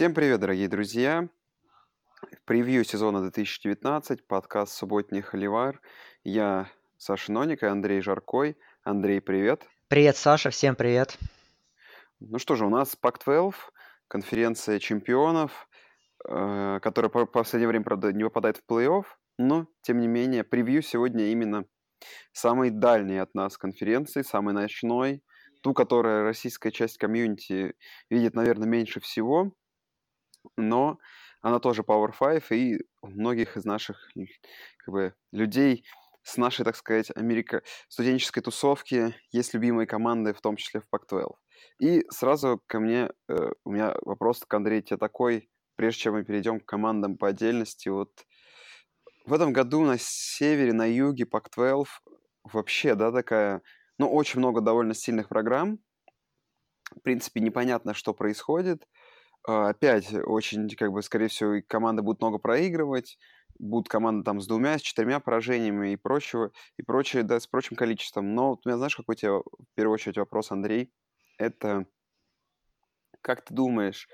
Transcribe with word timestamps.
Всем 0.00 0.14
привет, 0.14 0.40
дорогие 0.40 0.66
друзья! 0.66 1.28
Превью 2.46 2.84
сезона 2.84 3.20
2019, 3.20 4.26
подкаст 4.26 4.72
«Субботний 4.72 5.20
холивар». 5.20 5.78
Я 6.24 6.70
Саша 6.96 7.30
Ноник 7.30 7.62
и 7.62 7.66
Андрей 7.66 8.00
Жаркой. 8.00 8.56
Андрей, 8.82 9.20
привет! 9.20 9.66
Привет, 9.88 10.16
Саша, 10.16 10.48
всем 10.48 10.74
привет! 10.74 11.18
Ну 12.18 12.38
что 12.38 12.56
же, 12.56 12.64
у 12.64 12.70
нас 12.70 12.96
Пак-12, 12.96 13.52
конференция 14.08 14.78
чемпионов, 14.78 15.68
э, 16.26 16.78
которая 16.80 17.10
по 17.10 17.26
последнее 17.26 17.68
время, 17.68 17.84
правда, 17.84 18.10
не 18.10 18.24
попадает 18.24 18.56
в 18.56 18.72
плей-офф, 18.72 19.04
но, 19.36 19.66
тем 19.82 20.00
не 20.00 20.06
менее, 20.06 20.44
превью 20.44 20.80
сегодня 20.80 21.26
именно 21.26 21.66
самой 22.32 22.70
дальней 22.70 23.18
от 23.18 23.34
нас 23.34 23.58
конференции, 23.58 24.22
самой 24.22 24.54
ночной, 24.54 25.22
ту, 25.62 25.74
которая 25.74 26.22
российская 26.22 26.70
часть 26.70 26.96
комьюнити 26.96 27.74
видит, 28.08 28.32
наверное, 28.32 28.66
меньше 28.66 29.00
всего, 29.00 29.52
но 30.56 30.98
она 31.42 31.58
тоже 31.58 31.82
Power 31.82 32.12
5, 32.18 32.52
и 32.52 32.78
у 33.02 33.08
многих 33.08 33.56
из 33.56 33.64
наших 33.64 34.10
как 34.78 34.92
бы, 34.92 35.14
людей 35.32 35.84
с 36.22 36.36
нашей, 36.36 36.64
так 36.64 36.76
сказать, 36.76 37.10
Америка... 37.16 37.62
студенческой 37.88 38.42
тусовки 38.42 39.14
есть 39.32 39.54
любимые 39.54 39.86
команды, 39.86 40.34
в 40.34 40.40
том 40.40 40.56
числе 40.56 40.80
в 40.80 40.84
Pac-12. 40.94 41.34
И 41.80 42.04
сразу 42.10 42.62
ко 42.66 42.78
мне, 42.80 43.10
э, 43.28 43.50
у 43.64 43.70
меня 43.72 43.94
вопрос 44.02 44.44
к 44.46 44.52
Андрею 44.52 44.82
тебе 44.82 44.98
такой, 44.98 45.50
прежде 45.76 46.02
чем 46.02 46.14
мы 46.14 46.24
перейдем 46.24 46.60
к 46.60 46.66
командам 46.66 47.16
по 47.16 47.28
отдельности, 47.28 47.88
вот 47.88 48.10
в 49.26 49.32
этом 49.32 49.52
году 49.52 49.82
на 49.82 49.96
севере, 49.98 50.72
на 50.72 50.86
юге 50.86 51.24
Pac-12 51.24 51.86
вообще, 52.44 52.94
да, 52.94 53.12
такая, 53.12 53.62
ну, 53.98 54.10
очень 54.12 54.40
много 54.40 54.60
довольно 54.60 54.94
сильных 54.94 55.28
программ. 55.28 55.78
В 56.96 57.00
принципе, 57.02 57.40
непонятно, 57.40 57.94
что 57.94 58.12
происходит. 58.12 58.86
А, 59.46 59.70
опять 59.70 60.12
очень, 60.12 60.68
как 60.70 60.92
бы, 60.92 61.02
скорее 61.02 61.28
всего, 61.28 61.60
команды 61.66 62.02
будут 62.02 62.20
много 62.20 62.38
проигрывать, 62.38 63.18
будут 63.58 63.88
команды 63.88 64.24
там 64.24 64.40
с 64.40 64.46
двумя, 64.46 64.78
с 64.78 64.82
четырьмя 64.82 65.20
поражениями 65.20 65.92
и 65.92 65.96
прочего, 65.96 66.52
и 66.76 66.82
прочее, 66.82 67.22
да, 67.22 67.40
с 67.40 67.46
прочим 67.46 67.76
количеством. 67.76 68.34
Но 68.34 68.50
вот 68.50 68.60
у 68.64 68.68
меня, 68.68 68.78
знаешь, 68.78 68.96
какой 68.96 69.14
у 69.14 69.16
тебя 69.16 69.32
в 69.32 69.74
первую 69.74 69.94
очередь 69.94 70.18
вопрос, 70.18 70.50
Андрей? 70.50 70.92
Это 71.38 71.86
как 73.22 73.44
ты 73.44 73.54
думаешь, 73.54 74.08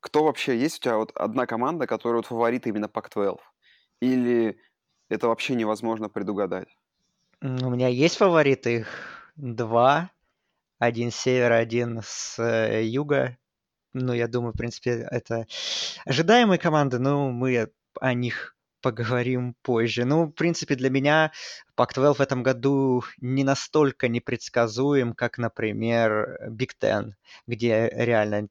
кто 0.00 0.24
вообще 0.24 0.56
есть 0.56 0.78
у 0.78 0.82
тебя 0.82 0.96
вот 0.96 1.12
одна 1.14 1.46
команда, 1.46 1.86
которая 1.86 2.18
вот 2.18 2.26
фаворит 2.26 2.66
именно 2.66 2.86
Pac-12? 2.86 3.38
Или 4.00 4.58
это 5.08 5.28
вообще 5.28 5.54
невозможно 5.54 6.08
предугадать? 6.08 6.68
У 7.40 7.70
меня 7.70 7.88
есть 7.88 8.16
фавориты, 8.16 8.80
их 8.80 9.32
два. 9.36 10.10
Один 10.78 11.10
с 11.10 11.16
севера, 11.16 11.54
один 11.54 12.00
с 12.02 12.38
э, 12.38 12.84
юга. 12.84 13.38
Ну, 13.94 14.12
я 14.12 14.26
думаю, 14.28 14.52
в 14.52 14.56
принципе, 14.56 15.06
это 15.10 15.46
ожидаемые 16.04 16.58
команды, 16.58 16.98
но 16.98 17.30
мы 17.30 17.70
о 18.00 18.14
них 18.14 18.56
поговорим 18.82 19.54
позже. 19.62 20.04
Ну, 20.04 20.26
в 20.26 20.32
принципе, 20.32 20.74
для 20.74 20.90
меня 20.90 21.32
Pac-12 21.76 22.18
в 22.18 22.20
этом 22.20 22.42
году 22.42 23.04
не 23.20 23.44
настолько 23.44 24.08
непредсказуем, 24.08 25.14
как, 25.14 25.38
например, 25.38 26.38
Big 26.50 26.72
Ten, 26.80 27.12
где 27.46 27.88
реально 27.92 28.48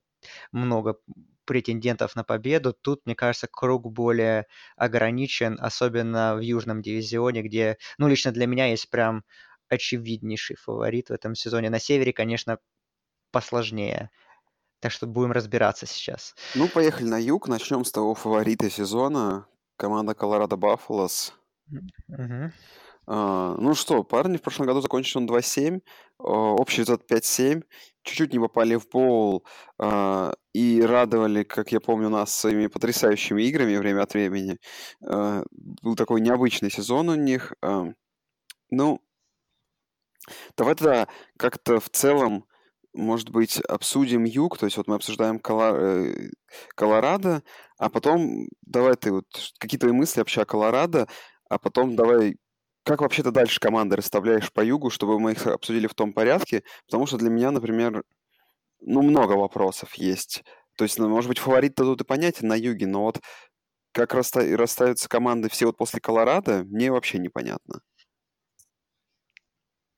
много 0.54 0.98
претендентов 1.46 2.16
на 2.16 2.24
победу. 2.24 2.74
Тут, 2.74 3.02
мне 3.06 3.16
кажется, 3.16 3.48
круг 3.52 3.92
более 3.92 4.48
ограничен, 4.78 5.58
особенно 5.60 6.36
в 6.36 6.40
южном 6.40 6.82
дивизионе, 6.82 7.44
где, 7.44 7.78
ну, 7.98 8.08
лично 8.08 8.32
для 8.32 8.48
меня 8.48 8.68
есть 8.68 8.90
прям 8.90 9.24
очевиднейший 9.70 10.56
фаворит 10.56 11.10
в 11.10 11.14
этом 11.14 11.36
сезоне. 11.36 11.70
На 11.70 11.80
севере, 11.80 12.14
конечно, 12.14 12.60
посложнее. 13.32 14.10
Так 14.84 14.92
что 14.92 15.08
будем 15.08 15.32
разбираться 15.32 15.86
сейчас. 15.86 16.36
Ну, 16.56 16.68
поехали 16.68 17.08
на 17.08 17.18
юг. 17.18 17.48
Начнем 17.48 17.86
с 17.86 17.92
того 17.94 18.16
фаворита 18.16 18.70
сезона. 18.70 19.48
Команда 19.78 20.14
Колорадо 20.14 20.58
Баффалос. 20.58 21.34
Угу. 22.10 22.52
Uh, 23.06 23.56
ну 23.60 23.76
что, 23.76 24.04
парни 24.04 24.38
в 24.38 24.42
прошлом 24.42 24.66
году 24.68 24.80
закончили 24.80 25.18
он 25.18 25.30
2-7, 25.30 25.76
uh, 25.76 25.82
общий 26.20 26.84
результат 26.84 27.12
5-7, 27.12 27.64
чуть-чуть 28.04 28.32
не 28.32 28.40
попали 28.40 28.76
в 28.76 28.88
боул 28.88 29.46
uh, 29.78 30.34
и 30.54 30.82
радовали, 30.82 31.44
как 31.44 31.74
я 31.74 31.82
помню, 31.82 32.08
нас 32.08 32.34
своими 32.34 32.68
потрясающими 32.68 33.44
играми 33.44 33.76
время 33.76 34.04
от 34.04 34.14
времени. 34.14 34.58
Был 35.02 35.96
такой 35.96 36.22
необычный 36.22 36.72
сезон 36.72 37.10
у 37.10 37.16
них. 37.16 37.54
Ну, 38.70 39.02
давай 40.58 40.76
тогда 40.76 41.08
как-то 41.38 41.82
в 41.82 41.90
целом 41.90 42.46
может 42.94 43.30
быть, 43.30 43.60
обсудим 43.62 44.24
юг, 44.24 44.58
то 44.58 44.66
есть 44.66 44.78
вот 44.78 44.88
мы 44.88 44.96
обсуждаем 44.96 45.42
э, 45.44 46.30
Колорадо, 46.76 47.44
а 47.78 47.90
потом 47.90 48.48
давай 48.62 48.96
ты 48.96 49.12
вот 49.12 49.26
какие 49.60 49.80
твои 49.80 49.92
мысли 49.92 50.20
вообще 50.20 50.42
о 50.42 50.46
Колорадо, 50.46 51.08
а 51.50 51.58
потом 51.58 51.96
давай 51.96 52.38
как 52.84 53.02
вообще 53.02 53.24
ты 53.24 53.32
дальше 53.32 53.60
команды 53.60 53.96
расставляешь 53.96 54.52
по 54.52 54.62
югу, 54.62 54.90
чтобы 54.90 55.20
мы 55.20 55.32
их 55.32 55.48
обсудили 55.48 55.88
в 55.88 55.96
том 55.96 56.14
порядке? 56.14 56.64
Потому 56.86 57.06
что 57.06 57.18
для 57.18 57.30
меня, 57.30 57.52
например, 57.52 58.04
ну, 58.82 59.02
много 59.02 59.34
вопросов 59.34 59.96
есть. 59.96 60.44
То 60.78 60.84
есть, 60.84 61.00
ну, 61.00 61.10
может 61.10 61.30
быть, 61.30 61.40
фаворит-то 61.40 61.84
тут 61.84 62.02
и 62.02 62.06
понятен 62.06 62.48
на 62.48 62.56
юге, 62.56 62.88
но 62.88 63.04
вот 63.04 63.22
как 63.94 64.14
расставятся 64.14 65.08
команды 65.08 65.50
все 65.50 65.68
вот 65.68 65.78
после 65.78 66.02
Колорадо, 66.02 66.64
мне 66.66 66.92
вообще 66.92 67.20
непонятно. 67.20 67.82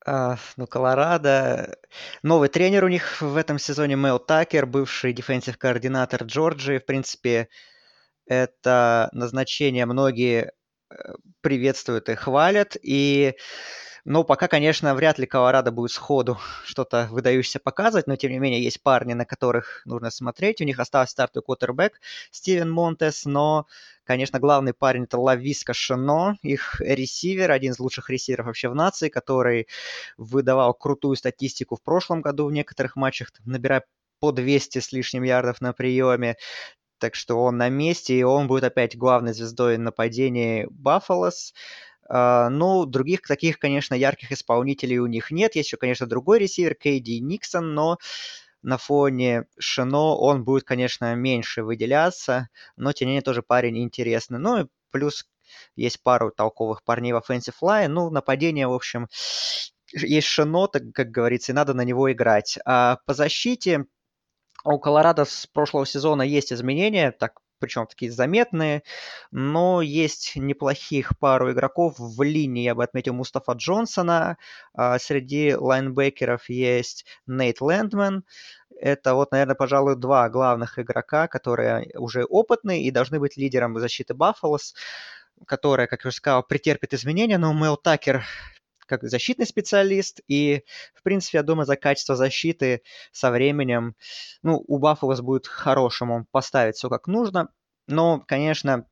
А, 0.06 0.38
ну, 0.56 0.68
Колорадо. 0.68 1.78
Новый 2.22 2.50
тренер 2.50 2.84
у 2.86 2.88
них 2.88 3.22
в 3.22 3.36
этом 3.36 3.58
сезоне 3.58 3.96
Мэл 3.96 4.20
Такер, 4.20 4.68
бывший 4.68 5.14
дефенсив 5.14 5.58
координатор 5.58 6.24
Джорджии. 6.24 6.78
В 6.78 6.86
принципе, 6.86 7.50
это 8.28 9.10
назначение 9.14 9.88
многие 9.88 10.52
э, 10.92 10.96
приветствуют 11.42 12.10
и 12.10 12.16
хвалят. 12.16 12.78
И 12.84 13.36
но 14.06 14.24
пока, 14.24 14.48
конечно, 14.48 14.94
вряд 14.94 15.18
ли 15.18 15.26
Колорадо 15.26 15.72
будет 15.72 15.92
сходу 15.92 16.38
что-то 16.64 17.08
выдающееся 17.10 17.60
показывать, 17.60 18.06
но 18.06 18.16
тем 18.16 18.32
не 18.32 18.38
менее 18.38 18.64
есть 18.64 18.84
парни, 18.84 19.14
на 19.14 19.26
которых 19.26 19.82
нужно 19.86 20.12
смотреть. 20.12 20.62
У 20.62 20.64
них 20.64 20.80
остался 20.80 21.12
стартовый 21.12 21.44
квотербек 21.44 22.00
Стивен 22.30 22.70
Монтес, 22.70 23.26
но, 23.26 23.66
конечно, 24.06 24.40
главный 24.40 24.74
парень 24.74 25.04
это 25.04 25.18
Лависка 25.18 25.74
Шано, 25.74 26.38
их 26.42 26.80
ресивер, 26.80 27.52
один 27.52 27.74
из 27.74 27.80
лучших 27.80 28.10
ресиверов 28.10 28.46
вообще 28.46 28.70
в 28.70 28.76
нации, 28.76 29.10
который 29.10 29.68
выдавал 30.18 30.74
крутую 30.74 31.16
статистику 31.16 31.76
в 31.76 31.82
прошлом 31.82 32.22
году 32.22 32.46
в 32.46 32.52
некоторых 32.52 32.96
матчах, 32.96 33.32
набирая 33.46 33.84
по 34.20 34.32
200 34.32 34.80
с 34.80 34.92
лишним 34.92 35.24
ярдов 35.24 35.62
на 35.62 35.74
приеме. 35.74 36.38
Так 37.00 37.16
что 37.16 37.44
он 37.44 37.58
на 37.58 37.70
месте, 37.70 38.18
и 38.18 38.24
он 38.24 38.48
будет 38.48 38.64
опять 38.64 38.98
главной 38.98 39.34
звездой 39.34 39.78
нападения 39.78 40.68
Баффалос. 40.70 41.54
Uh, 42.08 42.50
ну, 42.50 42.86
других 42.86 43.24
таких, 43.24 43.58
конечно, 43.58 43.96
ярких 43.96 44.32
исполнителей 44.32 45.00
у 45.00 45.08
них 45.08 45.32
нет. 45.32 45.56
Есть 45.56 45.70
еще, 45.70 45.78
конечно, 45.78 46.06
другой 46.06 46.38
ресивер, 46.38 46.76
Кейди 46.76 47.20
Никсон, 47.20 47.74
но 47.74 47.98
на 48.66 48.80
фоне 48.80 49.46
Шино 49.60 50.18
он 50.18 50.44
будет, 50.44 50.64
конечно, 50.64 51.14
меньше 51.16 51.64
выделяться, 51.64 52.50
но 52.76 52.94
тем 52.94 53.08
не 53.08 53.12
менее 53.12 53.22
тоже 53.22 53.44
парень 53.44 53.78
интересный. 53.78 54.40
Ну 54.40 54.62
и 54.62 54.68
плюс 54.92 55.26
есть 55.76 56.02
пару 56.02 56.32
толковых 56.32 56.84
парней 56.84 57.14
в 57.14 57.18
offensive 57.18 57.56
line. 57.62 57.90
Ну, 57.90 58.10
нападение, 58.10 58.68
в 58.68 58.74
общем, 58.74 59.08
есть 59.94 60.28
Шино, 60.28 60.68
так, 60.68 60.82
как 60.94 61.12
говорится, 61.12 61.52
и 61.52 61.56
надо 61.56 61.76
на 61.76 61.84
него 61.84 62.12
играть. 62.12 62.58
А 62.66 62.98
по 63.06 63.14
защите 63.14 63.86
у 64.64 64.80
Колорадо 64.80 65.26
с 65.26 65.46
прошлого 65.46 65.86
сезона 65.86 66.24
есть 66.24 66.52
изменения, 66.52 67.12
так 67.12 67.40
причем 67.60 67.88
такие 67.88 68.12
заметные, 68.12 68.84
но 69.32 69.82
есть 69.82 70.34
неплохих 70.36 71.18
пару 71.20 71.52
игроков 71.52 71.96
в 71.98 72.22
линии, 72.24 72.64
я 72.64 72.76
бы 72.76 72.84
отметил 72.84 73.14
Мустафа 73.14 73.54
Джонсона, 73.54 74.38
а 74.74 75.00
среди 75.00 75.56
лайнбекеров 75.56 76.50
есть 76.50 77.06
Нейт 77.28 77.62
Лэндман, 77.62 78.24
это 78.80 79.16
вот, 79.16 79.32
наверное, 79.32 79.56
пожалуй, 79.56 79.96
два 79.96 80.30
главных 80.30 80.80
игрока, 80.80 81.28
которые 81.28 81.90
уже 81.96 82.26
опытные 82.26 82.84
и 82.84 82.92
должны 82.92 83.20
быть 83.20 83.38
лидером 83.38 83.78
защиты 83.80 84.14
Баффалос, 84.14 84.76
которая, 85.48 85.88
как 85.88 86.04
я 86.04 86.10
уже 86.10 86.18
сказал, 86.18 86.44
претерпит 86.44 86.94
изменения, 86.94 87.38
но 87.38 87.54
Мэл 87.54 87.78
Такер 87.78 88.24
как 88.86 89.04
защитный 89.04 89.46
специалист, 89.46 90.22
и, 90.28 90.64
в 90.94 91.04
принципе, 91.04 91.40
я 91.40 91.44
думаю, 91.44 91.66
за 91.66 91.76
качество 91.76 92.16
защиты 92.16 92.82
со 93.12 93.32
временем, 93.32 93.96
ну, 94.44 94.64
у 94.68 94.78
Баффалос 94.78 95.22
будет 95.22 95.48
хорошим, 95.48 96.12
он 96.12 96.26
поставит 96.32 96.76
все 96.76 96.90
как 96.90 97.08
нужно, 97.08 97.50
но, 97.88 98.24
конечно, 98.28 98.86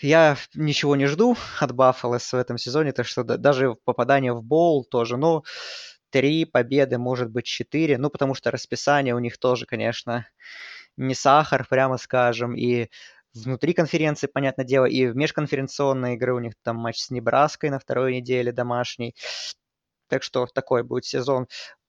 я 0.00 0.36
ничего 0.54 0.96
не 0.96 1.06
жду 1.06 1.36
от 1.60 1.72
Баффалос 1.72 2.32
в 2.32 2.36
этом 2.36 2.58
сезоне, 2.58 2.92
так 2.92 3.06
что 3.06 3.24
даже 3.24 3.74
попадание 3.84 4.32
в 4.32 4.42
бол 4.42 4.84
тоже, 4.84 5.16
ну, 5.16 5.42
три 6.10 6.44
победы, 6.44 6.98
может 6.98 7.30
быть, 7.30 7.46
четыре, 7.46 7.98
ну, 7.98 8.10
потому 8.10 8.34
что 8.34 8.50
расписание 8.50 9.14
у 9.14 9.18
них 9.18 9.38
тоже, 9.38 9.66
конечно, 9.66 10.26
не 10.96 11.14
сахар, 11.14 11.66
прямо 11.68 11.98
скажем, 11.98 12.54
и 12.56 12.88
внутри 13.44 13.72
конференции, 13.74 14.26
понятное 14.26 14.64
дело, 14.64 14.86
и 14.86 15.06
в 15.06 15.16
межконференционной 15.16 16.14
игры 16.14 16.34
у 16.34 16.38
них 16.38 16.54
там 16.62 16.76
матч 16.76 16.98
с 17.00 17.10
Небраской 17.10 17.70
на 17.70 17.78
второй 17.78 18.14
неделе 18.16 18.52
домашний. 18.52 19.14
Так 20.08 20.22
что 20.22 20.46
такой 20.46 20.82
будет 20.82 21.04
сезон. 21.04 21.46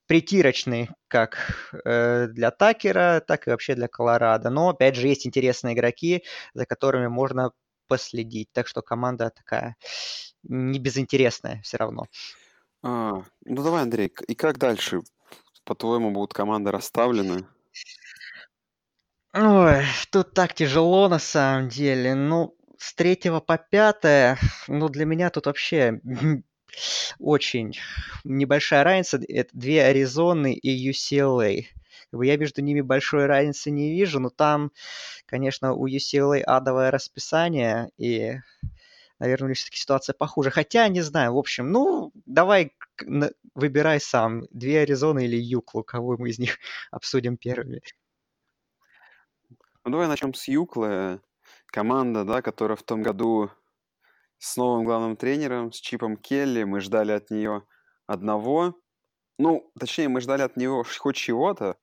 притирочный 0.08 0.90
как 1.08 1.38
э, 1.86 2.28
для 2.28 2.52
Такера, 2.52 3.22
так 3.26 3.48
и 3.48 3.52
вообще 3.52 3.76
для 3.76 3.88
Колорадо. 3.88 4.50
Но, 4.50 4.70
опять 4.70 4.96
же, 4.96 5.08
есть 5.08 5.28
интересные 5.28 5.76
игроки, 5.76 6.24
за 6.54 6.66
которыми 6.66 7.08
можно 7.08 7.52
последить. 7.88 8.50
Так 8.54 8.68
что 8.68 8.82
команда 8.82 9.30
такая 9.30 9.76
не 10.44 10.80
безинтересная 10.80 11.62
все 11.62 11.78
равно. 11.78 12.06
А, 12.84 13.22
ну 13.46 13.64
давай, 13.64 13.84
Андрей, 13.84 14.12
и 14.28 14.36
как 14.36 14.58
дальше? 14.58 15.02
По-твоему, 15.66 16.12
будут 16.12 16.34
команды 16.34 16.72
расставлены? 16.72 17.46
Ой, 19.40 19.84
тут 20.10 20.34
так 20.34 20.56
тяжело 20.56 21.08
на 21.10 21.20
самом 21.20 21.70
деле. 21.70 22.16
Ну, 22.16 22.56
с 22.80 22.96
третьего 22.96 23.40
по 23.40 23.60
пятое, 23.60 24.40
ну, 24.68 24.90
для 24.90 25.06
меня 25.06 25.30
тут 25.30 25.46
вообще 25.46 26.02
очень 27.20 27.78
небольшая 28.24 28.84
разница. 28.84 29.20
Это 29.28 29.50
две 29.54 29.84
Аризоны 29.84 30.54
и 30.56 30.90
UCLA. 30.90 31.66
Я 32.14 32.38
между 32.38 32.64
ними 32.64 32.82
большой 32.82 33.28
разницы 33.28 33.70
не 33.70 33.92
вижу, 33.92 34.20
но 34.20 34.32
там, 34.32 34.72
конечно, 35.28 35.74
у 35.74 35.88
UCLA 35.88 36.40
адовое 36.42 36.90
расписание, 36.90 37.92
и, 38.00 38.38
наверное, 39.20 39.46
у 39.46 39.50
них 39.50 39.58
все-таки 39.58 39.78
ситуация 39.78 40.16
похуже. 40.16 40.50
Хотя, 40.50 40.88
не 40.88 41.02
знаю, 41.02 41.36
в 41.36 41.38
общем, 41.38 41.72
ну, 41.72 42.12
давай 42.26 42.74
выбирай 43.54 44.00
сам, 44.00 44.48
две 44.50 44.80
Аризоны 44.80 45.26
или 45.26 45.38
Юклу, 45.38 45.84
кого 45.84 46.18
мы 46.18 46.30
из 46.30 46.40
них 46.40 46.58
обсудим 46.92 47.38
первыми. 47.38 47.82
Ну, 49.88 49.92
давай 49.92 50.10
начнем 50.10 50.34
с 50.34 50.50
Юклы. 50.50 51.22
Команда, 51.68 52.26
да, 52.26 52.42
которая 52.42 52.76
в 52.76 52.84
том 52.84 53.02
году 53.02 53.50
с 54.38 54.58
новым 54.58 54.84
главным 54.84 55.16
тренером, 55.16 55.72
с 55.72 55.80
Чипом 55.80 56.18
Келли. 56.18 56.66
Мы 56.66 56.82
ждали 56.82 57.14
от 57.14 57.30
нее 57.30 57.64
одного. 58.06 58.76
Ну, 59.40 59.72
точнее, 59.80 60.10
мы 60.10 60.20
ждали 60.20 60.42
от 60.42 60.58
него 60.58 60.84
хоть 61.00 61.16
чего-то, 61.16 61.78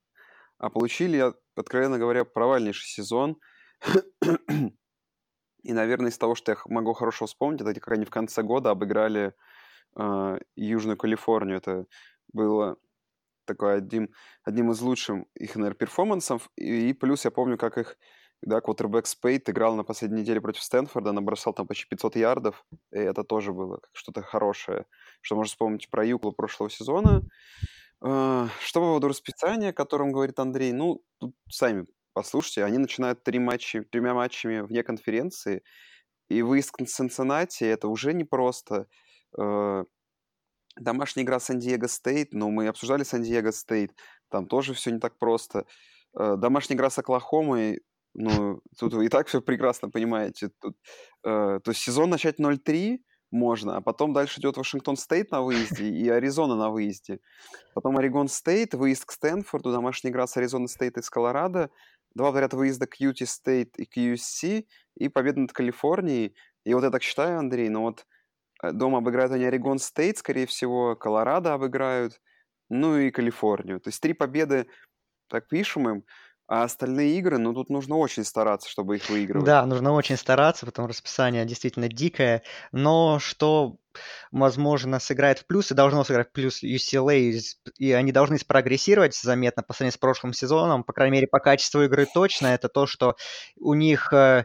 а 0.58 0.68
получили, 0.68 1.32
откровенно 1.56 1.98
говоря, 1.98 2.26
провальнейший 2.26 2.88
сезон. 2.88 3.38
И, 5.62 5.72
наверное, 5.72 6.10
из 6.10 6.18
того, 6.18 6.34
что 6.34 6.52
я 6.52 6.58
могу 6.66 6.92
хорошо 6.92 7.24
вспомнить, 7.24 7.62
это 7.62 7.72
как 7.72 7.94
они 7.94 8.04
в 8.04 8.10
конце 8.10 8.42
года 8.42 8.68
обыграли 8.68 9.32
э, 9.96 10.38
Южную 10.56 10.98
Калифорнию. 10.98 11.56
Это 11.56 11.86
было 12.34 12.76
такой 13.44 13.78
одним, 13.78 14.10
одним 14.44 14.70
из 14.72 14.80
лучших 14.80 15.24
их, 15.34 15.56
наверное, 15.56 15.76
перформансов. 15.76 16.50
И, 16.56 16.90
и 16.90 16.92
плюс 16.92 17.24
я 17.24 17.30
помню, 17.30 17.58
как 17.58 17.78
их 17.78 17.96
да, 18.42 18.60
квотербек 18.60 19.06
Спейт 19.06 19.48
играл 19.48 19.74
на 19.74 19.84
последней 19.84 20.20
неделе 20.20 20.40
против 20.40 20.62
Стэнфорда, 20.62 21.12
набросал 21.12 21.54
там 21.54 21.66
почти 21.66 21.86
500 21.88 22.16
ярдов, 22.16 22.64
и 22.92 22.98
это 22.98 23.24
тоже 23.24 23.52
было 23.52 23.80
что-то 23.92 24.22
хорошее, 24.22 24.84
что 25.22 25.36
можно 25.36 25.48
вспомнить 25.48 25.88
про 25.88 26.04
Юклу 26.04 26.32
прошлого 26.32 26.68
сезона. 26.68 27.22
А, 28.02 28.48
что 28.60 28.80
по 28.80 28.86
поводу 28.86 29.08
расписания, 29.08 29.70
о 29.70 29.72
котором 29.72 30.12
говорит 30.12 30.38
Андрей, 30.38 30.72
ну, 30.72 31.02
тут 31.18 31.34
сами 31.48 31.86
послушайте, 32.14 32.64
они 32.64 32.78
начинают 32.78 33.22
три 33.22 33.38
матча, 33.38 33.84
тремя 33.84 34.14
матчами 34.14 34.60
вне 34.60 34.82
конференции, 34.82 35.62
и 36.28 36.40
выезд 36.40 36.70
к 36.70 36.84
Цинциннати 36.86 37.64
это 37.64 37.88
уже 37.88 38.14
непросто. 38.14 38.86
Домашняя 40.76 41.24
игра 41.24 41.40
Сан-Диего 41.40 41.86
Стейт, 41.86 42.32
но 42.32 42.50
мы 42.50 42.68
обсуждали 42.68 43.04
Сан-Диего 43.04 43.50
Стейт, 43.50 43.92
там 44.30 44.46
тоже 44.46 44.74
все 44.74 44.90
не 44.90 44.98
так 44.98 45.18
просто. 45.18 45.66
А, 46.14 46.36
домашняя 46.36 46.76
игра 46.76 46.90
с 46.90 46.98
Оклахомой, 46.98 47.82
ну, 48.14 48.60
тут 48.78 48.94
вы 48.94 49.06
и 49.06 49.08
так 49.08 49.26
все 49.26 49.40
прекрасно 49.40 49.90
понимаете. 49.90 50.50
Тут, 50.60 50.76
э, 51.24 51.60
то 51.62 51.70
есть 51.70 51.80
сезон 51.80 52.10
начать 52.10 52.38
0-3 52.38 52.98
можно, 53.32 53.76
а 53.76 53.80
потом 53.80 54.12
дальше 54.12 54.40
идет 54.40 54.56
Вашингтон 54.56 54.96
Стейт 54.96 55.32
на 55.32 55.42
выезде 55.42 55.88
и 55.88 56.08
Аризона 56.08 56.54
на 56.54 56.70
выезде. 56.70 57.18
Потом 57.74 57.98
Орегон 57.98 58.28
Стейт, 58.28 58.74
выезд 58.74 59.04
к 59.04 59.10
Стэнфорду, 59.10 59.72
домашняя 59.72 60.12
игра 60.12 60.28
с 60.28 60.36
Аризона 60.36 60.68
Стейт 60.68 60.96
и 60.96 61.02
с 61.02 61.10
Колорадо, 61.10 61.70
два 62.14 62.30
подряд 62.30 62.54
выезда 62.54 62.86
к 62.86 62.94
Юти 63.00 63.24
Стейт 63.24 63.76
и 63.78 63.84
к 63.84 63.96
USC, 63.96 64.66
и 64.96 65.08
победа 65.08 65.40
над 65.40 65.52
Калифорнией. 65.52 66.36
И 66.64 66.72
вот 66.72 66.84
я 66.84 66.90
так 66.90 67.02
считаю, 67.02 67.40
Андрей, 67.40 67.68
но 67.68 67.82
вот 67.82 68.00
э, 68.00 68.04
дома 68.72 68.98
обыграют 68.98 69.32
они 69.32 69.44
Орегон 69.44 69.78
Стейт, 69.78 70.18
скорее 70.18 70.46
всего, 70.46 70.96
Колорадо 70.96 71.54
обыграют, 71.54 72.20
ну 72.68 72.96
и 72.96 73.10
Калифорнию. 73.10 73.80
То 73.80 73.88
есть 73.88 74.00
три 74.00 74.12
победы, 74.12 74.66
так 75.28 75.48
пишем 75.48 75.88
им, 75.88 76.04
а 76.46 76.64
остальные 76.64 77.18
игры, 77.18 77.38
ну, 77.38 77.54
тут 77.54 77.70
нужно 77.70 77.96
очень 77.96 78.22
стараться, 78.22 78.68
чтобы 78.68 78.96
их 78.96 79.08
выигрывать. 79.08 79.46
Да, 79.46 79.64
нужно 79.64 79.92
очень 79.92 80.18
стараться, 80.18 80.66
потому 80.66 80.88
расписание 80.88 81.46
действительно 81.46 81.88
дикое. 81.88 82.42
Но 82.70 83.18
что, 83.18 83.76
возможно, 84.30 85.00
сыграет 85.00 85.38
в 85.38 85.46
плюс, 85.46 85.70
и 85.70 85.74
должно 85.74 86.04
сыграть 86.04 86.28
в 86.28 86.32
плюс 86.32 86.62
UCLA, 86.62 87.40
и 87.78 87.92
они 87.92 88.12
должны 88.12 88.38
спрогрессировать 88.38 89.16
заметно 89.16 89.62
по 89.62 89.72
сравнению 89.72 89.94
с 89.94 89.98
прошлым 89.98 90.34
сезоном, 90.34 90.84
по 90.84 90.92
крайней 90.92 91.14
мере, 91.14 91.28
по 91.28 91.38
качеству 91.38 91.82
игры 91.82 92.06
точно, 92.12 92.48
это 92.48 92.68
то, 92.68 92.86
что 92.86 93.16
у 93.58 93.72
них 93.72 94.12
э, 94.12 94.44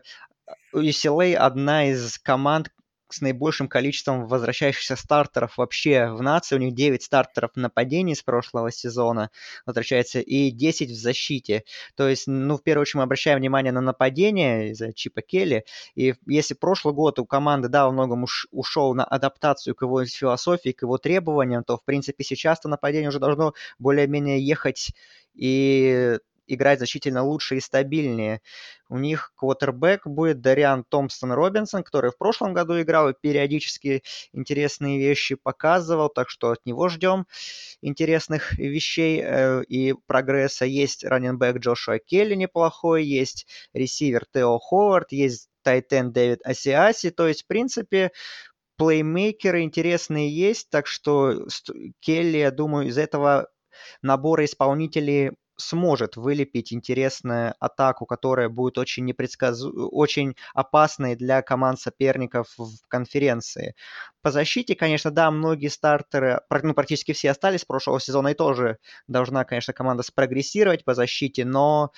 UCLA 0.74 1.36
одна 1.36 1.90
из 1.90 2.18
команд, 2.18 2.72
с 3.10 3.22
наибольшим 3.22 3.68
количеством 3.68 4.28
возвращающихся 4.28 4.96
стартеров 4.96 5.58
вообще 5.58 6.08
в 6.12 6.22
нации. 6.22 6.56
У 6.56 6.60
них 6.60 6.74
9 6.74 7.04
стартеров 7.04 7.52
нападений 7.56 8.16
с 8.16 8.22
прошлого 8.22 8.72
сезона 8.72 9.32
возвращается 9.66 10.20
и 10.20 10.52
10 10.52 10.92
в 10.92 10.96
защите. 10.96 11.64
То 11.96 12.08
есть, 12.08 12.28
ну, 12.28 12.58
в 12.58 12.64
первую 12.64 12.84
очередь 12.84 12.96
мы 12.96 13.04
обращаем 13.04 13.40
внимание 13.40 13.72
на 13.72 13.82
нападение 13.82 14.72
из-за 14.72 14.94
Чипа 14.94 15.22
Келли. 15.22 15.66
И 15.96 16.16
если 16.28 16.54
прошлый 16.54 16.94
год 16.94 17.20
у 17.20 17.26
команды, 17.26 17.68
да, 17.68 17.86
во 17.86 17.92
многом 17.92 18.24
уш- 18.24 18.48
ушел 18.52 18.94
на 18.94 19.04
адаптацию 19.04 19.76
к 19.76 19.82
его 19.82 20.06
философии, 20.06 20.72
к 20.72 20.84
его 20.84 20.98
требованиям, 20.98 21.64
то, 21.64 21.78
в 21.78 21.84
принципе, 21.84 22.24
сейчас-то 22.24 22.70
нападение 22.70 23.10
уже 23.10 23.20
должно 23.20 23.54
более-менее 23.80 24.46
ехать 24.46 24.92
и 25.36 26.18
играть 26.54 26.80
значительно 26.80 27.24
лучше 27.24 27.58
и 27.58 27.60
стабильнее. 27.62 28.42
У 28.90 28.98
них 28.98 29.34
квотербек 29.36 30.08
будет 30.08 30.42
Дариан 30.42 30.84
Томпсон 30.84 31.32
Робинсон, 31.32 31.84
который 31.84 32.12
в 32.12 32.18
прошлом 32.18 32.54
году 32.54 32.82
играл 32.82 33.10
и 33.10 33.14
периодически 33.20 34.04
интересные 34.34 34.98
вещи 34.98 35.36
показывал, 35.36 36.10
так 36.10 36.30
что 36.30 36.52
от 36.52 36.66
него 36.66 36.90
ждем 36.90 37.28
интересных 37.82 38.58
вещей 38.58 39.22
э, 39.24 39.64
и 39.64 39.94
прогресса. 40.08 40.66
Есть 40.66 41.04
раненбэк 41.04 41.58
Джошуа 41.58 42.00
Келли 42.00 42.36
неплохой, 42.36 43.06
есть 43.06 43.48
ресивер 43.74 44.26
Тео 44.34 44.58
Ховард, 44.60 45.12
есть 45.12 45.50
Тайтен 45.62 46.12
Дэвид 46.12 46.40
Асиаси, 46.44 47.12
то 47.12 47.28
есть, 47.28 47.44
в 47.44 47.48
принципе, 47.48 48.12
плеймейкеры 48.78 49.62
интересные 49.62 50.34
есть, 50.34 50.70
так 50.70 50.88
что 50.88 51.48
Келли, 52.00 52.38
я 52.38 52.52
думаю, 52.52 52.88
из 52.88 52.98
этого 52.98 53.50
набора 54.02 54.46
исполнителей 54.46 55.32
сможет 55.60 56.16
вылепить 56.16 56.74
интересную 56.74 57.54
атаку, 57.60 58.06
которая 58.06 58.50
будет 58.50 58.78
очень 58.78 59.06
непредсказу... 59.06 59.90
очень 59.90 60.36
опасной 60.54 61.16
для 61.16 61.42
команд 61.42 61.80
соперников 61.80 62.48
в 62.58 62.88
конференции. 62.88 63.76
По 64.22 64.32
защите, 64.32 64.76
конечно, 64.76 65.12
да, 65.12 65.30
многие 65.32 65.68
стартеры, 65.68 66.42
ну, 66.64 66.74
практически 66.74 67.12
все 67.12 67.32
остались 67.32 67.62
с 67.62 67.66
прошлого 67.66 68.00
сезона, 68.00 68.30
и 68.30 68.34
тоже 68.34 68.78
должна, 69.08 69.44
конечно, 69.46 69.74
команда 69.74 70.04
спрогрессировать 70.04 70.86
по 70.86 70.94
защите, 70.94 71.46
но 71.46 71.92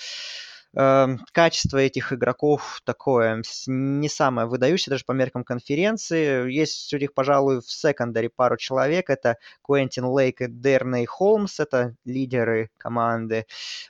качество 0.74 1.78
этих 1.78 2.14
игроков 2.14 2.82
такое 2.86 3.44
не 3.68 4.08
самое 4.08 4.48
выдающееся 4.48 4.92
даже 4.92 5.06
по 5.06 5.12
меркам 5.12 5.44
конференции. 5.44 6.50
Есть 6.50 6.94
у 6.94 6.98
них, 6.98 7.14
пожалуй, 7.14 7.62
в 7.62 7.70
секондаре 7.70 8.30
пару 8.30 8.58
человек. 8.58 9.10
Это 9.10 9.38
Куэнтин 9.62 10.06
Лейк 10.06 10.42
и 10.42 10.48
Дерней 10.48 11.06
Холмс, 11.06 11.60
это 11.60 11.96
лидеры 12.06 12.70
команды. 12.78 13.46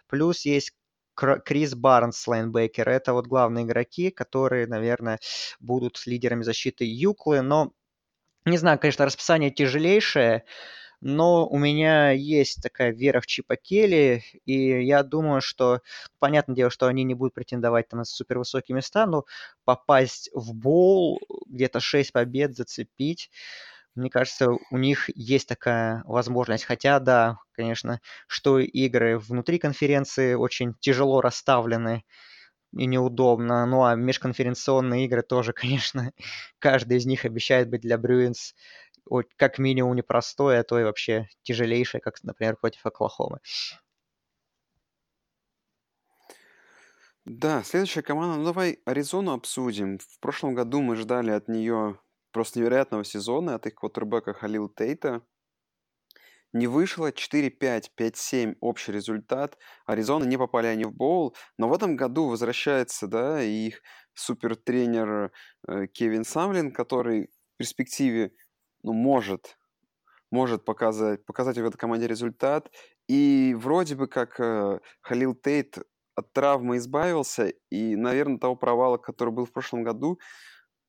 Плюс 0.07 0.45
есть 0.45 0.73
Крис 1.13 1.75
Барнс, 1.75 2.27
лайнбекер. 2.27 2.89
Это 2.89 3.13
вот 3.13 3.27
главные 3.27 3.65
игроки, 3.65 4.09
которые, 4.09 4.65
наверное, 4.65 5.19
будут 5.59 6.01
лидерами 6.07 6.41
защиты 6.41 6.85
Юклы. 6.85 7.41
Но, 7.41 7.73
не 8.45 8.57
знаю, 8.57 8.79
конечно, 8.79 9.05
расписание 9.05 9.51
тяжелейшее 9.51 10.45
но 11.01 11.47
у 11.47 11.57
меня 11.57 12.11
есть 12.11 12.61
такая 12.61 12.91
вера 12.91 13.21
в 13.21 13.27
Чипа 13.27 13.55
Келли, 13.57 14.23
и 14.45 14.83
я 14.85 15.03
думаю, 15.03 15.41
что, 15.41 15.81
понятное 16.19 16.55
дело, 16.55 16.69
что 16.71 16.87
они 16.87 17.03
не 17.03 17.15
будут 17.15 17.33
претендовать 17.33 17.89
там, 17.89 17.99
на 17.99 18.05
супервысокие 18.05 18.75
места, 18.75 19.05
но 19.07 19.25
попасть 19.65 20.29
в 20.33 20.53
бол, 20.53 21.19
где-то 21.47 21.79
6 21.79 22.13
побед 22.13 22.55
зацепить, 22.55 23.29
мне 23.95 24.09
кажется, 24.09 24.51
у 24.71 24.77
них 24.77 25.09
есть 25.15 25.47
такая 25.47 26.03
возможность. 26.05 26.63
Хотя, 26.63 26.99
да, 26.99 27.37
конечно, 27.53 27.99
что 28.27 28.59
игры 28.59 29.19
внутри 29.19 29.59
конференции 29.59 30.33
очень 30.33 30.75
тяжело 30.79 31.19
расставлены 31.21 32.03
и 32.73 32.85
неудобно. 32.85 33.65
Ну 33.65 33.83
а 33.83 33.95
межконференционные 33.95 35.05
игры 35.05 35.21
тоже, 35.23 35.53
конечно, 35.53 36.11
каждый 36.59 36.97
из 36.97 37.05
них 37.05 37.25
обещает 37.25 37.69
быть 37.69 37.81
для 37.81 37.97
Брюинс 37.97 38.55
как 39.37 39.59
минимум 39.59 39.95
непростое, 39.95 40.59
а 40.59 40.63
то 40.63 40.79
и 40.79 40.83
вообще 40.83 41.27
тяжелейшее, 41.43 42.01
как, 42.01 42.23
например, 42.23 42.55
против 42.57 42.85
Оклахомы. 42.85 43.39
Да, 47.25 47.63
следующая 47.63 48.01
команда. 48.01 48.37
Ну, 48.37 48.45
давай 48.45 48.79
Аризону 48.85 49.33
обсудим. 49.33 49.99
В 49.99 50.19
прошлом 50.19 50.55
году 50.55 50.81
мы 50.81 50.95
ждали 50.95 51.31
от 51.31 51.47
нее 51.47 51.99
просто 52.31 52.59
невероятного 52.59 53.03
сезона, 53.03 53.55
от 53.55 53.67
их 53.67 53.75
квотербека 53.75 54.33
Халил 54.33 54.69
Тейта. 54.69 55.21
не 56.53 56.67
вышло. 56.67 57.11
4-5, 57.11 57.91
5-7 57.97 58.55
общий 58.59 58.91
результат. 58.91 59.57
Аризона 59.85 60.25
не 60.25 60.37
попали 60.37 60.67
они 60.67 60.85
в 60.85 60.93
боул. 60.93 61.35
Но 61.57 61.69
в 61.69 61.73
этом 61.73 61.95
году 61.95 62.27
возвращается, 62.27 63.07
да, 63.07 63.41
и 63.41 63.67
их 63.67 63.81
супертренер 64.13 65.31
э, 65.67 65.87
Кевин 65.87 66.23
Самлин, 66.25 66.71
который 66.71 67.29
в 67.55 67.57
перспективе, 67.57 68.33
ну, 68.83 68.93
может, 68.93 69.57
может 70.31 70.65
показать, 70.65 71.25
показать 71.25 71.57
в 71.57 71.65
этой 71.65 71.77
команде 71.77 72.07
результат. 72.07 72.71
И 73.07 73.55
вроде 73.57 73.95
бы 73.95 74.07
как 74.07 74.39
э, 74.39 74.79
Халил 75.01 75.35
Тейт 75.35 75.79
от 76.15 76.33
травмы 76.33 76.77
избавился, 76.77 77.53
и, 77.69 77.95
наверное, 77.95 78.37
того 78.37 78.55
провала, 78.55 78.97
который 78.97 79.33
был 79.33 79.45
в 79.45 79.51
прошлом 79.51 79.83
году, 79.83 80.19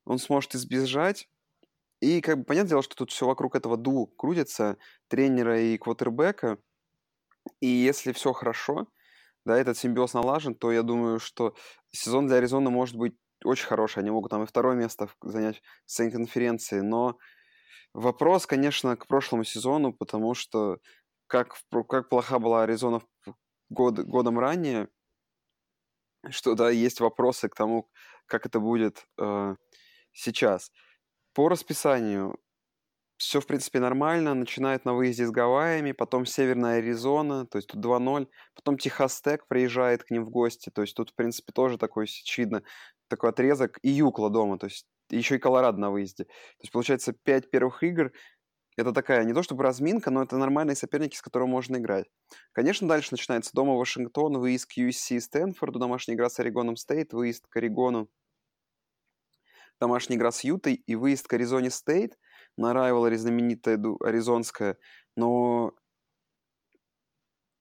он 0.04 0.18
сможет 0.18 0.54
избежать. 0.54 1.28
И 2.00 2.20
как 2.20 2.38
бы 2.38 2.44
понятное 2.44 2.70
дело, 2.70 2.82
что 2.82 2.96
тут 2.96 3.10
все 3.10 3.26
вокруг 3.26 3.54
этого 3.54 3.76
ду 3.76 4.06
крутится, 4.06 4.76
тренера 5.08 5.60
и 5.60 5.78
квотербека. 5.78 6.58
И 7.60 7.66
если 7.66 8.12
все 8.12 8.32
хорошо, 8.32 8.88
да, 9.44 9.56
этот 9.56 9.76
симбиоз 9.78 10.14
налажен, 10.14 10.54
то 10.54 10.72
я 10.72 10.82
думаю, 10.82 11.18
что 11.18 11.54
сезон 11.90 12.26
для 12.26 12.36
Аризоны 12.36 12.70
может 12.70 12.96
быть 12.96 13.14
очень 13.44 13.66
хороший. 13.66 14.00
Они 14.00 14.10
могут 14.10 14.30
там 14.30 14.42
и 14.42 14.46
второе 14.46 14.76
место 14.76 15.08
занять 15.22 15.62
в 15.86 16.10
конференции. 16.10 16.80
Но 16.80 17.18
вопрос, 17.94 18.46
конечно, 18.46 18.96
к 18.96 19.06
прошлому 19.06 19.44
сезону, 19.44 19.92
потому 19.92 20.34
что 20.34 20.78
как, 21.26 21.56
как 21.88 22.08
плоха 22.08 22.38
была 22.38 22.62
Аризона 22.62 23.02
год, 23.70 23.98
годом 24.00 24.38
ранее, 24.38 24.88
что, 26.30 26.54
да, 26.54 26.70
есть 26.70 27.00
вопросы 27.00 27.48
к 27.48 27.54
тому, 27.54 27.88
как 28.26 28.46
это 28.46 28.60
будет 28.60 29.06
э, 29.18 29.56
сейчас. 30.12 30.70
По 31.34 31.48
расписанию 31.48 32.38
все, 33.22 33.40
в 33.40 33.46
принципе, 33.46 33.78
нормально. 33.78 34.34
Начинает 34.34 34.84
на 34.84 34.94
выезде 34.94 35.26
с 35.26 35.30
Гавайями, 35.30 35.92
потом 35.92 36.26
Северная 36.26 36.78
Аризона, 36.78 37.46
то 37.46 37.58
есть 37.58 37.68
тут 37.68 37.80
2-0. 37.80 38.28
Потом 38.54 38.78
Техас 38.78 39.20
Тек 39.20 39.46
приезжает 39.46 40.02
к 40.02 40.10
ним 40.10 40.24
в 40.24 40.30
гости, 40.30 40.70
то 40.70 40.82
есть 40.82 40.96
тут, 40.96 41.10
в 41.10 41.14
принципе, 41.14 41.52
тоже 41.52 41.78
такой, 41.78 42.04
очевидно, 42.04 42.64
такой 43.08 43.30
отрезок. 43.30 43.78
И 43.82 43.90
Юкла 43.90 44.28
дома, 44.28 44.58
то 44.58 44.66
есть 44.66 44.86
еще 45.16 45.36
и 45.36 45.38
Колорадо 45.38 45.78
на 45.78 45.90
выезде. 45.90 46.24
То 46.24 46.62
есть, 46.62 46.72
получается, 46.72 47.12
5 47.12 47.50
первых 47.50 47.82
игр. 47.82 48.12
Это 48.76 48.92
такая, 48.92 49.24
не 49.24 49.34
то 49.34 49.42
чтобы 49.42 49.62
разминка, 49.64 50.10
но 50.10 50.22
это 50.22 50.38
нормальные 50.38 50.76
соперники, 50.76 51.16
с 51.16 51.22
которыми 51.22 51.50
можно 51.50 51.76
играть. 51.76 52.06
Конечно, 52.52 52.88
дальше 52.88 53.08
начинается 53.10 53.50
дома 53.52 53.74
Вашингтон, 53.74 54.38
выезд 54.38 54.66
к 54.66 54.78
USC 54.78 55.20
Стэнфорду, 55.20 55.78
домашняя 55.78 56.16
игра 56.16 56.30
с 56.30 56.38
Орегоном 56.38 56.76
Стейт, 56.76 57.12
выезд 57.12 57.46
к 57.48 57.56
Орегону, 57.56 58.08
домашняя 59.78 60.16
игра 60.16 60.32
с 60.32 60.42
Ютой 60.42 60.74
и 60.74 60.94
выезд 60.94 61.26
к 61.28 61.34
Аризоне 61.34 61.70
Стейт– 61.70 62.16
на 62.56 62.72
райвелари 62.72 63.16
знаменитая 63.16 63.80
аризонская, 64.00 64.76
но 65.16 65.72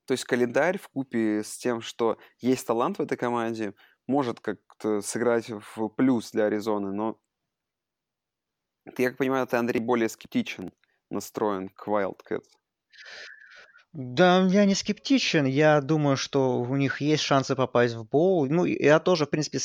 то 0.06 0.14
есть 0.14 0.26
календарь 0.26 0.78
в 0.78 0.90
купе 0.90 1.44
с 1.44 1.58
тем, 1.58 1.82
что 1.82 2.18
есть 2.40 2.68
талант 2.68 2.98
в 2.98 3.02
этой 3.02 3.18
команде, 3.18 3.74
может 4.08 4.40
как-то 4.42 5.02
сыграть 5.02 5.50
в 5.50 5.88
плюс 5.90 6.32
для 6.32 6.46
Аризоны, 6.46 6.92
но 6.92 7.20
я 8.98 9.10
как 9.10 9.18
понимаю, 9.18 9.48
ты, 9.48 9.58
Андрей, 9.58 9.80
более 9.80 10.10
скептичен 10.10 10.72
настроен 11.10 11.70
к 11.70 11.88
Wildcats. 11.88 12.48
Да, 13.94 14.48
я 14.48 14.66
не 14.66 14.74
скептичен. 14.74 15.46
Я 15.46 15.82
думаю, 15.82 16.16
что 16.16 16.62
у 16.62 16.76
них 16.78 17.02
есть 17.02 17.24
шансы 17.24 17.56
попасть 17.56 17.96
в 17.96 18.08
боул. 18.08 18.46
Ну, 18.46 18.64
я 18.66 19.00
тоже, 19.00 19.26
в 19.26 19.30
принципе, 19.30 19.60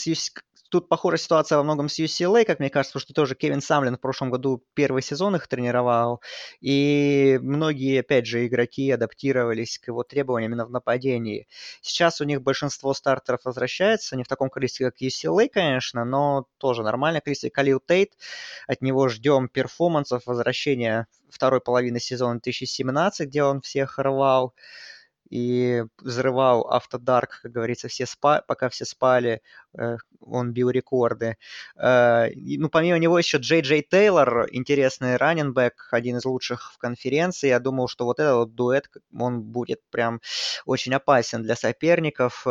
тут 0.71 0.89
похожая 0.89 1.19
ситуация 1.19 1.59
во 1.59 1.65
многом 1.65 1.89
с 1.89 1.99
UCLA, 1.99 2.45
как 2.45 2.59
мне 2.59 2.71
кажется, 2.71 2.93
потому 2.93 3.07
что 3.07 3.15
тоже 3.15 3.35
Кевин 3.35 3.61
Самлин 3.61 3.97
в 3.97 4.01
прошлом 4.01 4.31
году 4.31 4.63
первый 4.75 5.03
сезон 5.03 5.37
их 5.37 5.49
тренировал, 5.49 6.21
и 6.61 7.39
многие, 7.43 8.01
опять 8.01 8.27
же, 8.27 8.47
игроки 8.47 8.91
адаптировались 8.91 9.79
к 9.79 9.89
его 9.89 10.03
требованиям 10.03 10.53
именно 10.53 10.67
в 10.67 10.71
нападении. 10.71 11.47
Сейчас 11.81 12.21
у 12.21 12.25
них 12.25 12.43
большинство 12.43 12.95
стартеров 12.95 13.41
возвращается, 13.45 14.17
не 14.17 14.25
в 14.25 14.29
таком 14.29 14.51
количестве, 14.51 14.91
как 14.91 15.01
UCLA, 15.01 15.49
конечно, 15.49 16.05
но 16.05 16.47
тоже 16.59 16.83
нормальное 16.83 17.21
количество. 17.21 17.49
Калил 17.49 17.81
Тейт, 17.81 18.13
от 18.67 18.83
него 18.83 19.09
ждем 19.09 19.49
перформансов, 19.49 20.23
возвращения 20.27 21.07
второй 21.31 21.61
половины 21.61 22.01
сезона 22.01 22.41
2017, 22.41 23.29
где 23.29 23.43
он 23.43 23.61
всех 23.61 23.99
рвал 23.99 24.55
и 25.31 25.85
взрывал 25.99 26.69
Автодарк, 26.69 27.41
как 27.43 27.53
говорится, 27.53 27.89
все 27.89 28.07
спа, 28.07 28.43
пока 28.43 28.69
все 28.69 28.85
спали, 28.85 29.43
э, 29.77 29.97
он 30.21 30.53
бил 30.53 30.71
рекорды. 30.71 31.37
Э, 31.77 32.29
ну, 32.35 32.69
помимо 32.69 32.99
него 32.99 33.19
еще 33.19 33.39
Джей 33.39 33.61
Джей 33.61 33.83
Тейлор, 33.83 34.49
интересный 34.53 35.17
раненбэк, 35.17 35.89
один 35.91 36.19
из 36.19 36.25
лучших 36.25 36.73
в 36.73 36.79
конференции. 36.79 37.49
Я 37.49 37.61
думал, 37.61 37.89
что 37.89 38.05
вот 38.05 38.21
этот 38.21 38.35
вот 38.35 38.55
дуэт, 38.55 38.89
он 39.19 39.43
будет 39.43 39.81
прям 39.91 40.21
очень 40.65 40.95
опасен 40.95 41.43
для 41.43 41.57
соперников. 41.57 42.47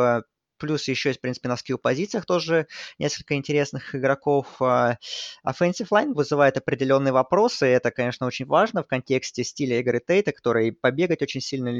Плюс 0.57 0.87
еще 0.87 1.09
есть, 1.09 1.19
в 1.19 1.21
принципе, 1.21 1.49
на 1.49 1.57
скилл-позициях 1.57 2.25
тоже 2.25 2.67
несколько 2.99 3.35
интересных 3.35 3.93
игроков. 3.95 4.61
А, 4.61 4.97
offensive 5.45 5.87
line 5.91 6.13
вызывает 6.13 6.57
определенные 6.57 7.11
вопросы. 7.11 7.65
Это, 7.65 7.91
конечно, 7.91 8.25
очень 8.25 8.45
важно 8.45 8.83
в 8.83 8.87
контексте 8.87 9.43
стиля 9.43 9.79
игры 9.79 10.01
Тейта, 10.05 10.31
который 10.31 10.71
побегать 10.71 11.21
очень 11.21 11.41
сильно 11.41 11.73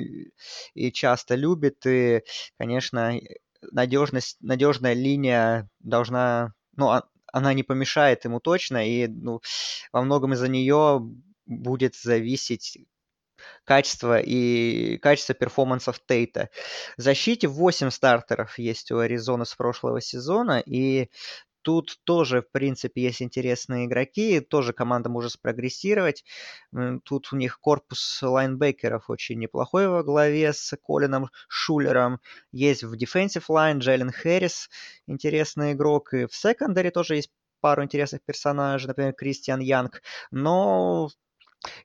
и 0.74 0.91
часто 0.91 1.36
любит. 1.36 1.86
И, 1.86 2.22
конечно, 2.58 3.20
надежность, 3.72 4.38
надежная 4.41 4.94
линия 4.94 5.70
должна... 5.79 6.53
Ну, 6.75 6.89
а, 6.89 7.08
она 7.32 7.53
не 7.53 7.63
помешает 7.63 8.24
ему 8.24 8.39
точно, 8.39 8.88
и 8.88 9.08
ну, 9.08 9.41
во 9.91 10.01
многом 10.01 10.34
из-за 10.34 10.48
нее 10.48 11.01
будет 11.46 11.96
зависеть 11.96 12.77
качество 13.64 14.20
и 14.20 14.98
качество 14.98 15.34
перформансов 15.34 16.00
Тейта. 16.06 16.50
В 16.98 17.02
защите 17.02 17.48
8 17.48 17.90
стартеров 17.90 18.58
есть 18.60 18.92
у 18.92 19.00
Аризоны 19.00 19.46
с 19.46 19.56
прошлого 19.56 20.02
сезона, 20.02 20.60
и 20.60 21.10
Тут 21.66 21.98
тоже, 22.04 22.44
в 22.44 22.52
принципе, 22.52 23.02
есть 23.02 23.24
интересные 23.24 23.88
игроки, 23.88 24.40
тоже 24.40 24.72
команда 24.72 25.10
может 25.10 25.32
спрогрессировать. 25.32 26.24
Тут 27.04 27.34
у 27.34 27.36
них 27.38 27.60
корпус 27.60 28.22
лайнбекеров 28.22 29.10
очень 29.10 29.40
неплохой 29.40 29.88
во 29.88 30.04
главе 30.04 30.54
с 30.54 30.78
Колином 30.78 31.32
Шулером. 31.48 32.20
Есть 32.52 32.84
в 32.84 32.94
defensive 32.94 33.46
line 33.50 33.80
Джейлен 33.80 34.12
Хэррис, 34.12 34.70
интересный 35.08 35.72
игрок. 35.72 36.14
И 36.14 36.28
в 36.28 36.36
секондаре 36.36 36.92
тоже 36.92 37.16
есть 37.16 37.32
пару 37.62 37.84
интересных 37.84 38.22
персонажей, 38.24 38.88
например, 38.88 39.14
Кристиан 39.14 39.60
Янг. 39.60 40.04
Но 40.30 41.10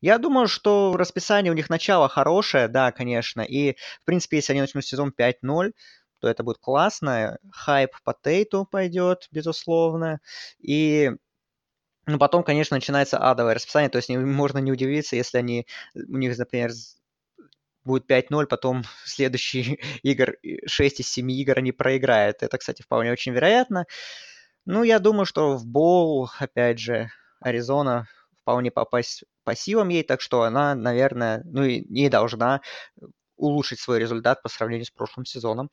я 0.01 0.19
думаю, 0.19 0.49
что 0.49 0.97
расписание 0.97 1.53
у 1.53 1.57
них 1.57 1.71
начало 1.71 2.09
хорошее, 2.09 2.69
да, 2.69 2.93
конечно. 2.93 3.41
И, 3.41 3.75
в 4.03 4.05
принципе, 4.05 4.39
если 4.39 4.53
они 4.53 4.61
начнут 4.63 4.85
сезон 4.85 5.13
5-0, 5.17 5.73
то 6.21 6.29
это 6.29 6.43
будет 6.43 6.59
классно. 6.59 7.39
Хайп 7.53 7.93
по 8.05 8.15
Тейту 8.15 8.67
пойдет, 8.71 9.29
безусловно. 9.31 10.21
И 10.59 11.11
ну, 12.07 12.19
потом, 12.19 12.43
конечно, 12.43 12.77
начинается 12.77 13.19
адовое 13.19 13.55
расписание. 13.55 13.91
То 13.91 13.97
есть 13.97 14.11
можно 14.11 14.59
не 14.59 14.73
удивиться, 14.73 15.17
если 15.17 15.39
они, 15.39 15.67
у 15.95 16.17
них, 16.17 16.37
например, 16.37 16.71
будет 17.85 18.11
5-0, 18.11 18.47
потом 18.47 18.83
следующий 19.05 19.81
игр, 20.03 20.35
6 20.67 21.01
из 21.01 21.09
7 21.11 21.31
игр 21.33 21.59
они 21.59 21.73
проиграют. 21.73 22.43
Это, 22.43 22.59
кстати, 22.59 22.83
вполне 22.83 23.13
очень 23.13 23.33
вероятно. 23.33 23.87
Ну, 24.67 24.83
я 24.83 24.99
думаю, 24.99 25.25
что 25.25 25.57
в 25.57 25.67
Боул, 25.67 26.31
опять 26.39 26.79
же, 26.79 27.11
Аризона 27.41 28.07
вполне 28.51 28.73
попасть 28.73 29.23
по 29.45 29.55
силам 29.55 29.91
ей, 29.91 30.03
так 30.03 30.21
что 30.21 30.43
она, 30.43 30.75
наверное, 30.75 31.43
ну 31.45 31.63
и 31.63 31.85
не 31.89 32.09
должна 32.09 32.63
улучшить 33.37 33.79
свой 33.79 34.01
результат 34.01 34.43
по 34.43 34.49
сравнению 34.49 34.87
с 34.87 34.91
прошлым 34.91 35.25
сезоном. 35.25 35.71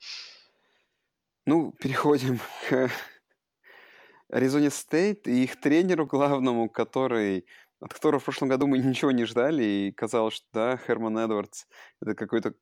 Ну, 1.44 1.72
переходим 1.72 2.38
к 2.68 2.88
Аризоне 4.30 4.70
Стейт 4.70 5.26
и 5.26 5.42
их 5.42 5.60
тренеру 5.60 6.06
главному, 6.06 6.70
который 6.70 7.46
от 7.80 7.92
которого 7.92 8.20
в 8.20 8.24
прошлом 8.24 8.48
году 8.48 8.68
мы 8.68 8.78
ничего 8.78 9.10
не 9.10 9.24
ждали, 9.24 9.64
и 9.64 9.92
казалось, 9.92 10.34
что 10.34 10.46
да, 10.52 10.76
Херман 10.76 11.18
Эдвардс 11.18 11.64
это 12.00 12.14
какой-то 12.14 12.54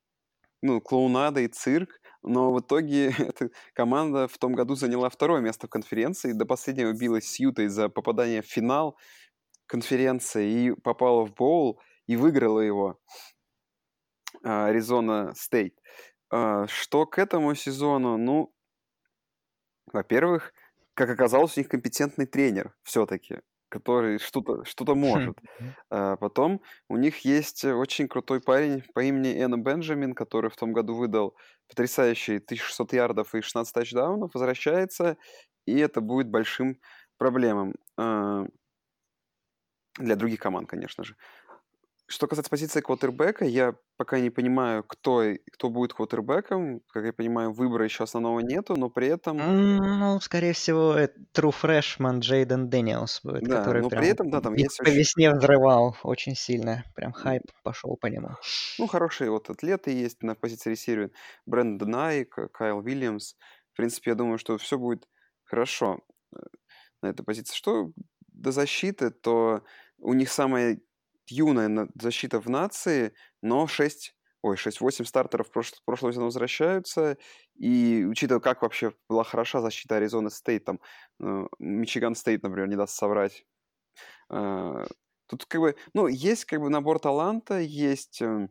ну, 0.62 0.80
клоунада 0.80 1.40
и 1.40 1.48
цирк, 1.48 2.00
но 2.22 2.54
в 2.54 2.60
итоге 2.60 3.08
эта 3.18 3.50
команда 3.74 4.28
в 4.28 4.38
том 4.38 4.54
году 4.54 4.76
заняла 4.76 5.10
второе 5.10 5.42
место 5.42 5.66
в 5.66 5.70
конференции, 5.70 6.32
до 6.32 6.46
последнего 6.46 6.94
билась 6.94 7.28
с 7.28 7.38
Ютой 7.38 7.68
за 7.68 7.90
попадание 7.90 8.40
в 8.40 8.46
финал, 8.46 8.96
конференции 9.66 10.50
и 10.50 10.72
попала 10.72 11.24
в 11.24 11.34
боул 11.34 11.80
и 12.06 12.16
выиграла 12.16 12.60
его 12.60 12.98
Аризона 14.42 15.32
Стейт. 15.34 15.74
А, 16.30 16.66
что 16.66 17.06
к 17.06 17.18
этому 17.18 17.54
сезону? 17.54 18.16
Ну, 18.16 18.52
во-первых, 19.92 20.52
как 20.94 21.10
оказалось, 21.10 21.56
у 21.56 21.60
них 21.60 21.68
компетентный 21.68 22.26
тренер 22.26 22.74
все-таки, 22.82 23.40
который 23.68 24.18
что-то 24.18 24.64
что 24.64 24.94
может. 24.94 25.38
А 25.90 26.16
потом 26.16 26.62
у 26.88 26.96
них 26.96 27.24
есть 27.24 27.64
очень 27.64 28.08
крутой 28.08 28.40
парень 28.40 28.82
по 28.94 29.00
имени 29.00 29.34
Энн 29.36 29.62
Бенджамин, 29.62 30.14
который 30.14 30.50
в 30.50 30.56
том 30.56 30.72
году 30.72 30.94
выдал 30.94 31.36
потрясающие 31.68 32.38
1600 32.38 32.92
ярдов 32.92 33.34
и 33.34 33.40
16 33.40 33.72
тачдаунов, 33.72 34.34
возвращается, 34.34 35.16
и 35.66 35.78
это 35.78 36.00
будет 36.00 36.30
большим 36.30 36.78
проблемам. 37.18 37.74
Для 39.98 40.16
других 40.16 40.40
команд, 40.40 40.68
конечно 40.68 41.04
же. 41.04 41.16
что 42.08 42.28
касается 42.28 42.50
позиции 42.50 42.80
квотербека, 42.80 43.44
я 43.44 43.74
пока 43.96 44.20
не 44.20 44.30
понимаю, 44.30 44.84
кто, 44.84 45.24
кто 45.52 45.70
будет 45.70 45.92
квотербеком. 45.92 46.80
Как 46.92 47.04
я 47.04 47.12
понимаю, 47.12 47.52
выбора 47.52 47.84
еще 47.84 48.04
основного 48.04 48.40
нету, 48.40 48.76
но 48.76 48.88
при 48.88 49.08
этом... 49.08 49.38
Ну, 49.38 50.20
скорее 50.20 50.52
всего, 50.52 50.96
true 51.34 51.54
freshman 51.62 52.20
Джейден 52.20 52.68
Дэниелс 52.68 53.20
будет, 53.24 53.42
Да, 53.44 53.58
который 53.58 53.82
но 53.82 53.88
прям 53.88 54.02
при 54.02 54.10
этом, 54.10 54.30
да, 54.30 54.40
там 54.40 54.54
есть 54.54 54.78
по 54.78 54.88
весне 54.88 55.32
взрывал 55.32 55.96
очень 56.02 56.36
сильно. 56.36 56.84
Прям 56.94 57.12
хайп 57.12 57.42
пошел 57.64 57.96
по 57.96 58.06
нему. 58.06 58.30
Ну, 58.78 58.86
хорошие 58.86 59.30
вот 59.30 59.50
атлеты 59.50 59.90
есть 59.90 60.22
на 60.22 60.36
позиции 60.36 60.70
ресивера. 60.70 61.10
Брэндон 61.46 61.90
Айюк, 61.90 62.38
Кайл 62.52 62.78
Уильямс. 62.78 63.34
В 63.72 63.76
принципе, 63.76 64.12
я 64.12 64.14
думаю, 64.14 64.38
что 64.38 64.56
все 64.58 64.78
будет 64.78 65.08
хорошо 65.44 66.00
э, 66.32 66.38
на 67.02 67.08
этой 67.08 67.24
позиции. 67.24 67.54
Что 67.54 67.90
до 68.28 68.52
защиты, 68.52 69.10
то 69.10 69.62
у 69.98 70.12
них 70.14 70.30
самая 70.30 70.80
юная 71.28 71.68
на- 71.68 71.88
защита 72.00 72.40
в 72.40 72.48
нации, 72.48 73.12
но 73.42 73.66
6, 73.66 74.14
ой, 74.42 74.56
6-8 74.56 75.04
стартеров 75.04 75.50
прош- 75.54 75.74
прошлого 75.84 76.12
сезона 76.12 76.26
возвращаются. 76.26 77.18
И 77.56 78.04
учитывая, 78.08 78.40
как 78.40 78.62
вообще 78.62 78.92
была 79.08 79.24
хороша 79.24 79.60
защита 79.60 79.96
Аризона 79.96 80.30
Стейт, 80.30 80.64
там, 80.64 80.80
э, 81.20 81.46
Мичиган 81.58 82.14
Стейт, 82.14 82.42
например, 82.42 82.68
не 82.68 82.76
даст 82.76 82.94
соврать. 82.96 83.44
Э, 84.30 84.86
Тут 85.28 85.46
как 85.46 85.60
бы, 85.60 85.76
ну, 85.94 86.08
есть 86.08 86.44
как 86.46 86.60
бы 86.60 86.70
набор 86.70 87.00
таланта, 87.00 87.58
есть 87.60 88.22
э, 88.22 88.48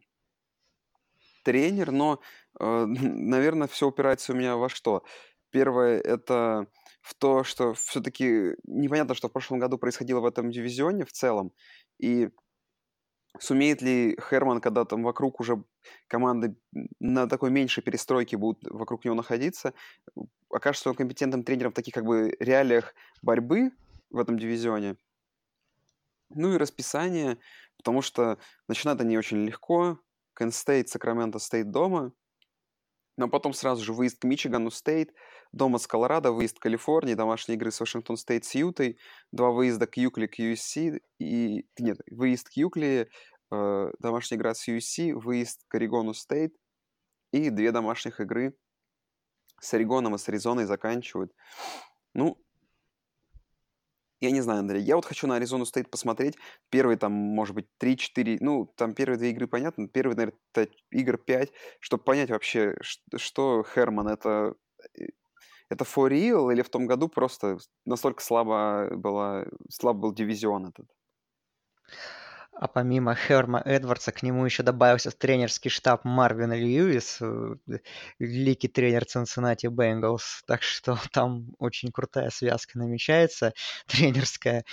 тренер, 1.43 1.91
но, 1.91 2.19
э, 2.59 2.85
наверное, 2.87 3.67
все 3.67 3.87
упирается 3.87 4.33
у 4.33 4.35
меня 4.35 4.55
во 4.57 4.69
что? 4.69 5.03
Первое 5.51 5.99
это 5.99 6.67
в 7.05 7.13
то, 7.13 7.43
что 7.43 7.75
все-таки 7.75 8.55
непонятно, 8.63 9.13
что 9.13 9.29
в 9.29 9.31
прошлом 9.31 9.59
году 9.59 9.77
происходило 9.77 10.21
в 10.21 10.25
этом 10.25 10.49
дивизионе 10.49 11.05
в 11.05 11.11
целом, 11.11 11.51
и 11.99 12.29
сумеет 13.39 13.83
ли 13.83 14.17
Херман, 14.19 14.59
когда 14.59 14.85
там 14.85 15.03
вокруг 15.03 15.39
уже 15.39 15.63
команды 16.07 16.55
на 16.99 17.27
такой 17.27 17.51
меньшей 17.51 17.83
перестройке 17.83 18.37
будут 18.37 18.63
вокруг 18.63 19.05
него 19.05 19.13
находиться, 19.13 19.75
окажется 20.49 20.89
он 20.89 20.95
компетентным 20.95 21.43
тренером 21.43 21.73
в 21.73 21.75
таких 21.75 21.93
как 21.93 22.05
бы 22.05 22.35
реалиях 22.39 22.95
борьбы 23.21 23.69
в 24.09 24.17
этом 24.17 24.39
дивизионе. 24.39 24.95
Ну 26.29 26.55
и 26.55 26.57
расписание, 26.57 27.37
потому 27.77 28.01
что 28.01 28.39
начинают 28.67 28.99
они 29.01 29.15
очень 29.15 29.45
легко. 29.45 29.99
Кент 30.35 30.51
Стейт, 30.51 30.89
Сакраменто 30.89 31.37
Стейт 31.37 31.69
дома. 31.69 32.13
Но 33.17 33.29
потом 33.29 33.53
сразу 33.53 33.83
же 33.83 33.93
выезд 33.93 34.19
к 34.19 34.25
Мичигану 34.25 34.71
Стейт, 34.71 35.13
дома 35.51 35.79
с 35.79 35.87
Колорадо, 35.87 36.31
выезд 36.31 36.59
к 36.59 36.63
Калифорнии, 36.63 37.13
домашние 37.13 37.55
игры 37.55 37.71
с 37.71 37.79
Вашингтон 37.79 38.17
Стейт 38.17 38.45
с 38.45 38.55
Ютой, 38.55 38.97
два 39.31 39.51
выезда 39.51 39.87
к 39.87 39.97
Юкли, 39.97 40.27
к 40.27 40.39
USC, 40.39 40.99
и... 41.19 41.65
Нет, 41.79 41.99
выезд 42.11 42.49
к 42.49 42.53
Юкли, 42.53 43.09
э, 43.51 43.91
домашняя 43.99 44.37
игра 44.37 44.53
с 44.53 44.67
USC, 44.67 45.13
выезд 45.13 45.63
к 45.67 45.75
Орегону 45.75 46.13
Стейт 46.13 46.53
и 47.31 47.49
две 47.49 47.71
домашних 47.71 48.19
игры 48.19 48.55
с 49.61 49.73
Орегоном 49.73 50.15
и 50.15 50.17
с 50.17 50.27
Аризоной 50.27 50.65
заканчивают. 50.65 51.31
Ну, 52.13 52.37
я 54.21 54.31
не 54.31 54.41
знаю, 54.41 54.59
Андрей. 54.59 54.81
Я 54.83 54.95
вот 54.95 55.05
хочу 55.05 55.27
на 55.27 55.35
Аризону 55.35 55.65
Стейт 55.65 55.89
посмотреть. 55.89 56.37
Первые 56.69 56.97
там, 56.97 57.11
может 57.11 57.55
быть, 57.55 57.67
3-4... 57.79 58.37
Ну, 58.41 58.65
там 58.77 58.93
первые 58.93 59.17
две 59.17 59.31
игры, 59.31 59.47
понятно. 59.47 59.87
Первые, 59.87 60.15
наверное, 60.15 60.69
игр 60.91 61.17
5, 61.17 61.51
чтобы 61.79 62.03
понять 62.03 62.29
вообще, 62.29 62.75
что 63.15 63.63
Херман, 63.63 64.07
это... 64.07 64.55
э, 64.99 65.05
Это 65.69 65.83
for 65.85 66.09
real 66.09 66.51
или 66.53 66.61
в 66.61 66.69
том 66.69 66.85
году 66.87 67.09
просто 67.09 67.57
настолько 67.85 68.23
слабо 68.23 68.89
была, 68.95 69.45
слаб 69.69 69.97
был 69.97 70.13
дивизион 70.13 70.67
этот? 70.67 70.87
А 72.57 72.67
помимо 72.69 73.15
Херма 73.15 73.61
Эдвардса 73.65 74.13
к 74.13 74.23
нему 74.23 74.45
еще 74.45 74.63
добавился 74.63 75.11
тренерский 75.11 75.69
штаб 75.69 76.05
Марвин 76.05 76.53
Льюис, 76.53 77.17
э, 77.21 77.55
великий 78.17 78.69
тренер 78.69 79.03
Cincinnati 79.03 79.69
Bengals, 79.69 80.41
так 80.47 80.63
что 80.63 80.97
там 81.11 81.47
очень 81.59 81.91
крутая 81.91 82.29
связка 82.29 82.79
намечается 82.79 83.53
тренерская. 83.87 84.63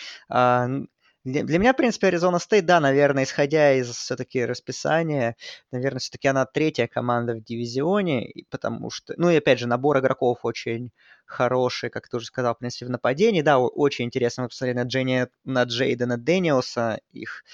Для, 1.24 1.44
для 1.44 1.58
меня, 1.58 1.72
в 1.72 1.76
принципе, 1.76 2.08
Аризона 2.08 2.40
Стейт, 2.40 2.66
да, 2.66 2.80
наверное, 2.80 3.22
исходя 3.24 3.74
из 3.74 3.88
все-таки 3.90 4.44
расписания, 4.44 5.36
наверное, 5.70 6.00
все-таки 6.00 6.26
она 6.26 6.46
третья 6.46 6.88
команда 6.88 7.34
в 7.34 7.44
дивизионе, 7.44 8.32
потому 8.50 8.90
что, 8.90 9.14
ну 9.16 9.30
и 9.30 9.36
опять 9.36 9.60
же, 9.60 9.68
набор 9.68 10.00
игроков 10.00 10.40
очень 10.42 10.90
хороший, 11.24 11.90
как 11.90 12.08
ты 12.08 12.16
уже 12.16 12.26
сказал, 12.26 12.54
в 12.54 12.58
принципе, 12.58 12.86
в 12.86 12.90
нападении. 12.90 13.40
Да, 13.40 13.60
очень 13.60 14.06
интересно 14.06 14.42
мы 14.42 14.48
посмотрели 14.48 14.78
на, 14.78 14.82
Дженни, 14.82 15.28
на 15.44 15.62
Джейдена 15.62 16.18
Дэниелса, 16.18 17.00
их 17.12 17.44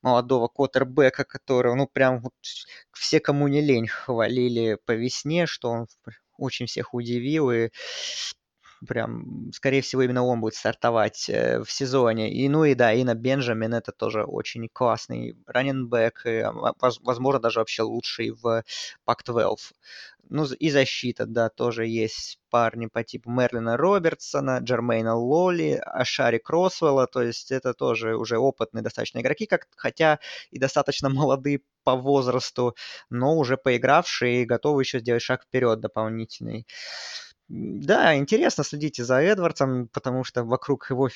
молодого 0.00 0.48
квотербека, 0.48 1.24
которого, 1.24 1.74
ну, 1.74 1.86
прям 1.86 2.20
вот 2.20 2.32
все, 2.92 3.20
кому 3.20 3.48
не 3.48 3.60
лень, 3.60 3.88
хвалили 3.88 4.78
по 4.86 4.92
весне, 4.92 5.46
что 5.46 5.70
он 5.70 5.86
очень 6.38 6.66
всех 6.66 6.94
удивил, 6.94 7.50
и 7.50 7.70
прям, 8.86 9.50
скорее 9.52 9.82
всего, 9.82 10.02
именно 10.02 10.24
он 10.24 10.40
будет 10.40 10.54
стартовать 10.54 11.28
э, 11.28 11.62
в 11.64 11.70
сезоне. 11.70 12.32
И, 12.32 12.48
ну 12.48 12.64
и 12.64 12.74
да, 12.74 12.94
Ина 12.94 13.14
Бенджамин 13.14 13.74
это 13.74 13.92
тоже 13.92 14.24
очень 14.24 14.68
классный 14.72 15.36
раненбэк, 15.46 16.26
и, 16.26 16.38
а, 16.40 16.52
воз- 16.52 17.00
возможно, 17.02 17.40
даже 17.40 17.60
вообще 17.60 17.82
лучший 17.82 18.30
в 18.30 18.62
Pac-12. 19.06 19.74
Ну, 20.30 20.44
и 20.44 20.70
защита, 20.70 21.24
да, 21.26 21.48
тоже 21.48 21.86
есть 21.86 22.38
парни 22.50 22.86
по 22.86 23.02
типу 23.02 23.30
Мерлина 23.30 23.76
Робертсона, 23.78 24.58
Джермейна 24.58 25.14
Лоли, 25.16 25.80
Ашари 25.84 26.38
Кросвелла, 26.38 27.06
то 27.06 27.22
есть 27.22 27.50
это 27.50 27.72
тоже 27.74 28.14
уже 28.16 28.36
опытные 28.38 28.82
достаточно 28.82 29.20
игроки, 29.20 29.46
как, 29.46 29.66
хотя 29.76 30.18
и 30.50 30.58
достаточно 30.58 31.08
молодые 31.08 31.60
по 31.84 31.96
возрасту, 31.96 32.74
но 33.08 33.36
уже 33.38 33.56
поигравшие 33.56 34.42
и 34.42 34.44
готовы 34.44 34.82
еще 34.82 34.98
сделать 35.00 35.22
шаг 35.22 35.44
вперед 35.44 35.80
дополнительный. 35.80 36.66
Да, 37.48 38.14
интересно 38.16 38.62
следите 38.62 39.04
за 39.04 39.22
Эдвардсом, 39.22 39.88
потому 39.88 40.22
что 40.22 40.44
вокруг 40.44 40.90
его 40.90 41.08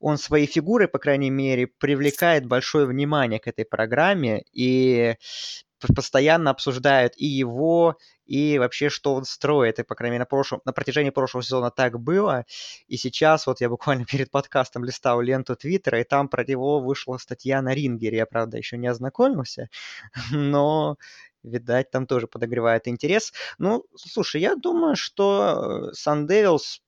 он 0.00 0.18
своей 0.18 0.46
фигурой, 0.46 0.86
по 0.86 0.98
крайней 0.98 1.30
мере, 1.30 1.66
привлекает 1.66 2.46
большое 2.46 2.86
внимание 2.86 3.40
к 3.40 3.48
этой 3.48 3.64
программе 3.64 4.44
и 4.52 5.16
постоянно 5.94 6.50
обсуждают 6.50 7.14
и 7.16 7.26
его, 7.26 7.96
и 8.26 8.58
вообще, 8.58 8.88
что 8.88 9.14
он 9.14 9.24
строит. 9.24 9.78
И, 9.78 9.82
по 9.82 9.94
крайней 9.94 10.12
мере, 10.12 10.20
на, 10.20 10.26
прошлом, 10.26 10.60
на 10.64 10.72
протяжении 10.72 11.10
прошлого 11.10 11.42
сезона 11.42 11.70
так 11.70 11.98
было. 11.98 12.44
И 12.86 12.96
сейчас 12.96 13.46
вот 13.46 13.60
я 13.60 13.68
буквально 13.68 14.04
перед 14.10 14.30
подкастом 14.30 14.84
листал 14.84 15.20
ленту 15.20 15.56
Твиттера, 15.56 16.00
и 16.00 16.04
там 16.04 16.28
про 16.28 16.44
него 16.44 16.80
вышла 16.80 17.16
статья 17.16 17.62
на 17.62 17.74
Рингере. 17.74 18.18
Я, 18.18 18.26
правда, 18.26 18.58
еще 18.58 18.76
не 18.78 18.86
ознакомился, 18.86 19.68
но, 20.30 20.96
видать, 21.42 21.90
там 21.90 22.06
тоже 22.06 22.26
подогревает 22.26 22.88
интерес. 22.88 23.32
Ну, 23.58 23.84
слушай, 23.96 24.40
я 24.40 24.56
думаю, 24.56 24.96
что 24.96 25.90
Сан 25.92 26.26
Девилс, 26.26 26.80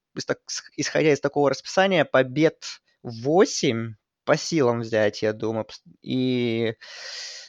исходя 0.77 1.13
из 1.13 1.21
такого 1.21 1.51
расписания, 1.51 2.05
побед 2.05 2.81
8 3.03 3.95
по 4.25 4.37
силам 4.37 4.81
взять, 4.81 5.23
я 5.23 5.33
думаю. 5.33 5.67
И, 6.03 6.75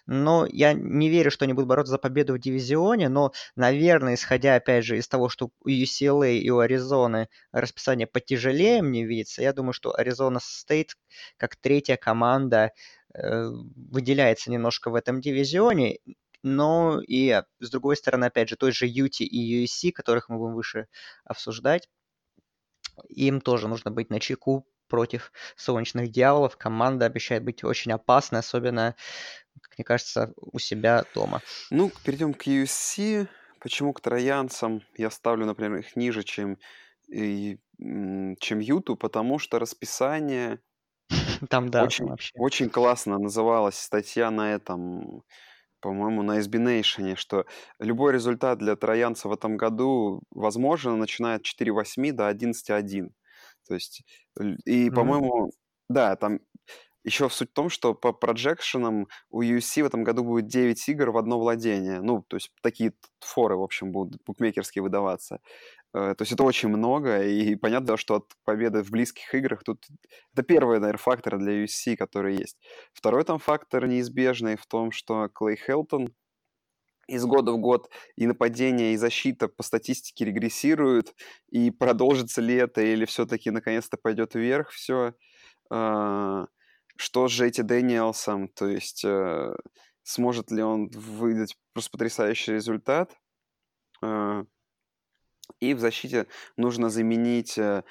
но 0.05 0.45
я 0.45 0.73
не 0.73 1.09
верю, 1.09 1.31
что 1.31 1.45
они 1.45 1.53
будут 1.53 1.69
бороться 1.69 1.91
за 1.91 1.97
победу 1.97 2.33
в 2.33 2.39
дивизионе, 2.39 3.09
но, 3.09 3.31
наверное, 3.55 4.15
исходя, 4.15 4.55
опять 4.55 4.85
же, 4.85 4.97
из 4.97 5.07
того, 5.07 5.29
что 5.29 5.49
у 5.63 5.69
UCLA 5.69 6.37
и 6.37 6.49
у 6.49 6.59
Аризоны 6.59 7.29
расписание 7.51 8.07
потяжелее 8.07 8.81
мне 8.81 9.05
видится, 9.05 9.41
я 9.41 9.53
думаю, 9.53 9.73
что 9.73 9.95
Аризона 9.95 10.39
Стейт 10.41 10.97
как 11.37 11.55
третья 11.55 11.95
команда 11.95 12.71
э, 13.13 13.47
выделяется 13.75 14.51
немножко 14.51 14.89
в 14.89 14.95
этом 14.95 15.21
дивизионе, 15.21 15.99
но 16.45 17.01
и 17.01 17.41
с 17.59 17.69
другой 17.71 17.97
стороны, 17.97 18.25
опять 18.25 18.49
же, 18.49 18.55
той 18.55 18.71
же 18.71 18.85
Юти 18.85 19.23
и 19.23 19.65
USC, 19.65 19.91
которых 19.91 20.29
мы 20.29 20.37
будем 20.37 20.53
выше 20.53 20.87
обсуждать, 21.23 21.89
им 23.09 23.41
тоже 23.41 23.67
нужно 23.67 23.89
быть 23.89 24.11
на 24.11 24.19
чеку 24.19 24.67
против 24.87 25.31
солнечных 25.55 26.11
дьяволов. 26.11 26.55
Команда 26.55 27.07
обещает 27.07 27.43
быть 27.43 27.63
очень 27.63 27.91
опасной, 27.91 28.39
особенно, 28.41 28.95
как 29.59 29.77
мне 29.79 29.85
кажется, 29.85 30.33
у 30.37 30.59
себя 30.59 31.03
дома. 31.15 31.41
Ну, 31.71 31.91
перейдем 32.03 32.35
к 32.35 32.45
USC. 32.45 33.27
Почему 33.59 33.93
к 33.93 34.01
троянцам 34.01 34.83
я 34.95 35.09
ставлю, 35.09 35.47
например, 35.47 35.79
их 35.79 35.95
ниже, 35.95 36.21
чем, 36.21 36.59
и, 37.07 37.57
чем 37.79 38.59
Юту? 38.59 38.95
Потому 38.95 39.39
что 39.39 39.57
расписание 39.57 40.59
Там, 41.49 41.69
да, 41.69 41.79
там 41.79 41.87
очень, 41.87 42.05
вообще. 42.05 42.31
очень 42.35 42.69
классно 42.69 43.17
называлась 43.17 43.79
статья 43.79 44.29
на 44.31 44.53
этом, 44.53 45.23
по-моему, 45.81 46.23
на 46.23 46.39
SB 46.39 46.81
Nation, 46.81 47.15
что 47.15 47.45
любой 47.79 48.13
результат 48.13 48.59
для 48.59 48.75
троянца 48.75 49.27
в 49.29 49.33
этом 49.33 49.57
году 49.57 50.21
возможен, 50.31 50.99
начиная 50.99 51.37
от 51.37 51.43
4-8 51.43 52.11
до 52.11 52.29
11-1. 52.29 53.09
То 53.67 53.73
есть, 53.73 54.03
и, 54.65 54.89
по-моему, 54.89 55.51
да, 55.89 56.15
там 56.15 56.39
еще 57.03 57.29
суть 57.29 57.51
в 57.51 57.53
том, 57.53 57.69
что 57.69 57.93
по 57.93 58.13
проджекшенам 58.13 59.07
у 59.29 59.43
UFC 59.43 59.83
в 59.83 59.85
этом 59.85 60.03
году 60.03 60.23
будет 60.23 60.47
9 60.47 60.89
игр 60.89 61.11
в 61.11 61.17
одно 61.17 61.39
владение. 61.39 62.01
Ну, 62.01 62.23
то 62.27 62.37
есть 62.37 62.51
такие 62.61 62.93
форы, 63.19 63.55
в 63.55 63.61
общем, 63.61 63.91
будут 63.91 64.21
букмекерские 64.25 64.81
выдаваться. 64.81 65.39
Э, 65.95 66.13
то 66.13 66.23
есть 66.23 66.33
это 66.33 66.43
очень 66.43 66.67
много, 66.69 67.23
и 67.23 67.55
понятно, 67.55 67.95
что 67.95 68.15
от 68.15 68.33
победы 68.43 68.83
в 68.83 68.91
близких 68.91 69.33
играх 69.33 69.63
тут... 69.63 69.85
Это 70.33 70.43
первый, 70.43 70.79
наверное, 70.79 70.97
фактор 70.99 71.37
для 71.37 71.63
USC, 71.63 71.95
который 71.95 72.35
есть. 72.35 72.57
Второй 72.93 73.23
там 73.23 73.39
фактор 73.39 73.87
неизбежный 73.87 74.57
в 74.57 74.65
том, 74.65 74.91
что 74.91 75.29
Клей 75.29 75.55
Хелтон 75.55 76.13
из 77.07 77.23
года 77.25 77.53
в 77.53 77.59
год 77.59 77.89
и 78.17 78.27
нападение, 78.27 78.93
и 78.93 78.97
защита 78.97 79.47
по 79.47 79.63
статистике 79.63 80.25
регрессируют, 80.25 81.15
и 81.49 81.71
продолжится 81.71 82.41
ли 82.41 82.55
это, 82.55 82.81
или 82.81 83.05
все-таки 83.05 83.51
наконец-то 83.51 83.95
пойдет 83.95 84.35
вверх 84.35 84.71
все. 84.71 85.13
А, 85.69 86.47
что 86.97 87.29
с 87.29 87.31
Джейти 87.31 87.61
Дэниелсом, 87.61 88.49
то 88.49 88.67
есть 88.67 89.05
э, 89.05 89.55
сможет 90.03 90.51
ли 90.51 90.61
он 90.61 90.89
выдать 90.89 91.55
просто 91.73 91.91
потрясающий 91.91 92.53
результат. 92.53 93.15
И 95.59 95.73
в 95.73 95.79
защите 95.79 96.27
нужно 96.57 96.89
заменить 96.89 97.57
э, 97.57 97.83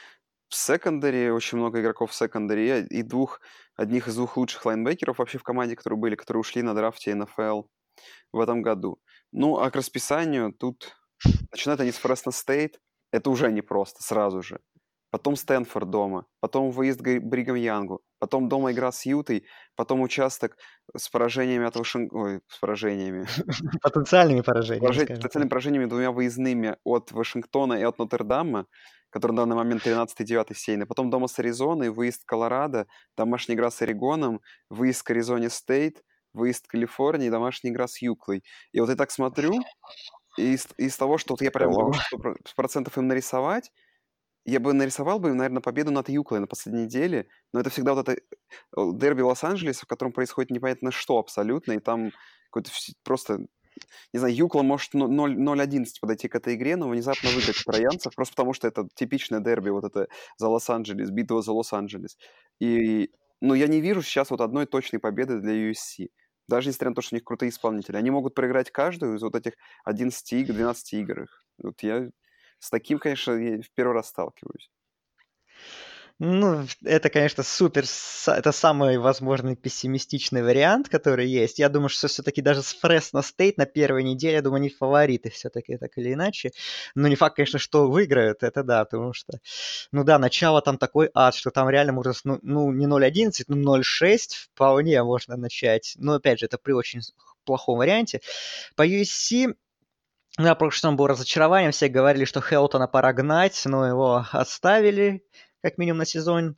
в 0.49 0.55
секондаре, 0.55 1.33
очень 1.33 1.59
много 1.59 1.81
игроков 1.81 2.11
в 2.11 2.15
секондаре, 2.15 2.85
и 2.85 3.03
двух, 3.03 3.41
одних 3.77 4.09
из 4.09 4.17
двух 4.17 4.37
лучших 4.37 4.65
лайнбекеров 4.67 5.19
вообще 5.19 5.39
в 5.39 5.43
команде, 5.43 5.77
которые 5.77 5.99
были, 5.99 6.15
которые 6.15 6.41
ушли 6.41 6.63
на 6.63 6.75
драфте 6.75 7.15
НФЛ 7.15 7.63
в 8.33 8.41
этом 8.41 8.63
году. 8.63 9.01
Ну, 9.33 9.59
а 9.59 9.71
к 9.71 9.77
расписанию 9.77 10.53
тут 10.53 10.97
начинают 11.51 11.81
они 11.81 11.93
с 11.93 11.97
Фресно 11.97 12.33
Стейт, 12.33 12.81
это 13.13 13.31
уже 13.31 13.51
непросто, 13.51 14.03
сразу 14.03 14.43
же 14.43 14.61
потом 15.15 15.37
Стэнфорд 15.37 15.91
дома, 15.91 16.27
потом 16.41 16.73
выезд 16.73 17.01
к 17.01 17.21
Бригам 17.21 17.55
Янгу, 17.55 18.03
потом 18.19 18.49
дома 18.49 18.73
игра 18.73 18.91
с 18.91 19.07
Ютой, 19.07 19.47
потом 19.77 20.01
участок 20.01 20.57
с 20.97 21.09
поражениями 21.09 21.67
от 21.67 21.77
Вашингтона... 21.77 22.25
Ой, 22.25 22.41
с 22.49 22.59
поражениями. 22.59 23.25
Потенциальными 23.81 24.41
поражениями. 24.41 25.15
Потенциальными 25.15 25.49
поражениями 25.49 25.85
двумя 25.85 26.11
выездными 26.11 26.79
от 26.83 27.13
Вашингтона 27.13 27.75
и 27.75 27.85
от 27.85 27.97
Нотр-Дама, 28.01 28.67
который 29.11 29.31
на 29.35 29.43
данный 29.43 29.55
момент 29.55 29.87
13-9 29.87 30.53
сейный. 30.57 30.85
Потом 30.85 31.11
дома 31.11 31.29
с 31.29 31.39
Аризоной, 31.39 31.91
выезд 31.91 32.25
Колорадо, 32.25 32.89
домашняя 33.17 33.55
игра 33.55 33.71
с 33.71 33.81
Орегоном, 33.83 34.41
выезд 34.69 35.05
к 35.05 35.11
Аризоне 35.13 35.49
Стейт, 35.49 36.03
выезд 36.33 36.67
Калифорнии, 36.67 37.31
домашняя 37.31 37.73
игра 37.73 37.87
с 37.87 38.03
Юклой. 38.03 38.43
И 38.73 38.81
вот 38.81 38.91
я 38.91 38.97
так 38.97 39.13
смотрю, 39.13 39.63
и 40.37 40.55
из, 40.55 40.67
из 40.77 40.97
того, 40.97 41.19
что 41.19 41.35
вот 41.35 41.41
я 41.43 41.53
прям 41.53 41.71
могу 41.71 41.93
100% 42.59 42.91
им 42.97 43.07
нарисовать, 43.07 43.71
я 44.45 44.61
бы 44.61 44.73
нарисовал 44.73 45.19
бы, 45.19 45.33
наверное, 45.33 45.63
победу 45.63 45.91
над 45.91 46.09
Юклой 46.09 46.41
на 46.41 46.47
последней 46.47 46.85
неделе, 46.85 47.29
но 47.53 47.61
это 47.61 47.71
всегда 47.71 47.95
вот 47.95 48.09
это 48.09 48.21
дерби 48.77 49.23
Лос-Анджелеса, 49.23 49.85
в 49.85 49.89
котором 49.89 50.13
происходит 50.13 50.51
непонятно 50.51 50.91
что 50.91 51.19
абсолютно, 51.19 51.73
и 51.73 51.79
там 51.79 52.13
какой-то 52.51 52.71
просто, 53.03 53.39
не 54.13 54.19
знаю, 54.19 54.35
Юкла 54.35 54.63
может 54.63 54.95
0-11 54.95 55.87
подойти 56.01 56.29
к 56.29 56.37
этой 56.37 56.55
игре, 56.55 56.77
но 56.77 56.89
внезапно 56.89 57.31
выиграть 57.31 57.63
троянцев, 57.65 58.15
просто 58.15 58.35
потому 58.35 58.53
что 58.53 58.69
это 58.69 58.87
типичное 58.95 59.41
дерби, 59.41 59.71
вот 59.71 59.85
это 59.85 60.09
за 60.37 60.49
Лос-Анджелес, 60.49 61.11
битва 61.11 61.43
за 61.43 61.53
Лос-Анджелес. 61.53 62.17
И, 62.61 63.11
ну, 63.41 63.55
я 63.55 63.67
не 63.67 63.81
вижу 63.81 64.03
сейчас 64.03 64.31
вот 64.31 64.41
одной 64.41 64.67
точной 64.67 65.01
победы 65.01 65.41
для 65.41 65.71
USC. 65.71 66.09
Даже 66.47 66.69
несмотря 66.69 66.91
на 66.91 66.95
то, 66.97 67.03
что 67.03 67.15
у 67.15 67.17
них 67.17 67.25
крутые 67.25 67.49
исполнители. 67.49 67.97
Они 67.97 68.11
могут 68.11 68.35
проиграть 68.35 68.71
каждую 68.71 69.17
из 69.17 69.23
вот 69.23 69.35
этих 69.35 69.55
11 69.85 70.33
игр, 70.35 70.53
12 70.53 70.93
игр. 70.93 71.27
Вот 71.63 71.83
я 71.83 72.11
с 72.59 72.71
таким, 72.71 72.99
конечно, 72.99 73.33
я 73.33 73.63
в 73.63 73.71
первый 73.75 73.95
раз 73.95 74.09
сталкиваюсь. 74.09 74.71
Ну, 76.21 76.65
это, 76.85 77.11
конечно, 77.11 77.43
супер, 77.43 77.85
это 78.29 78.53
самый 78.53 78.99
возможный 78.99 79.57
пессимистичный 79.57 80.45
вариант, 80.45 80.89
который 80.89 81.27
есть. 81.27 81.59
Я 81.59 81.69
думаю, 81.69 81.89
что 81.89 82.07
все-таки 82.07 82.41
даже 82.41 82.63
с 82.63 82.73
Фресно 82.73 83.21
Стейт 83.21 83.59
на 83.59 83.67
первой 83.67 84.05
неделе, 84.05 84.35
я 84.35 84.43
думаю, 84.43 84.59
они 84.59 84.71
фавориты 84.71 85.31
все-таки, 85.31 85.77
так 85.77 85.99
или 85.99 86.13
иначе. 86.15 86.53
Но 86.95 87.09
не 87.09 87.17
факт, 87.17 87.35
конечно, 87.35 87.59
что 87.59 87.91
выиграют, 87.91 88.45
это 88.45 88.63
да, 88.63 88.85
потому 88.85 89.13
что, 89.13 89.41
ну 89.91 90.05
да, 90.05 90.21
начало 90.21 90.63
там 90.63 90.79
такой 90.79 91.11
ад, 91.15 91.35
что 91.35 91.51
там 91.51 91.69
реально 91.69 91.93
можно, 91.93 92.13
ну, 92.23 92.39
ну 92.43 92.73
не 92.73 92.87
0.11, 92.87 93.45
ну 93.49 93.57
0.6 93.57 94.49
вполне 94.55 95.03
можно 95.03 95.37
начать. 95.37 95.95
Но, 95.97 96.15
опять 96.15 96.39
же, 96.39 96.47
это 96.47 96.59
при 96.59 96.73
очень 96.73 97.01
плохом 97.45 97.79
варианте. 97.79 98.21
По 98.77 98.87
USC 98.87 99.55
на 100.37 100.55
прошлом 100.55 100.79
сезон 100.79 100.97
был 100.97 101.07
разочарованием, 101.07 101.73
все 101.73 101.89
говорили, 101.89 102.25
что 102.25 102.41
Хелтона 102.41 102.89
пора 102.89 103.13
гнать, 103.13 103.61
но 103.65 103.87
его 103.87 104.27
отставили, 104.33 105.25
как 105.63 105.79
минимум 105.79 105.99
на 105.99 106.07
сезон. 106.07 106.57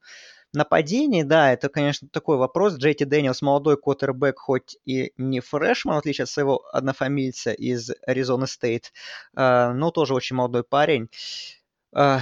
Нападение, 0.52 1.24
да, 1.24 1.52
это, 1.52 1.68
конечно, 1.68 2.08
такой 2.08 2.38
вопрос. 2.38 2.76
Джейти 2.76 3.04
Дэниелс 3.04 3.42
молодой 3.42 3.76
квотербек, 3.76 4.38
хоть 4.38 4.78
и 4.86 5.12
не 5.18 5.40
freshman, 5.40 5.96
в 5.96 5.98
отличие 5.98 6.22
от 6.22 6.30
своего 6.30 6.64
однофамильца 6.72 7.52
из 7.52 7.90
Аризоны 8.06 8.46
Стейт, 8.46 8.92
но 9.34 9.90
тоже 9.90 10.14
очень 10.14 10.36
молодой 10.36 10.64
парень. 10.64 11.10
А, 11.94 12.20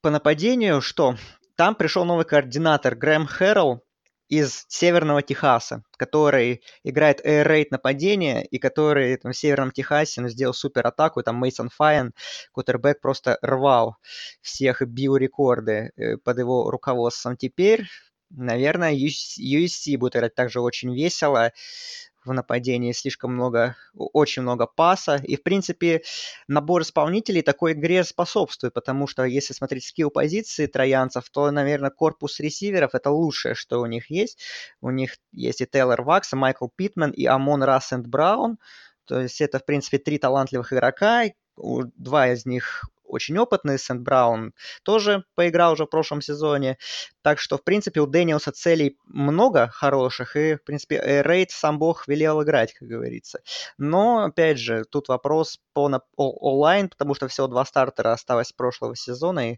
по 0.00 0.08
нападению, 0.08 0.80
что? 0.80 1.16
Там 1.56 1.74
пришел 1.74 2.06
новый 2.06 2.24
координатор 2.24 2.94
Грэм 2.94 3.26
Хэрролл, 3.26 3.84
из 4.30 4.64
Северного 4.68 5.22
Техаса, 5.22 5.82
который 5.98 6.62
играет 6.84 7.20
air 7.26 7.46
raid 7.46 7.66
нападения 7.70 8.44
и 8.44 8.58
который 8.58 9.16
там, 9.16 9.32
в 9.32 9.36
Северном 9.36 9.72
Техасе 9.72 10.20
ну, 10.20 10.28
сделал 10.28 10.54
супер 10.54 10.86
атаку, 10.86 11.22
там 11.22 11.36
Мейсон 11.36 11.68
Файн, 11.68 12.14
кутербэк 12.52 13.00
просто 13.00 13.38
рвал 13.42 13.96
всех 14.40 14.82
биорекорды 14.82 15.90
э, 15.96 16.16
под 16.16 16.38
его 16.38 16.70
руководством. 16.70 17.36
Теперь, 17.36 17.86
наверное, 18.30 18.94
USC 18.94 19.98
будет 19.98 20.14
играть 20.14 20.36
также 20.36 20.60
очень 20.60 20.94
весело 20.94 21.50
в 22.24 22.32
нападении, 22.32 22.92
слишком 22.92 23.32
много, 23.32 23.76
очень 23.94 24.42
много 24.42 24.66
паса. 24.66 25.16
И, 25.24 25.36
в 25.36 25.42
принципе, 25.42 26.02
набор 26.48 26.82
исполнителей 26.82 27.42
такой 27.42 27.72
игре 27.72 28.04
способствует, 28.04 28.74
потому 28.74 29.06
что 29.06 29.24
если 29.24 29.54
смотреть 29.54 29.84
скилл 29.84 30.10
позиции 30.10 30.66
троянцев, 30.66 31.28
то, 31.30 31.50
наверное, 31.50 31.90
корпус 31.90 32.40
ресиверов– 32.40 32.90
это 32.94 33.10
лучшее, 33.10 33.54
что 33.54 33.80
у 33.80 33.86
них 33.86 34.10
есть. 34.10 34.38
У 34.80 34.90
них 34.90 35.16
есть 35.32 35.60
и 35.60 35.66
Тейлор 35.66 36.02
Вакс, 36.02 36.32
и 36.32 36.36
Майкл 36.36 36.68
Питман, 36.74 37.10
и 37.10 37.24
Амон 37.26 37.62
Рассенд 37.62 38.06
Браун. 38.06 38.58
То 39.06 39.20
есть 39.20 39.40
это, 39.40 39.58
в 39.58 39.64
принципе, 39.64 39.98
три 39.98 40.18
талантливых 40.18 40.72
игрока. 40.72 41.24
Два 41.56 42.28
из 42.28 42.46
них 42.46 42.84
очень 43.10 43.38
опытный, 43.38 43.78
Сент 43.78 44.02
Браун 44.02 44.54
тоже 44.82 45.24
поиграл 45.34 45.72
уже 45.72 45.84
в 45.84 45.88
прошлом 45.90 46.20
сезоне. 46.22 46.78
Так 47.22 47.38
что, 47.38 47.58
в 47.58 47.64
принципе, 47.64 48.00
у 48.00 48.06
Дэниелса 48.06 48.52
целей 48.52 48.96
много 49.04 49.68
хороших, 49.68 50.36
и, 50.36 50.56
в 50.56 50.64
принципе, 50.64 51.22
Рейд 51.22 51.50
сам 51.50 51.78
бог 51.78 52.08
велел 52.08 52.42
играть, 52.42 52.72
как 52.74 52.88
говорится. 52.88 53.40
Но, 53.78 54.24
опять 54.24 54.58
же, 54.58 54.84
тут 54.84 55.08
вопрос 55.08 55.60
по 55.74 55.90
онлайн, 56.16 56.88
потому 56.88 57.14
что 57.14 57.28
всего 57.28 57.46
два 57.46 57.64
стартера 57.64 58.12
осталось 58.12 58.48
с 58.48 58.52
прошлого 58.52 58.96
сезона, 58.96 59.52
и 59.52 59.56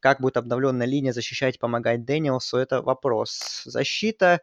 как 0.00 0.20
будет 0.20 0.36
обновленная 0.36 0.86
линия 0.86 1.12
защищать, 1.12 1.58
помогать 1.58 2.04
Дэниелсу, 2.04 2.56
это 2.58 2.82
вопрос. 2.82 3.62
Защита 3.64 4.40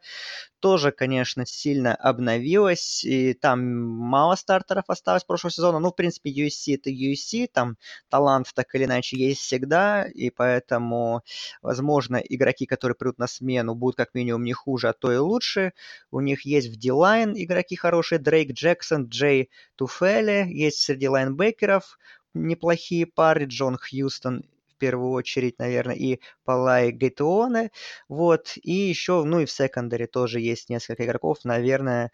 тоже, 0.64 0.92
конечно, 0.92 1.44
сильно 1.44 1.94
обновилась, 1.94 3.04
и 3.04 3.34
там 3.34 3.86
мало 3.86 4.34
стартеров 4.34 4.84
осталось 4.88 5.22
прошлого 5.22 5.52
сезона. 5.52 5.78
Ну, 5.78 5.90
в 5.90 5.94
принципе, 5.94 6.30
USC 6.30 6.76
это 6.76 6.88
USC, 6.88 7.50
там 7.52 7.76
талант 8.08 8.50
так 8.54 8.74
или 8.74 8.84
иначе 8.84 9.18
есть 9.18 9.42
всегда, 9.42 10.04
и 10.04 10.30
поэтому, 10.30 11.20
возможно, 11.60 12.16
игроки, 12.16 12.64
которые 12.64 12.96
придут 12.96 13.18
на 13.18 13.26
смену, 13.26 13.74
будут 13.74 13.96
как 13.96 14.14
минимум 14.14 14.42
не 14.42 14.54
хуже, 14.54 14.88
а 14.88 14.94
то 14.94 15.12
и 15.12 15.18
лучше. 15.18 15.74
У 16.10 16.20
них 16.20 16.46
есть 16.46 16.68
в 16.68 16.78
D-line 16.78 17.34
игроки 17.34 17.76
хорошие, 17.76 18.18
Дрейк 18.18 18.52
Джексон, 18.52 19.08
Джей 19.08 19.50
Туфеле, 19.76 20.46
есть 20.50 20.78
среди 20.78 21.10
лайнбекеров 21.10 21.98
неплохие 22.32 23.04
пары, 23.04 23.44
Джон 23.44 23.76
Хьюстон 23.76 24.44
в 24.74 24.78
первую 24.78 25.10
очередь, 25.12 25.58
наверное, 25.58 25.96
и 25.96 26.20
Палай 26.44 26.90
Гейтуоне, 26.92 27.70
вот, 28.08 28.52
и 28.56 28.72
еще, 28.72 29.24
ну 29.24 29.40
и 29.40 29.46
в 29.46 29.50
секондаре 29.50 30.06
тоже 30.06 30.40
есть 30.40 30.68
несколько 30.70 31.04
игроков, 31.04 31.38
наверное, 31.44 32.10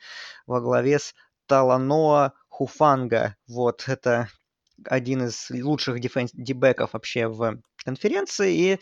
во 0.46 0.60
главе 0.60 0.98
с 0.98 1.14
Таланоа 1.46 2.34
Хуфанга, 2.48 3.36
вот, 3.46 3.84
это 3.88 4.28
один 4.86 5.24
из 5.24 5.50
лучших 5.50 6.00
дефенс 6.00 6.30
дебеков 6.32 6.92
вообще 6.92 7.28
в 7.28 7.60
конференции. 7.84 8.54
И, 8.54 8.78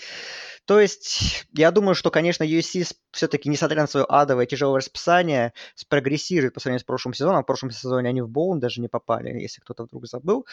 то 0.65 0.81
есть, 0.81 1.47
я 1.53 1.71
думаю, 1.71 1.95
что, 1.95 2.11
конечно, 2.11 2.45
USC 2.45 2.93
все-таки, 3.13 3.49
несмотря 3.49 3.83
на 3.83 3.87
свое 3.87 4.07
адовое 4.09 4.47
тяжелое 4.47 4.79
расписание, 4.79 5.53
спрогрессирует 5.75 6.55
по 6.55 6.61
сравнению 6.61 6.81
с 6.81 6.85
прошлым 6.85 7.15
сезоном. 7.15 7.43
В 7.43 7.47
прошлом 7.47 7.71
сезоне 7.71 8.09
они 8.09 8.21
в 8.23 8.29
Боун 8.29 8.61
даже 8.61 8.81
не 8.81 8.89
попали, 8.89 9.41
если 9.41 9.61
кто-то 9.61 9.85
вдруг 9.85 10.07
забыл. 10.07 10.47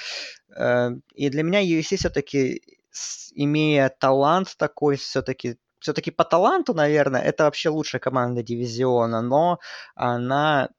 Э, 0.56 0.92
и 1.14 1.30
для 1.30 1.44
меня 1.44 1.62
USC 1.62 1.98
все-таки 1.98 2.62
имея 3.34 3.90
талант 3.90 4.56
такой, 4.58 4.96
все-таки 4.98 5.58
все-таки 5.80 6.10
по 6.12 6.24
таланту, 6.24 6.74
наверное, 6.74 7.22
это 7.22 7.44
вообще 7.44 7.70
лучшая 7.70 8.00
команда 8.00 8.42
дивизиона, 8.42 9.22
но 9.22 9.60
она 9.96 10.70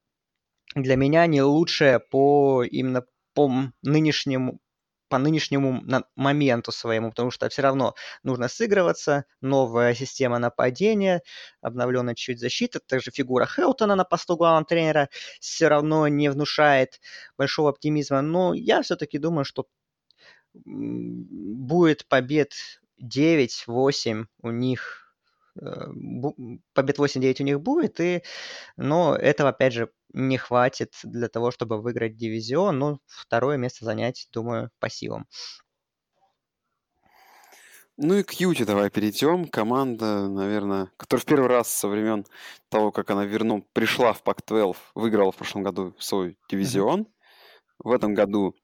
для 0.74 0.96
меня 0.96 1.26
не 1.26 1.42
лучшая 1.42 2.00
по 2.00 2.64
именно 2.64 3.04
по 3.34 3.48
нынешнему 3.82 4.60
по 5.08 5.18
нынешнему 5.18 5.84
моменту 6.16 6.72
своему, 6.72 7.10
потому 7.10 7.30
что 7.30 7.48
все 7.48 7.62
равно 7.62 7.94
нужно 8.24 8.48
сыгрываться, 8.48 9.24
новая 9.40 9.94
система 9.94 10.38
нападения, 10.38 11.22
обновленная 11.60 12.14
чуть 12.14 12.40
защита, 12.40 12.80
также 12.80 13.12
фигура 13.12 13.46
Хелтона 13.46 13.94
на 13.94 14.04
посту 14.04 14.36
главного 14.36 14.64
тренера 14.64 15.08
все 15.40 15.68
равно 15.68 16.08
не 16.08 16.28
внушает 16.28 17.00
большого 17.38 17.70
оптимизма, 17.70 18.20
но 18.20 18.52
я 18.54 18.82
все-таки 18.82 19.18
думаю, 19.18 19.44
что 19.44 19.66
будет 20.64 22.06
побед 22.08 22.52
9-8 23.02 24.26
у 24.42 24.50
них, 24.50 25.14
э, 25.60 25.86
побед 26.72 26.98
8-9 26.98 27.40
у 27.40 27.44
них 27.44 27.60
будет, 27.60 28.00
и, 28.00 28.22
но 28.76 29.14
этого, 29.16 29.50
опять 29.50 29.72
же, 29.72 29.90
не 30.12 30.38
хватит 30.38 30.94
для 31.02 31.28
того, 31.28 31.50
чтобы 31.50 31.80
выиграть 31.80 32.16
дивизион. 32.16 32.78
Ну, 32.78 33.00
второе 33.06 33.58
место 33.58 33.84
занять, 33.84 34.28
думаю, 34.32 34.70
по 34.78 34.88
силам. 34.88 35.26
Ну 37.98 38.14
и 38.14 38.22
к 38.22 38.32
Юте 38.32 38.66
давай 38.66 38.90
перейдем. 38.90 39.46
Команда, 39.46 40.28
наверное, 40.28 40.90
которая 40.98 41.22
в 41.22 41.26
первый 41.26 41.48
раз 41.48 41.68
со 41.68 41.88
времен 41.88 42.26
того, 42.68 42.92
как 42.92 43.10
она 43.10 43.24
вернула, 43.24 43.62
пришла 43.72 44.12
в 44.12 44.22
Пак-12, 44.22 44.76
выиграла 44.94 45.32
в 45.32 45.36
прошлом 45.36 45.62
году 45.62 45.94
свой 45.98 46.36
дивизион. 46.50 47.02
Mm-hmm. 47.02 47.10
В 47.78 47.92
этом 47.92 48.14
году 48.14 48.54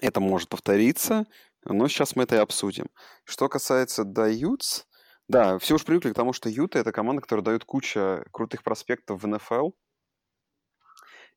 это 0.00 0.20
может 0.20 0.48
повториться, 0.48 1.26
но 1.64 1.88
сейчас 1.88 2.16
мы 2.16 2.24
это 2.24 2.36
и 2.36 2.38
обсудим. 2.38 2.86
Что 3.24 3.48
касается 3.48 4.04
Даютс, 4.04 4.86
да, 5.28 5.58
все 5.58 5.74
уж 5.74 5.84
привыкли 5.84 6.12
к 6.12 6.16
тому, 6.16 6.32
что 6.32 6.48
Юта— 6.48 6.78
это 6.80 6.92
команда, 6.92 7.22
которая 7.22 7.44
дает 7.44 7.64
кучу 7.64 8.24
крутых 8.32 8.62
проспектов 8.62 9.22
в 9.22 9.26
НФЛ. 9.26 9.70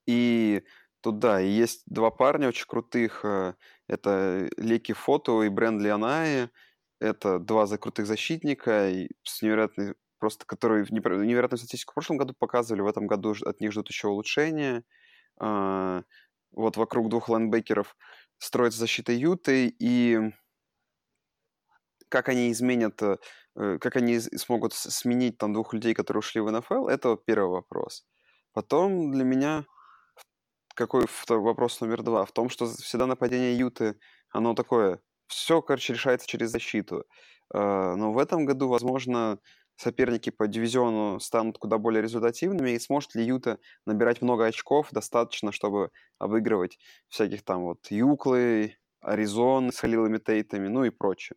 И 0.06 0.64
тут, 1.02 1.20
да, 1.20 1.40
есть 1.40 1.84
два 1.88 2.10
парня 2.10 2.48
очень 2.48 2.66
крутых. 2.68 3.26
Э, 3.26 3.56
это 3.88 4.50
Леки 4.58 4.94
Фото 4.94 5.44
и 5.44 5.50
Брэнд 5.50 5.82
Леонай. 5.82 6.50
Это 7.00 7.40
два 7.40 7.66
за 7.66 7.78
крутых 7.78 8.08
защитника 8.08 8.90
и 8.90 9.10
с 9.24 9.42
невероятной 9.42 9.96
просто 10.20 10.46
которые 10.46 10.86
невероятную 10.92 11.58
статистику 11.58 11.92
в 11.92 11.96
прошлом 11.96 12.18
году 12.18 12.36
показывали, 12.38 12.82
в 12.82 12.88
этом 12.88 13.08
году 13.08 13.34
от 13.44 13.60
них 13.60 13.72
ждут 13.72 13.90
еще 13.90 14.08
улучшения. 14.08 14.84
А, 15.40 16.04
вот 16.52 16.78
вокруг 16.78 17.10
двух 17.10 17.28
лайнбекеров 17.28 17.96
строится 18.42 18.80
защита 18.80 19.14
Юты, 19.14 19.68
и 19.80 20.20
как 22.10 22.28
они 22.28 22.52
изменят, 22.52 23.02
э, 23.02 23.18
как 23.80 23.96
они 23.96 24.20
смогут 24.20 24.74
сменить 24.74 25.38
там 25.38 25.54
двух 25.54 25.74
людей, 25.74 25.94
которые 25.94 26.20
ушли 26.20 26.42
в 26.42 26.52
НФЛ, 26.52 26.88
это 26.88 27.16
первый 27.16 27.52
вопрос. 27.52 28.06
Потом 28.54 29.12
для 29.12 29.24
меня 29.24 29.66
какой 30.76 31.06
вопрос 31.30 31.82
номер 31.82 32.02
два? 32.02 32.26
В 32.26 32.32
том, 32.32 32.50
что 32.50 32.66
всегда 32.66 33.06
нападение 33.06 33.58
Юты, 33.58 33.96
оно 34.32 34.56
такое, 34.56 35.00
все, 35.28 35.62
короче, 35.62 35.94
решается 35.94 36.28
через 36.28 36.50
защиту. 36.50 37.06
А, 37.54 37.96
но 37.96 38.12
в 38.12 38.18
этом 38.18 38.46
году, 38.46 38.68
возможно, 38.68 39.38
соперники 39.82 40.30
по 40.30 40.48
дивизиону 40.48 41.20
станут 41.20 41.58
куда 41.58 41.78
более 41.78 42.02
результативными, 42.02 42.72
и 42.72 42.80
сможет 42.80 43.16
ли 43.16 43.24
Юта 43.24 43.60
набирать 43.86 44.22
много 44.22 44.46
очков 44.46 44.90
достаточно, 44.92 45.52
чтобы 45.52 45.90
обыгрывать 46.20 46.78
всяких 47.10 47.44
там 47.44 47.64
вот 47.64 47.88
Юклы, 47.90 48.78
Аризон 49.02 49.72
с 49.72 49.80
Халилами 49.80 50.20
Тейтами, 50.20 50.68
ну 50.68 50.84
и 50.84 50.92
прочее. 50.92 51.36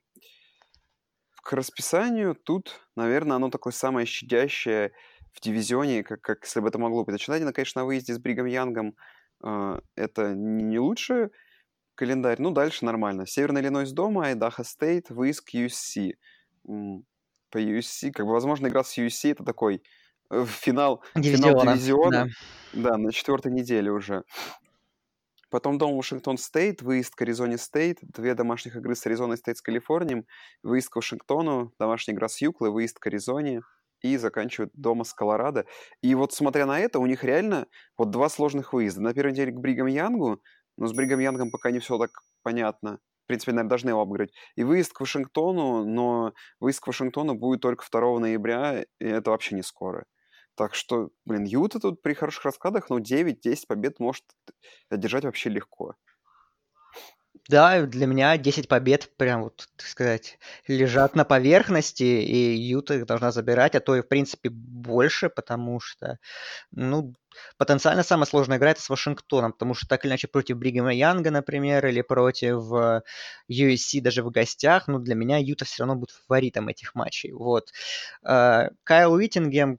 К 1.42 1.52
расписанию 1.54 2.34
тут, 2.34 2.80
наверное, 2.96 3.36
оно 3.36 3.50
такое 3.50 3.72
самое 3.72 4.06
щадящее 4.06 4.92
в 5.32 5.40
дивизионе, 5.40 6.02
как, 6.02 6.20
как 6.20 6.44
если 6.44 6.60
бы 6.60 6.68
это 6.68 6.78
могло 6.78 7.04
быть. 7.04 7.12
Начинать, 7.12 7.42
конечно, 7.54 7.82
на 7.82 7.86
выезде 7.86 8.14
с 8.14 8.18
Бригом 8.18 8.46
Янгом 8.46 8.94
э, 9.42 9.80
это 9.94 10.34
не 10.34 10.78
лучший 10.78 11.30
календарь. 11.94 12.40
Ну, 12.40 12.50
дальше 12.50 12.84
нормально. 12.84 13.26
Северный 13.26 13.60
Иллинойс 13.60 13.92
дома, 13.92 14.26
Айдаха 14.26 14.64
Стейт, 14.64 15.10
выезд 15.10 15.42
к 15.42 15.54
USC 15.54 16.12
по 17.54 17.58
USC. 17.58 18.10
Как 18.10 18.26
бы, 18.26 18.32
возможно, 18.32 18.66
игра 18.66 18.82
с 18.82 18.98
USC 18.98 19.30
это 19.30 19.44
такой 19.44 19.80
э, 20.30 20.44
финал, 20.44 21.04
дивизиона, 21.14 21.60
финал 21.60 21.74
дивизиона. 21.74 22.26
Да. 22.72 22.90
да, 22.90 22.96
на 22.98 23.12
четвертой 23.12 23.52
неделе 23.52 23.92
уже. 23.92 24.24
Потом 25.50 25.78
дом 25.78 25.96
Вашингтон 25.96 26.36
Стейт, 26.36 26.82
выезд 26.82 27.14
к 27.14 27.22
Аризоне 27.22 27.58
Стейт, 27.58 27.98
две 28.02 28.34
домашних 28.34 28.74
игры 28.74 28.96
с 28.96 29.06
Аризоной 29.06 29.36
Стейт 29.36 29.58
с 29.58 29.62
Калифорнией, 29.62 30.26
выезд 30.64 30.88
к 30.88 30.96
Вашингтону, 30.96 31.72
домашняя 31.78 32.16
игра 32.16 32.28
с 32.28 32.40
Юклой, 32.40 32.70
выезд 32.70 32.98
к 32.98 33.06
Аризоне 33.06 33.60
и 34.00 34.16
заканчивают 34.16 34.72
дома 34.74 35.04
с 35.04 35.14
Колорадо. 35.14 35.64
И 36.02 36.12
вот 36.16 36.32
смотря 36.32 36.66
на 36.66 36.80
это, 36.80 36.98
у 36.98 37.06
них 37.06 37.22
реально 37.22 37.68
вот 37.96 38.10
два 38.10 38.28
сложных 38.28 38.72
выезда. 38.72 39.00
На 39.00 39.14
первой 39.14 39.30
неделе 39.30 39.52
к 39.52 39.60
Бригам 39.60 39.86
Янгу, 39.86 40.42
но 40.76 40.88
с 40.88 40.92
Бригам 40.92 41.20
Янгом 41.20 41.52
пока 41.52 41.70
не 41.70 41.78
все 41.78 41.98
так 41.98 42.10
понятно 42.42 42.98
в 43.24 43.26
принципе, 43.26 43.52
наверное, 43.52 43.70
должны 43.70 43.88
его 43.90 44.02
апгрейдить. 44.02 44.34
И 44.56 44.64
выезд 44.64 44.92
к 44.92 45.00
Вашингтону, 45.00 45.84
но 45.84 46.32
выезд 46.60 46.80
к 46.80 46.86
Вашингтону 46.86 47.34
будет 47.34 47.60
только 47.60 47.84
2 47.84 48.20
ноября, 48.20 48.82
и 48.82 49.04
это 49.04 49.30
вообще 49.30 49.54
не 49.54 49.62
скоро. 49.62 50.04
Так 50.56 50.74
что, 50.74 51.10
блин, 51.24 51.44
Юта 51.44 51.80
тут 51.80 52.02
при 52.02 52.14
хороших 52.14 52.44
раскладах, 52.44 52.90
ну, 52.90 53.00
9-10 53.00 53.66
побед 53.66 53.98
может 53.98 54.24
одержать 54.90 55.24
вообще 55.24 55.50
легко. 55.50 55.94
Да, 57.48 57.82
для 57.84 58.06
меня 58.06 58.36
10 58.38 58.68
побед 58.68 59.10
прям 59.16 59.42
вот, 59.42 59.66
так 59.76 59.86
сказать, 59.86 60.38
лежат 60.66 61.14
на 61.14 61.24
поверхности, 61.24 62.02
и 62.04 62.54
Юта 62.56 62.94
их 62.94 63.06
должна 63.06 63.32
забирать, 63.32 63.74
а 63.74 63.80
то 63.80 63.96
и, 63.96 64.00
в 64.02 64.08
принципе, 64.08 64.48
больше, 64.50 65.28
потому 65.28 65.78
что, 65.80 66.18
ну, 66.72 67.14
потенциально 67.58 68.02
самая 68.04 68.26
сложная 68.26 68.58
игра 68.58 68.70
это 68.72 68.82
с 68.82 68.88
Вашингтоном, 68.90 69.52
потому 69.52 69.74
что 69.74 69.88
так 69.88 70.04
или 70.04 70.10
иначе 70.12 70.28
против 70.28 70.58
Бригема 70.58 70.94
Янга, 70.94 71.30
например, 71.32 71.86
или 71.86 72.02
против 72.02 72.62
USC 73.50 74.00
даже 74.00 74.22
в 74.22 74.30
гостях, 74.30 74.88
ну, 74.88 74.98
для 75.00 75.14
меня 75.14 75.38
Юта 75.38 75.64
все 75.64 75.82
равно 75.84 75.96
будет 75.96 76.12
фаворитом 76.12 76.68
этих 76.68 76.94
матчей, 76.94 77.32
вот. 77.32 77.70
Э, 78.24 78.70
Кайл 78.84 79.12
Уиттингем, 79.14 79.78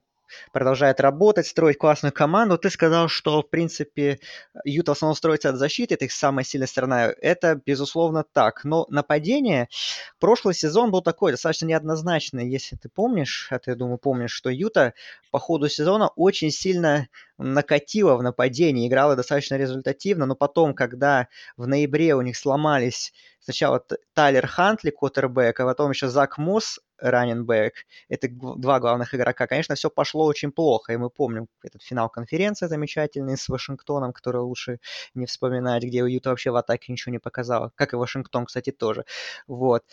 продолжает 0.52 1.00
работать, 1.00 1.46
строить 1.46 1.78
классную 1.78 2.12
команду. 2.12 2.58
Ты 2.58 2.70
сказал, 2.70 3.08
что, 3.08 3.42
в 3.42 3.50
принципе, 3.50 4.18
Юта 4.64 4.92
в 4.92 4.96
основном 4.96 5.16
строится 5.16 5.50
от 5.50 5.56
защиты, 5.56 5.94
это 5.94 6.04
их 6.06 6.12
самая 6.12 6.44
сильная 6.44 6.66
сторона. 6.66 7.12
Это, 7.20 7.60
безусловно, 7.64 8.24
так. 8.24 8.64
Но 8.64 8.86
нападение, 8.88 9.68
прошлый 10.18 10.54
сезон 10.54 10.90
был 10.90 11.02
такой, 11.02 11.32
достаточно 11.32 11.66
неоднозначный. 11.66 12.48
Если 12.48 12.76
ты 12.76 12.88
помнишь, 12.88 13.48
а 13.50 13.58
ты, 13.58 13.72
я 13.72 13.76
думаю, 13.76 13.98
помнишь, 13.98 14.32
что 14.32 14.50
Юта 14.50 14.94
по 15.30 15.38
ходу 15.38 15.68
сезона 15.68 16.08
очень 16.16 16.50
сильно 16.50 17.08
накатила 17.38 18.16
в 18.16 18.22
нападении, 18.22 18.88
играла 18.88 19.16
достаточно 19.16 19.56
результативно, 19.56 20.26
но 20.26 20.34
потом, 20.34 20.74
когда 20.74 21.28
в 21.56 21.66
ноябре 21.66 22.14
у 22.14 22.22
них 22.22 22.36
сломались 22.36 23.12
сначала 23.40 23.84
Тайлер 24.14 24.46
Хантли, 24.46 24.90
квотербек, 24.90 25.60
а 25.60 25.64
потом 25.64 25.90
еще 25.90 26.08
Зак 26.08 26.38
Мосс, 26.38 26.80
раненбэк, 26.98 27.74
это 28.08 28.28
два 28.30 28.80
главных 28.80 29.14
игрока, 29.14 29.46
конечно, 29.46 29.74
все 29.74 29.90
пошло 29.90 30.26
очень 30.26 30.52
плохо, 30.52 30.92
и 30.92 30.96
мы 30.96 31.10
помним 31.10 31.48
этот 31.62 31.82
финал 31.82 32.08
конференции 32.08 32.66
замечательный 32.66 33.36
с 33.36 33.48
Вашингтоном, 33.48 34.12
который 34.12 34.42
лучше 34.42 34.78
не 35.14 35.26
вспоминать, 35.26 35.82
где 35.82 35.98
Юта 35.98 36.30
вообще 36.30 36.50
в 36.50 36.56
атаке 36.56 36.92
ничего 36.92 37.12
не 37.12 37.18
показала, 37.18 37.72
как 37.74 37.92
и 37.92 37.96
Вашингтон, 37.96 38.46
кстати, 38.46 38.70
тоже. 38.72 39.04
Вот. 39.46 39.84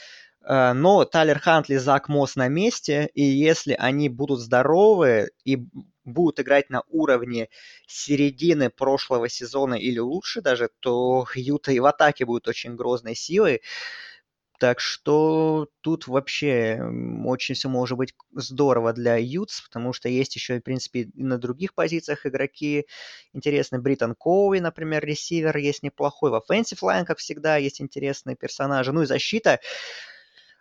Э, 0.45 0.73
но 0.73 1.05
Тайлер 1.05 1.39
Хантли, 1.39 1.77
Зак 1.77 2.09
Мосс 2.09 2.35
на 2.35 2.47
месте, 2.47 3.09
и 3.13 3.23
если 3.23 3.75
они 3.77 4.09
будут 4.09 4.39
здоровы 4.39 5.29
и 5.45 5.65
будут 6.05 6.39
играть 6.41 6.69
на 6.69 6.83
уровне 6.89 7.49
середины 7.87 8.69
прошлого 8.69 9.29
сезона 9.29 9.75
или 9.75 9.99
лучше 9.99 10.41
даже, 10.41 10.69
то 10.79 11.25
Юта 11.35 11.71
и 11.71 11.79
в 11.79 11.85
атаке 11.85 12.25
будет 12.25 12.47
очень 12.47 12.75
грозной 12.75 13.15
силой. 13.15 13.61
Так 14.63 14.79
что 14.79 15.67
тут 15.81 16.07
вообще 16.07 16.81
очень 17.25 17.53
все 17.53 17.67
может 17.67 17.97
быть 17.97 18.13
здорово 18.31 18.93
для 18.93 19.17
Ютс, 19.17 19.59
потому 19.59 19.91
что 19.91 20.07
есть 20.07 20.37
еще, 20.37 20.59
в 20.59 20.63
принципе, 20.63 21.01
и 21.01 21.21
на 21.21 21.37
других 21.37 21.73
позициях 21.73 22.25
игроки 22.25 22.85
интересные. 23.33 23.81
Бриттон 23.81 24.15
Коуи, 24.15 24.59
например, 24.59 25.03
ресивер 25.03 25.57
есть 25.57 25.83
неплохой. 25.83 26.31
В 26.31 26.35
offensive 26.35 26.79
line, 26.81 27.03
как 27.03 27.17
всегда, 27.17 27.57
есть 27.57 27.81
интересные 27.81 28.37
персонажи. 28.37 28.93
Ну 28.93 29.01
и 29.01 29.05
защита. 29.05 29.59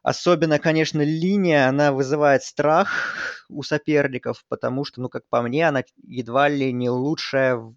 Особенно, 0.02 0.58
конечно, 0.58 1.00
линия, 1.00 1.68
она 1.68 1.92
вызывает 1.92 2.42
страх 2.42 3.44
у 3.48 3.62
соперников, 3.62 4.44
потому 4.48 4.84
что, 4.84 5.00
ну, 5.00 5.10
как 5.10 5.28
по 5.28 5.42
мне, 5.42 5.68
она 5.68 5.84
едва 6.02 6.48
ли 6.48 6.72
не 6.72 6.90
лучшая, 6.90 7.72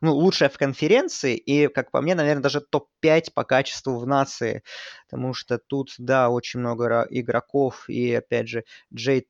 ну, 0.00 0.14
лучшая 0.14 0.48
в 0.48 0.58
конференции, 0.58 1.36
и, 1.36 1.68
как 1.68 1.90
по 1.90 2.00
мне, 2.00 2.14
наверное, 2.14 2.42
даже 2.42 2.60
топ-5 2.60 3.32
по 3.34 3.44
качеству 3.44 3.98
в 3.98 4.06
нации, 4.06 4.62
потому 5.08 5.34
что 5.34 5.58
тут, 5.58 5.94
да, 5.98 6.30
очень 6.30 6.60
много 6.60 7.06
игроков, 7.10 7.84
и, 7.88 8.14
опять 8.14 8.48
же, 8.48 8.64
Джей 8.94 9.26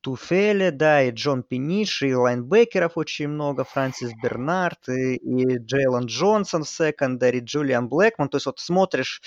Туфеле, 0.00 0.70
да, 0.70 1.02
и 1.02 1.10
Джон 1.12 1.42
Пиниш, 1.42 2.02
и 2.02 2.14
лайнбекеров 2.14 2.96
очень 2.96 3.28
много, 3.28 3.64
Франсис 3.64 4.12
Бернард, 4.22 4.88
и, 4.90 5.16
и 5.16 5.58
Джейлон 5.58 6.06
Джонсон 6.06 6.64
в 6.64 6.68
секондаре, 6.68 7.40
Джулиан 7.40 7.88
Блэкман. 7.88 8.28
То 8.28 8.36
есть 8.36 8.46
вот 8.46 8.60
смотришь 8.60 9.22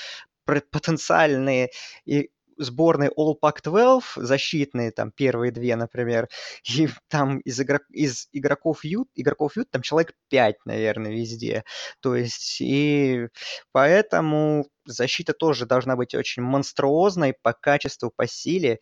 потенциальные 0.46 1.70
и 2.06 2.30
сборной 2.58 3.10
All 3.10 3.36
Pac-12, 3.42 4.02
защитные, 4.18 4.92
там, 4.92 5.12
первые 5.12 5.52
две, 5.52 5.76
например, 5.76 6.30
и 6.76 6.88
там 7.08 7.40
из, 7.40 7.60
игрок, 7.62 7.84
из 7.90 8.28
игроков 8.34 8.84
Ют, 8.84 9.10
игроков 9.16 9.56
Ют 9.58 9.70
там 9.72 9.82
человек 9.82 10.14
5, 10.30 10.58
наверное, 10.66 11.12
везде. 11.12 11.64
То 12.02 12.16
есть, 12.16 12.62
и 12.62 13.28
поэтому 13.72 14.68
защита 14.88 15.34
тоже 15.34 15.66
должна 15.66 15.96
быть 15.96 16.16
очень 16.16 16.44
монструозной 16.44 17.34
по 17.34 17.54
качеству, 17.54 18.12
по 18.16 18.28
силе. 18.28 18.80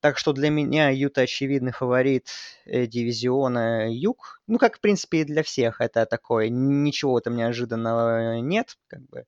Так 0.00 0.18
что 0.18 0.32
для 0.32 0.50
меня 0.50 0.90
Юта 0.90 1.22
очевидный 1.22 1.72
фаворит 1.72 2.28
э, 2.64 2.86
дивизиона 2.86 3.92
Юг. 3.92 4.40
Ну, 4.46 4.58
как, 4.58 4.78
в 4.78 4.80
принципе, 4.80 5.18
и 5.20 5.24
для 5.24 5.42
всех 5.42 5.80
это 5.80 6.06
такое. 6.06 6.48
Ничего 6.48 7.20
там 7.20 7.36
неожиданного 7.36 8.40
нет. 8.40 8.76
Как 8.88 9.02
бы. 9.08 9.26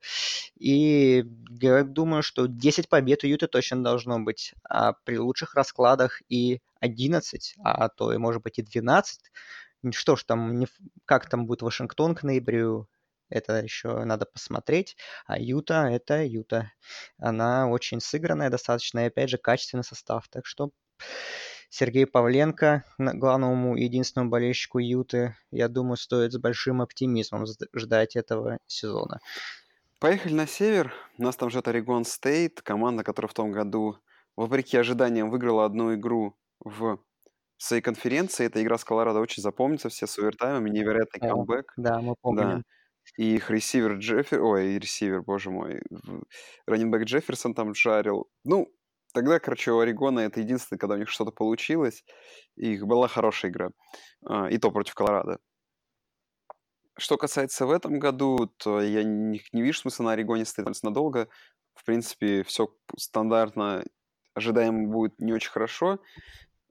И 0.57 1.23
я 1.61 1.83
думаю, 1.83 2.23
что 2.23 2.47
10 2.47 2.89
побед 2.89 3.23
у 3.23 3.27
Юты 3.27 3.47
точно 3.47 3.83
должно 3.83 4.19
быть. 4.19 4.53
А 4.69 4.93
при 5.05 5.17
лучших 5.17 5.55
раскладах 5.55 6.21
и 6.29 6.59
11, 6.79 7.55
а 7.63 7.89
то 7.89 8.11
и, 8.13 8.17
может 8.17 8.43
быть, 8.43 8.59
и 8.59 8.63
12. 8.63 9.19
Что 9.91 10.15
ж 10.15 10.23
там, 10.23 10.65
как 11.05 11.29
там 11.29 11.45
будет 11.45 11.61
Вашингтон 11.61 12.15
к 12.15 12.23
ноябрю, 12.23 12.87
это 13.29 13.61
еще 13.61 14.03
надо 14.03 14.25
посмотреть. 14.25 14.97
А 15.25 15.39
Юта— 15.39 15.87
это 15.91 16.23
Юта. 16.23 16.71
Она 17.17 17.67
очень 17.69 18.01
сыгранная 18.01 18.49
достаточно, 18.49 18.99
и 18.99 19.07
опять 19.07 19.29
же 19.29 19.37
качественный 19.37 19.83
состав. 19.83 20.27
Так 20.29 20.45
что 20.45 20.71
Сергей 21.69 22.05
Павленко, 22.05 22.85
главному 22.97 23.75
единственному 23.75 24.29
болельщику 24.29 24.79
Юты, 24.79 25.35
я 25.51 25.67
думаю, 25.67 25.97
стоит 25.97 26.31
с 26.31 26.37
большим 26.37 26.81
оптимизмом 26.81 27.45
ждать 27.75 28.15
этого 28.15 28.59
сезона. 28.67 29.19
Поехали 29.99 30.33
на 30.33 30.47
север. 30.47 30.93
У 31.17 31.23
нас 31.23 31.35
там 31.35 31.49
ждет 31.49 31.67
Орегон 31.67 32.05
Стейт, 32.05 32.61
команда, 32.61 33.03
которая 33.03 33.29
в 33.29 33.33
том 33.33 33.51
году, 33.51 33.97
вопреки 34.35 34.77
ожиданиям, 34.77 35.29
выиграла 35.29 35.65
одну 35.65 35.95
игру 35.95 36.37
в 36.59 36.99
своей 37.57 37.81
конференции. 37.81 38.45
Эта 38.45 38.61
игра 38.61 38.77
с 38.77 38.83
Колорадо 38.83 39.19
очень 39.19 39.41
запомнится, 39.41 39.89
все 39.89 40.05
с 40.07 40.19
овертаймами, 40.19 40.69
невероятный 40.69 41.19
камбэк. 41.19 41.73
Да, 41.77 41.99
мы 41.99 42.15
помним. 42.21 42.59
Да. 42.59 42.61
И 43.17 43.35
их 43.35 43.49
ресивер 43.49 43.93
Джеффер... 43.97 44.41
Ой, 44.41 44.77
ресивер, 44.77 45.21
боже 45.21 45.49
мой. 45.49 45.81
Раннинбэк 46.67 47.03
Джефферсон 47.03 47.53
там 47.53 47.73
жарил. 47.73 48.29
Ну, 48.43 48.67
тогда, 49.13 49.39
короче, 49.39 49.71
у 49.71 49.79
Орегона 49.79 50.21
это 50.21 50.41
единственное, 50.41 50.79
когда 50.79 50.95
у 50.95 50.97
них 50.97 51.09
что-то 51.09 51.31
получилось. 51.31 52.03
И 52.55 52.73
их 52.73 52.85
была 52.85 53.07
хорошая 53.07 53.51
игра. 53.51 53.69
А, 54.25 54.49
и 54.49 54.57
то 54.57 54.71
против 54.71 54.95
Колорадо. 54.95 55.39
Что 56.97 57.17
касается 57.17 57.65
в 57.65 57.71
этом 57.71 57.99
году, 57.99 58.51
то 58.57 58.81
я 58.81 59.03
не, 59.03 59.41
не 59.51 59.61
вижу 59.61 59.79
смысла 59.79 60.05
на 60.05 60.11
Орегоне 60.13 60.45
стоять 60.45 60.81
надолго. 60.83 61.27
В 61.73 61.85
принципе, 61.85 62.43
все 62.43 62.69
стандартно 62.97 63.83
ожидаемо 64.33 64.89
будет 64.89 65.19
не 65.19 65.33
очень 65.33 65.51
хорошо. 65.51 65.99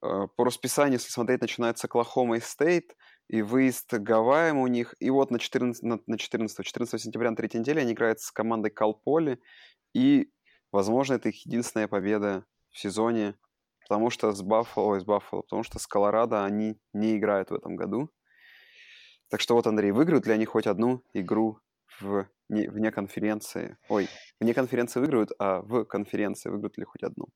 А, 0.02 0.26
по 0.26 0.44
расписанию, 0.44 0.94
если 0.94 1.10
смотреть, 1.10 1.40
начинается 1.40 1.88
Клахома 1.88 2.36
и 2.36 2.40
Стейт– 2.40 2.94
и 3.34 3.42
выезд 3.42 3.90
к 3.90 4.52
у 4.52 4.66
них. 4.68 4.94
И 5.00 5.10
вот 5.10 5.32
на 5.32 5.40
14, 5.40 5.82
на, 5.82 5.98
на 6.06 6.18
14, 6.18 6.64
14 6.64 7.02
сентября 7.02 7.30
на 7.30 7.36
третьей 7.36 7.60
неделе 7.60 7.82
они 7.82 7.92
играют 7.92 8.20
с 8.20 8.30
командой 8.30 8.70
Калполи. 8.70 9.40
И, 9.92 10.30
возможно, 10.70 11.14
это 11.14 11.30
их 11.30 11.44
единственная 11.44 11.88
победа 11.88 12.44
в 12.70 12.78
сезоне, 12.78 13.34
потому 13.80 14.10
что 14.10 14.30
с 14.30 14.40
Баффало, 14.40 15.00
с 15.00 15.04
Баффало, 15.04 15.42
потому 15.42 15.64
что 15.64 15.80
с 15.80 15.86
Колорадо 15.88 16.44
они 16.44 16.78
не 16.92 17.16
играют 17.16 17.50
в 17.50 17.54
этом 17.54 17.74
году. 17.74 18.08
Так 19.30 19.40
что 19.40 19.56
вот, 19.56 19.66
Андрей, 19.66 19.90
выиграют 19.90 20.26
ли 20.26 20.32
они 20.32 20.44
хоть 20.44 20.68
одну 20.68 21.02
игру 21.12 21.58
в, 22.00 22.28
не, 22.48 22.68
вне 22.68 22.92
конференции? 22.92 23.76
Ой, 23.88 24.08
вне 24.38 24.54
конференции 24.54 25.00
выиграют, 25.00 25.32
а 25.40 25.60
в 25.60 25.84
конференции 25.86 26.50
выиграют 26.50 26.78
ли 26.78 26.84
хоть 26.84 27.02
одну? 27.02 27.26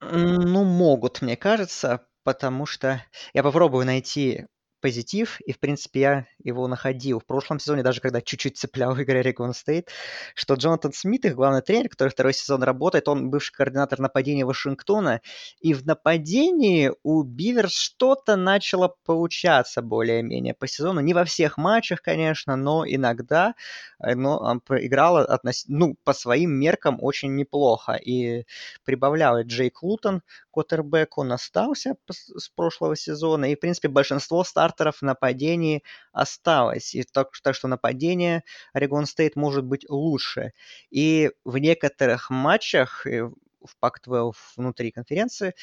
Ну, 0.00 0.64
могут, 0.64 1.20
мне 1.20 1.36
кажется, 1.36 2.06
потому 2.24 2.66
что 2.66 3.02
я 3.34 3.42
попробую 3.42 3.86
найти 3.86 4.46
позитив, 4.84 5.40
и, 5.46 5.52
в 5.54 5.60
принципе, 5.60 6.00
я 6.00 6.26
его 6.42 6.68
находил 6.68 7.18
в 7.18 7.24
прошлом 7.24 7.58
сезоне, 7.58 7.82
даже 7.82 8.02
когда 8.02 8.20
чуть-чуть 8.20 8.58
цеплял 8.58 8.94
в 8.94 9.02
игре 9.02 9.22
Регон 9.22 9.54
Стейт, 9.54 9.88
что 10.34 10.52
Джонатан 10.56 10.92
Смит, 10.92 11.24
их 11.24 11.36
главный 11.36 11.62
тренер, 11.62 11.88
который 11.88 12.10
второй 12.10 12.34
сезон 12.34 12.62
работает, 12.62 13.08
он 13.08 13.30
бывший 13.30 13.54
координатор 13.54 13.98
нападения 13.98 14.44
Вашингтона, 14.44 15.22
и 15.58 15.72
в 15.72 15.86
нападении 15.86 16.92
у 17.02 17.22
Биверс 17.22 17.72
что-то 17.72 18.36
начало 18.36 18.94
получаться 19.06 19.80
более-менее 19.80 20.52
по 20.52 20.66
сезону. 20.66 21.00
Не 21.00 21.14
во 21.14 21.24
всех 21.24 21.56
матчах, 21.56 22.02
конечно, 22.02 22.54
но 22.54 22.84
иногда 22.86 23.54
э, 24.00 24.14
но 24.14 24.60
играла 24.68 25.22
относ... 25.22 25.64
ну, 25.66 25.96
по 26.04 26.12
своим 26.12 26.50
меркам 26.50 26.98
очень 27.00 27.34
неплохо. 27.36 27.94
И 27.94 28.44
прибавлял 28.84 29.40
Джейк 29.40 29.82
Лутон, 29.82 30.20
Коттербек, 30.54 31.18
он 31.18 31.32
остался 31.32 31.96
с 32.08 32.48
прошлого 32.48 32.94
сезона, 32.96 33.50
и, 33.50 33.56
в 33.56 33.60
принципе, 33.60 33.88
большинство 33.88 34.44
стартеров 34.44 34.98
в 34.98 35.02
нападении 35.02 35.82
осталось. 36.12 36.94
И 36.94 37.02
так, 37.02 37.30
так 37.42 37.56
что 37.56 37.66
нападение 37.66 38.44
Орегон 38.72 39.06
Стейт 39.06 39.34
может 39.34 39.64
быть 39.64 39.84
лучше. 39.90 40.52
И 40.90 41.32
в 41.44 41.58
некоторых 41.58 42.30
матчах 42.30 43.04
в 43.04 43.76
Пак-12 43.80 44.32
внутри 44.56 44.92
конференции, 44.92 45.54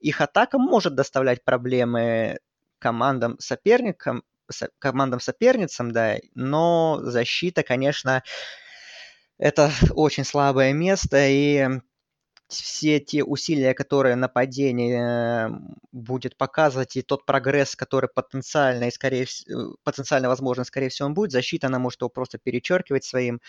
их 0.00 0.20
атака 0.20 0.58
может 0.58 0.94
доставлять 0.94 1.44
проблемы 1.44 2.38
командам 2.78 3.38
соперникам, 3.38 4.24
командам 4.80 5.20
соперницам, 5.20 5.92
да, 5.92 6.16
но 6.34 6.98
защита, 7.02 7.62
конечно, 7.62 8.22
это 9.38 9.70
очень 9.90 10.24
слабое 10.24 10.72
место, 10.72 11.28
и 11.28 11.68
все 12.54 13.00
те 13.00 13.24
усилия, 13.24 13.74
которые 13.74 14.16
нападение 14.16 15.50
будет 15.92 16.36
показывать, 16.36 16.96
и 16.96 17.02
тот 17.02 17.24
прогресс, 17.26 17.76
который 17.76 18.08
потенциально 18.14 18.84
и 18.84 18.90
скорее 18.90 19.24
всего, 19.24 19.76
потенциально 19.84 20.28
возможно, 20.28 20.64
скорее 20.64 20.88
всего, 20.88 21.06
он 21.06 21.14
будет, 21.14 21.32
защита, 21.32 21.68
она 21.68 21.78
может 21.78 22.00
его 22.00 22.08
просто 22.08 22.38
перечеркивать 22.38 23.04
своим 23.04 23.40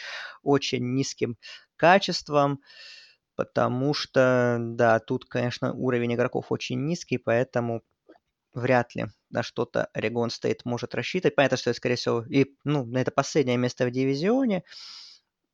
очень 0.44 0.94
низким 0.94 1.38
качеством, 1.76 2.62
потому 3.36 3.94
что, 3.94 4.58
да, 4.60 5.00
тут, 5.00 5.26
конечно, 5.26 5.74
уровень 5.74 6.14
игроков 6.14 6.48
очень 6.52 6.86
низкий, 6.86 7.18
поэтому 7.18 7.82
вряд 8.54 8.96
ли 8.96 9.08
на 9.30 9.44
что-то 9.44 9.90
Орегон 9.94 10.30
Стейт 10.30 10.66
может 10.66 10.96
рассчитывать. 10.96 11.36
Понятно, 11.36 11.58
что 11.58 11.74
скорее 11.74 11.96
всего, 11.96 12.24
и, 12.24 12.56
ну, 12.64 12.88
это 12.96 13.12
последнее 13.12 13.58
место 13.58 13.86
в 13.86 13.92
дивизионе, 13.92 14.64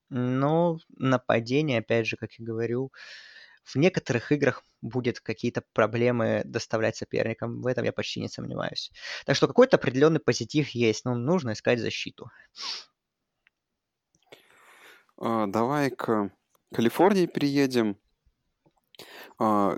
но 0.10 0.80
нападение, 0.98 1.80
опять 1.80 2.08
же, 2.08 2.18
как 2.18 2.34
я 2.34 2.46
говорю, 2.46 2.92
в 3.74 3.76
некоторых 3.76 4.32
играх 4.32 4.64
будет 4.82 5.20
какие-то 5.20 5.64
проблемы 5.74 6.42
доставлять 6.46 6.96
соперникам. 6.96 7.62
В 7.62 7.68
этом 7.68 7.86
я 7.86 7.94
почти 7.94 8.20
не 8.20 8.28
сомневаюсь. 8.28 8.92
Так 9.26 9.36
что 9.36 9.48
какой-то 9.48 9.78
определенный 9.78 10.20
позитив 10.20 10.70
есть, 10.70 11.06
но 11.06 11.16
нужно 11.16 11.54
искать 11.54 11.80
защиту. 11.80 12.32
А, 15.18 15.48
давай 15.48 15.92
к 15.92 16.32
Калифорнии 16.74 17.26
переедем. 17.26 17.98
А, 19.38 19.78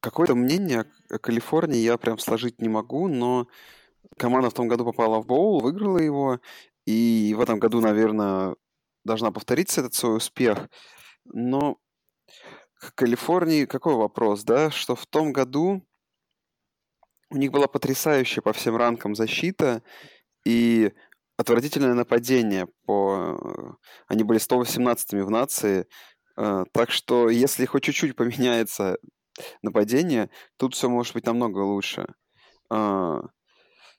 какое-то 0.00 0.34
мнение 0.34 0.84
о 1.10 1.18
Калифорнии 1.18 1.78
я 1.78 1.96
прям 1.96 2.18
сложить 2.18 2.60
не 2.60 2.68
могу, 2.68 3.08
но 3.08 3.48
команда 4.18 4.50
в 4.50 4.54
том 4.54 4.68
году 4.68 4.84
попала 4.84 5.20
в 5.20 5.26
боул, 5.26 5.60
выиграла 5.60 5.98
его, 5.98 6.40
и 6.86 7.34
в 7.36 7.40
этом 7.40 7.58
году, 7.58 7.80
наверное, 7.80 8.56
должна 9.04 9.30
повториться 9.30 9.80
этот 9.80 9.94
свой 9.94 10.16
успех. 10.16 10.68
Но 11.24 11.78
Калифорнии 12.94 13.64
какой 13.64 13.94
вопрос, 13.94 14.44
да, 14.44 14.70
что 14.70 14.94
в 14.94 15.06
том 15.06 15.32
году 15.32 15.82
у 17.30 17.36
них 17.36 17.50
была 17.50 17.66
потрясающая 17.66 18.42
по 18.42 18.52
всем 18.52 18.76
ранкам 18.76 19.14
защита 19.14 19.82
и 20.44 20.92
отвратительное 21.36 21.94
нападение. 21.94 22.68
По... 22.86 23.78
Они 24.06 24.22
были 24.22 24.38
118-ми 24.38 25.22
в 25.22 25.30
нации. 25.30 25.86
Э, 26.36 26.64
так 26.72 26.90
что 26.90 27.28
если 27.28 27.66
хоть 27.66 27.82
чуть-чуть 27.84 28.16
поменяется 28.16 28.98
нападение, 29.62 30.30
тут 30.56 30.74
все 30.74 30.88
может 30.88 31.14
быть 31.14 31.26
намного 31.26 31.58
лучше. 31.60 32.06
Э, 32.70 33.20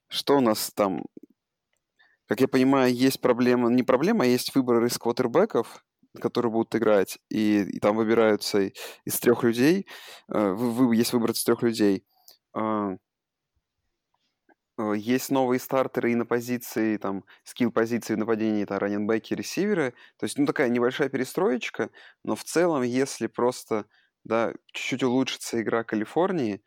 что 0.07 0.37
у 0.37 0.41
нас 0.41 0.71
там? 0.73 1.03
Как 2.27 2.41
я 2.41 2.47
понимаю, 2.47 2.93
есть 2.93 3.21
проблема, 3.21 3.69
не 3.69 3.83
проблема, 3.83 4.23
а 4.23 4.27
есть 4.27 4.55
выбор 4.55 4.83
из 4.85 4.97
квотербеков 4.97 5.83
которые 6.19 6.51
будут 6.51 6.75
играть, 6.75 7.19
и, 7.29 7.61
и 7.63 7.79
там 7.79 7.95
выбираются 7.95 8.71
из 9.05 9.19
трех 9.19 9.43
людей, 9.43 9.87
э, 10.33 10.51
вы, 10.51 10.87
вы, 10.87 10.95
есть 10.95 11.13
выбор 11.13 11.31
из 11.31 11.43
трех 11.43 11.61
людей. 11.63 12.05
А, 12.53 12.95
э, 14.77 14.93
есть 14.97 15.31
новые 15.31 15.59
стартеры 15.59 16.11
и 16.11 16.15
на 16.15 16.25
позиции, 16.25 16.97
там, 16.97 17.23
скилл 17.43 17.71
позиции 17.71 18.15
в 18.15 18.17
нападении, 18.17 18.63
это 18.63 18.79
раненбеки, 18.79 19.33
ресиверы. 19.33 19.93
То 20.17 20.25
есть, 20.25 20.37
ну, 20.37 20.45
такая 20.45 20.69
небольшая 20.69 21.09
перестроечка, 21.09 21.89
но 22.23 22.35
в 22.35 22.43
целом, 22.43 22.83
если 22.83 23.27
просто, 23.27 23.85
да, 24.23 24.53
чуть-чуть 24.73 25.03
улучшится 25.03 25.61
игра 25.61 25.83
Калифорнии, 25.83 26.61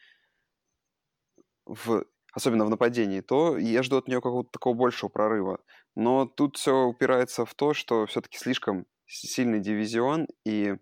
в, 1.66 2.04
особенно 2.32 2.64
в 2.64 2.70
нападении, 2.70 3.20
то 3.20 3.58
я 3.58 3.82
жду 3.82 3.98
от 3.98 4.08
нее 4.08 4.20
какого-то 4.20 4.50
такого 4.50 4.74
большего 4.74 5.08
прорыва. 5.08 5.60
Но 5.94 6.26
тут 6.26 6.56
все 6.56 6.84
упирается 6.84 7.44
в 7.44 7.54
то, 7.54 7.74
что 7.74 8.06
все-таки 8.06 8.38
слишком 8.38 8.86
сильный 9.08 9.60
дивизион, 9.60 10.28
и 10.44 10.76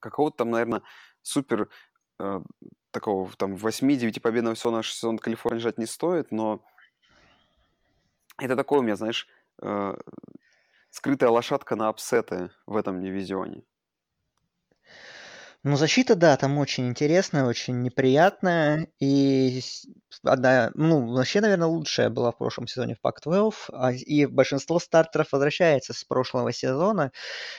какого-то 0.00 0.38
там, 0.38 0.50
наверное, 0.50 0.82
супер 1.22 1.68
э, 2.18 2.40
такого 2.90 3.30
там 3.36 3.54
8-9 3.54 4.20
победного 4.20 4.54
всего 4.54 4.72
наш 4.72 4.92
сезон 4.92 5.18
Калифорнии 5.18 5.60
жать 5.60 5.78
не 5.78 5.86
стоит, 5.86 6.32
но 6.32 6.64
это 8.38 8.56
такое 8.56 8.80
у 8.80 8.82
меня, 8.82 8.96
знаешь, 8.96 9.28
э, 9.62 9.94
скрытая 10.90 11.30
лошадка 11.30 11.76
на 11.76 11.88
апсеты 11.88 12.50
в 12.66 12.76
этом 12.76 13.00
дивизионе. 13.00 13.62
Ну, 15.62 15.76
защита, 15.76 16.14
да, 16.16 16.38
там 16.38 16.56
очень 16.56 16.88
интересная, 16.88 17.44
очень 17.44 17.82
неприятная. 17.82 18.88
И 18.98 19.60
одна, 20.22 20.70
ну, 20.74 21.12
вообще, 21.12 21.42
наверное, 21.42 21.66
лучшая 21.68 22.08
была 22.08 22.32
в 22.32 22.38
прошлом 22.38 22.66
сезоне 22.66 22.94
в 22.94 23.00
Пак-12. 23.02 23.68
А, 23.70 23.92
и 23.92 24.24
большинство 24.24 24.78
стартеров 24.78 25.32
возвращается 25.32 25.92
с 25.92 26.02
прошлого 26.02 26.50
сезона. 26.52 27.12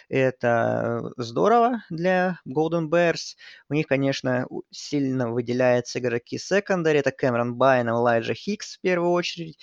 Это 0.10 1.12
здорово 1.18 1.84
для 1.92 2.40
Golden 2.48 2.90
Bears. 2.90 3.36
У 3.70 3.76
них, 3.76 3.88
конечно, 3.88 4.48
сильно 4.72 5.30
выделяются 5.32 6.00
игроки 6.00 6.40
секондари. 6.40 7.00
Это 7.00 7.12
Кэмерон 7.12 7.56
Байн, 7.56 7.90
Элайджа 7.90 8.34
Хикс 8.34 8.78
в 8.78 8.82
первую 8.82 9.12
очередь. 9.12 9.60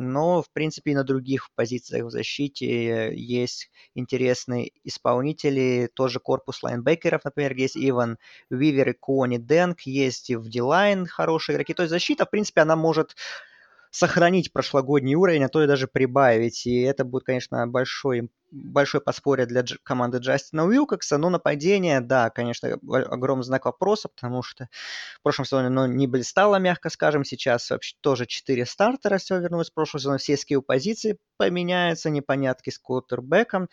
Но, 0.00 0.42
в 0.42 0.50
принципе, 0.50 0.92
и 0.92 0.94
на 0.94 1.04
других 1.04 1.50
позициях 1.54 2.06
в 2.06 2.10
защите 2.10 3.14
есть 3.14 3.70
интересные 3.94 4.70
исполнители. 4.84 5.90
Тоже 5.94 6.20
корпус 6.20 6.62
лайнбекеров, 6.62 7.24
например, 7.24 7.54
есть 7.54 7.76
Иван 7.76 8.18
Вивер 8.50 8.90
и 8.90 8.92
Кони 8.92 9.38
Дэнк. 9.38 9.80
Есть 9.82 10.30
и 10.30 10.36
в 10.36 10.48
Дилайн 10.48 11.06
хорошие 11.06 11.54
игроки. 11.54 11.74
То 11.74 11.82
есть 11.82 11.90
защита, 11.90 12.26
в 12.26 12.30
принципе, 12.30 12.62
она 12.62 12.76
может 12.76 13.14
сохранить 13.94 14.52
прошлогодний 14.52 15.14
уровень, 15.14 15.44
а 15.44 15.48
то 15.48 15.62
и 15.62 15.68
даже 15.68 15.86
прибавить. 15.86 16.66
И 16.66 16.80
это 16.80 17.04
будет, 17.04 17.22
конечно, 17.22 17.64
большой, 17.68 18.28
большой 18.50 19.00
подспорье 19.00 19.46
для 19.46 19.60
дж- 19.60 19.78
команды 19.84 20.18
Джастина 20.18 20.66
Уилкокса. 20.66 21.16
Но 21.16 21.30
нападение, 21.30 22.00
да, 22.00 22.28
конечно, 22.30 22.70
огромный 22.90 23.44
знак 23.44 23.66
вопроса, 23.66 24.08
потому 24.08 24.42
что 24.42 24.68
в 25.20 25.22
прошлом 25.22 25.44
сезоне 25.44 25.68
оно 25.68 25.86
не 25.86 26.08
блистало, 26.08 26.56
мягко 26.56 26.90
скажем. 26.90 27.24
Сейчас 27.24 27.70
вообще 27.70 27.94
тоже 28.00 28.26
4 28.26 28.66
стартера, 28.66 29.18
все 29.18 29.38
вернулось 29.38 29.70
в 29.70 29.74
прошлый 29.74 30.00
сезон. 30.00 30.18
Все 30.18 30.36
скилл 30.36 30.62
позиции 30.62 31.18
поменяются, 31.36 32.10
непонятки 32.10 32.70
с 32.70 32.78
квотербеком. 32.80 33.68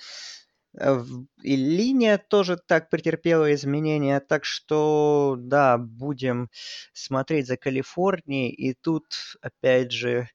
Э, 0.80 1.04
и 1.44 1.56
линия 1.56 2.18
тоже 2.18 2.58
так 2.58 2.90
претерпела 2.90 3.54
изменения, 3.54 4.20
так 4.20 4.46
что, 4.46 5.36
да, 5.38 5.78
будем 5.78 6.50
смотреть 6.94 7.48
за 7.48 7.58
Калифорнией. 7.58 8.50
И 8.52 8.74
тут, 8.74 9.06
опять 9.42 9.92
же, 9.92 10.30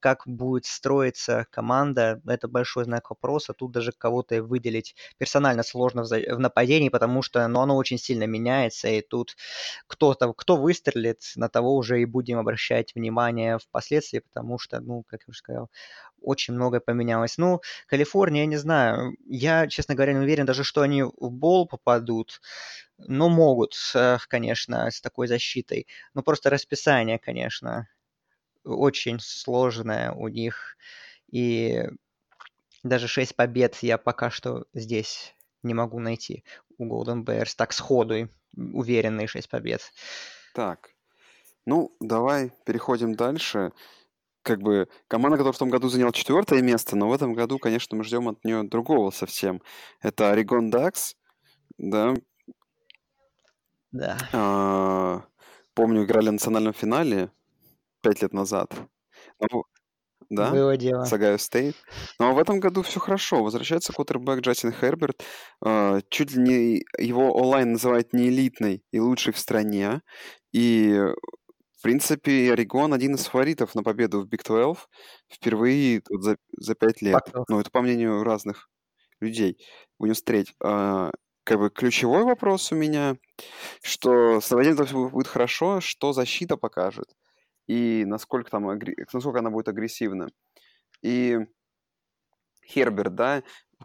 как 0.00 0.22
будет 0.26 0.64
строиться 0.66 1.46
команда, 1.50 2.20
это 2.26 2.48
большой 2.48 2.84
знак 2.84 3.10
вопроса. 3.10 3.52
Тут 3.52 3.72
даже 3.72 3.92
кого-то 3.92 4.42
выделить 4.42 4.94
персонально 5.18 5.62
сложно 5.62 6.04
в, 6.04 6.38
нападении, 6.38 6.88
потому 6.88 7.22
что 7.22 7.46
ну, 7.48 7.60
оно 7.60 7.76
очень 7.76 7.98
сильно 7.98 8.24
меняется, 8.26 8.88
и 8.88 9.00
тут 9.02 9.36
кто-то, 9.86 10.32
кто 10.32 10.56
выстрелит, 10.56 11.22
на 11.36 11.48
того 11.48 11.76
уже 11.76 12.00
и 12.00 12.04
будем 12.06 12.38
обращать 12.38 12.94
внимание 12.94 13.58
впоследствии, 13.58 14.20
потому 14.20 14.58
что, 14.58 14.80
ну, 14.80 15.02
как 15.08 15.20
я 15.22 15.30
уже 15.30 15.38
сказал, 15.38 15.70
очень 16.22 16.54
многое 16.54 16.80
поменялось. 16.80 17.38
Ну, 17.38 17.60
Калифорния, 17.86 18.42
я 18.42 18.46
не 18.46 18.56
знаю, 18.56 19.16
я, 19.26 19.66
честно 19.66 19.94
говоря, 19.94 20.12
не 20.12 20.20
уверен 20.20 20.46
даже, 20.46 20.64
что 20.64 20.80
они 20.82 21.02
в 21.02 21.30
бол 21.30 21.66
попадут, 21.66 22.40
но 22.98 23.28
могут, 23.28 23.74
конечно, 24.28 24.90
с 24.90 25.00
такой 25.00 25.26
защитой. 25.26 25.86
Но 26.14 26.22
просто 26.22 26.50
расписание, 26.50 27.18
конечно, 27.18 27.88
очень 28.64 29.18
сложное 29.20 30.12
у 30.12 30.28
них. 30.28 30.76
И 31.30 31.82
даже 32.82 33.08
6 33.08 33.34
побед 33.36 33.76
я 33.82 33.98
пока 33.98 34.30
что 34.30 34.66
здесь 34.74 35.34
не 35.62 35.74
могу 35.74 35.98
найти 35.98 36.44
у 36.78 36.86
Golden 36.86 37.24
Bears. 37.24 37.54
Так 37.56 37.72
сходу 37.72 38.28
уверенные 38.56 39.26
6 39.26 39.48
побед. 39.48 39.80
Так, 40.54 40.90
ну, 41.64 41.96
давай 42.00 42.52
переходим 42.66 43.14
дальше 43.14 43.72
как 44.42 44.60
бы 44.60 44.88
команда, 45.08 45.36
которая 45.36 45.54
в 45.54 45.58
том 45.58 45.70
году 45.70 45.88
заняла 45.88 46.12
четвертое 46.12 46.62
место, 46.62 46.96
но 46.96 47.08
в 47.08 47.12
этом 47.12 47.34
году, 47.34 47.58
конечно, 47.58 47.96
мы 47.96 48.04
ждем 48.04 48.28
от 48.28 48.44
нее 48.44 48.62
другого 48.64 49.10
совсем. 49.10 49.62
Это 50.00 50.32
Oregon 50.32 50.70
Ducks, 50.70 51.14
да. 51.78 52.14
Да. 53.92 54.16
А, 54.32 55.24
помню, 55.74 56.04
играли 56.04 56.30
в 56.30 56.32
национальном 56.32 56.72
финале 56.72 57.30
пять 58.00 58.22
лет 58.22 58.32
назад. 58.32 58.72
Ну, 59.38 59.64
да, 60.32 60.50
Было 60.50 60.78
дело. 60.78 61.04
Сагаю 61.04 61.38
Стейт. 61.38 61.76
Но 62.18 62.34
в 62.34 62.38
этом 62.38 62.58
году 62.58 62.80
все 62.80 63.00
хорошо. 63.00 63.42
Возвращается 63.44 63.92
кутербэк 63.92 64.40
Джастин 64.40 64.72
Херберт. 64.72 65.22
А, 65.62 66.00
чуть 66.08 66.32
ли 66.32 66.42
не 66.42 66.84
его 66.98 67.32
онлайн 67.34 67.72
называют 67.72 68.14
не 68.14 68.28
элитной 68.28 68.82
и 68.92 68.98
лучшей 68.98 69.34
в 69.34 69.38
стране. 69.38 70.00
И 70.52 70.98
в 71.82 71.84
принципе, 71.84 72.52
Орегон 72.52 72.94
один 72.94 73.16
из 73.16 73.26
фаворитов 73.26 73.74
на 73.74 73.82
победу 73.82 74.20
в 74.20 74.28
Big 74.28 74.44
12 74.46 74.86
впервые 75.28 76.00
вот 76.08 76.22
за, 76.22 76.36
за 76.56 76.76
пять 76.76 77.02
лет. 77.02 77.20
Ну, 77.48 77.58
это 77.58 77.72
по 77.72 77.82
мнению 77.82 78.22
разных 78.22 78.70
людей. 79.18 79.58
Будем 79.98 80.14
смотреть. 80.14 80.54
А, 80.62 81.10
как 81.42 81.58
бы 81.58 81.70
ключевой 81.70 82.22
вопрос 82.22 82.70
у 82.70 82.76
меня, 82.76 83.16
что 83.82 84.40
с 84.40 84.48
нападением 84.52 85.10
будет 85.10 85.26
хорошо, 85.26 85.80
что 85.80 86.12
защита 86.12 86.56
покажет 86.56 87.16
и 87.66 88.04
насколько 88.06 88.48
там 88.48 88.78
насколько 89.12 89.40
она 89.40 89.50
будет 89.50 89.66
агрессивна. 89.66 90.28
И 91.02 91.36
Херберт, 92.64 93.16
да, 93.16 93.42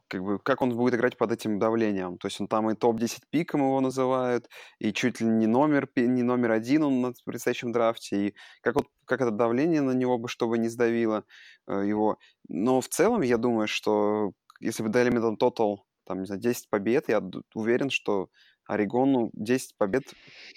как 0.08 0.24
бы, 0.24 0.40
как 0.40 0.62
он 0.62 0.76
будет 0.76 0.96
играть 0.96 1.18
под 1.18 1.32
этим 1.32 1.60
давлением. 1.60 2.18
То 2.18 2.28
есть 2.28 2.40
он 2.42 2.48
там 2.48 2.70
и 2.70 2.76
топ-10 2.76 3.24
пиком 3.30 3.62
его 3.62 3.80
называют, 3.82 4.50
и 4.80 4.94
чуть 4.94 5.22
ли 5.22 5.28
не 5.28 5.48
номер, 5.48 5.90
не 5.96 6.24
номер 6.24 6.52
один 6.52 6.84
он 6.84 7.02
на 7.02 7.14
предстоящем 7.26 7.72
драфте, 7.72 8.28
и 8.28 8.36
как, 8.62 8.76
вот, 8.76 8.88
как 9.06 9.22
это 9.22 9.32
давление 9.32 9.82
на 9.82 9.92
него 9.92 10.18
бы, 10.18 10.28
чтобы 10.28 10.58
не 10.58 10.70
сдавило 10.70 11.24
э, 11.68 11.84
его. 11.86 12.18
Но 12.48 12.82
в 12.82 12.88
целом 12.88 13.22
я 13.22 13.38
думаю, 13.38 13.68
что 13.68 14.32
если 14.60 14.84
бы 14.84 14.90
дали 14.90 15.10
мне 15.10 15.36
тотал, 15.38 15.86
там, 16.06 16.22
не 16.22 16.26
знаю, 16.26 16.42
10 16.42 16.70
побед, 16.70 17.10
я 17.10 17.22
уверен, 17.54 17.90
что 17.90 18.30
Орегону 18.66 19.30
10 19.34 19.78
побед 19.78 20.04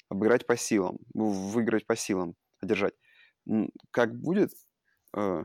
обыграть 0.09 0.47
по 0.47 0.57
силам, 0.57 0.99
выиграть 1.15 1.87
по 1.87 1.97
силам, 1.97 2.35
одержать. 2.61 2.95
Как 3.91 4.15
будет, 4.15 4.51
э, 5.17 5.45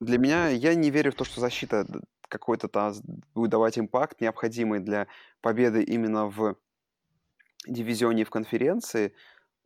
для 0.00 0.18
меня, 0.18 0.48
я 0.48 0.74
не 0.74 0.90
верю 0.90 1.12
в 1.12 1.14
то, 1.14 1.24
что 1.24 1.40
защита 1.40 1.86
какой-то 2.30 2.68
там 2.68 2.94
будет 3.34 3.50
давать 3.50 3.78
импакт, 3.78 4.20
необходимый 4.20 4.80
для 4.80 5.06
победы 5.42 5.82
именно 5.82 6.26
в 6.26 6.56
дивизионе 7.66 8.24
в 8.24 8.30
конференции, 8.30 9.12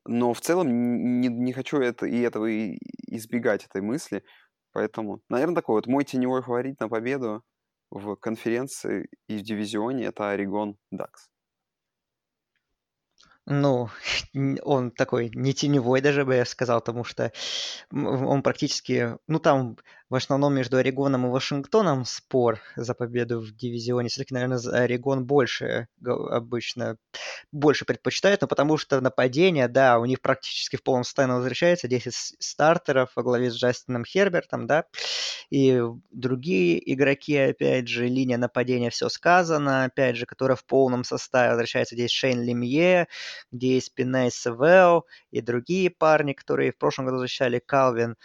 но 0.05 0.35
в 0.35 0.41
целом 0.41 1.21
не, 1.21 1.29
не 1.29 1.53
хочу 1.53 1.79
это, 1.79 2.07
и 2.07 2.21
этого 2.21 2.47
и 2.47 2.79
избегать, 3.07 3.65
этой 3.65 3.83
мысли. 3.83 4.25
Поэтому, 4.73 5.21
наверное, 5.29 5.55
такой 5.55 5.77
вот 5.77 5.87
мой 5.87 6.05
теневой 6.05 6.43
фаворит 6.43 6.81
на 6.81 6.89
победу 6.89 7.45
в 7.91 8.17
конференции 8.17 9.09
и 9.29 9.39
в 9.39 9.43
дивизионе– 9.43 10.05
это 10.07 10.31
Орегон 10.31 10.77
Дакс. 10.91 11.29
Ну, 13.47 13.89
он 14.63 14.91
такой 14.91 15.31
не 15.35 15.55
теневой 15.55 16.01
даже 16.01 16.25
бы 16.25 16.35
я 16.35 16.45
сказал, 16.45 16.81
потому 16.81 17.05
что 17.05 17.33
он 17.93 18.43
практически, 18.43 19.17
ну 19.27 19.39
там 19.39 19.77
в 20.11 20.15
основном 20.15 20.55
между 20.55 20.77
Орегоном 20.77 21.27
и 21.27 21.31
Вашингтоном 21.31 22.05
спор 22.05 22.61
за 22.77 22.95
победу 22.95 23.41
в 23.41 23.53
дивизионе. 23.53 24.09
Все-таки, 24.09 24.35
наверное, 24.35 24.59
Орегон 24.59 25.25
больше 25.25 25.89
обычно 26.05 26.97
больше 27.53 27.85
предпочитает, 27.85 28.43
но 28.43 28.49
потому 28.49 28.77
что 28.77 29.01
нападение, 29.01 29.69
да, 29.69 29.99
у 29.99 30.05
них 30.05 30.21
практически 30.21 30.77
в 30.77 30.83
полном 30.83 31.05
состоянии 31.05 31.35
возвращается, 31.35 31.89
10 31.89 32.13
стартеров 32.39 33.11
во 33.17 33.23
главе 33.23 33.51
с 33.51 33.55
Джастином 33.55 34.05
Хербертом, 34.05 34.67
да, 34.67 34.85
и 35.51 35.83
другие 36.11 36.93
игроки, 36.93 37.37
опять 37.37 37.89
же, 37.89 38.07
линия 38.07 38.39
нападения, 38.39 38.91
все 38.91 39.09
сказано, 39.09 39.85
опять 39.85 40.17
же, 40.17 40.27
которая 40.27 40.57
в 40.57 40.65
полном 40.65 41.05
составе 41.05 41.51
возвращается, 41.51 41.95
здесь 41.95 42.11
Шейн 42.11 42.43
Лемье, 42.43 43.09
где 43.53 43.75
есть 43.75 43.95
Пиней 43.95 44.31
Севел 44.31 45.07
и 45.31 45.41
другие 45.41 45.91
парни, 45.91 46.33
которые 46.33 46.73
в 46.73 46.79
прошлом 46.79 47.07
году 47.07 47.19
защищали 47.19 47.61
Калвин, 47.65 48.17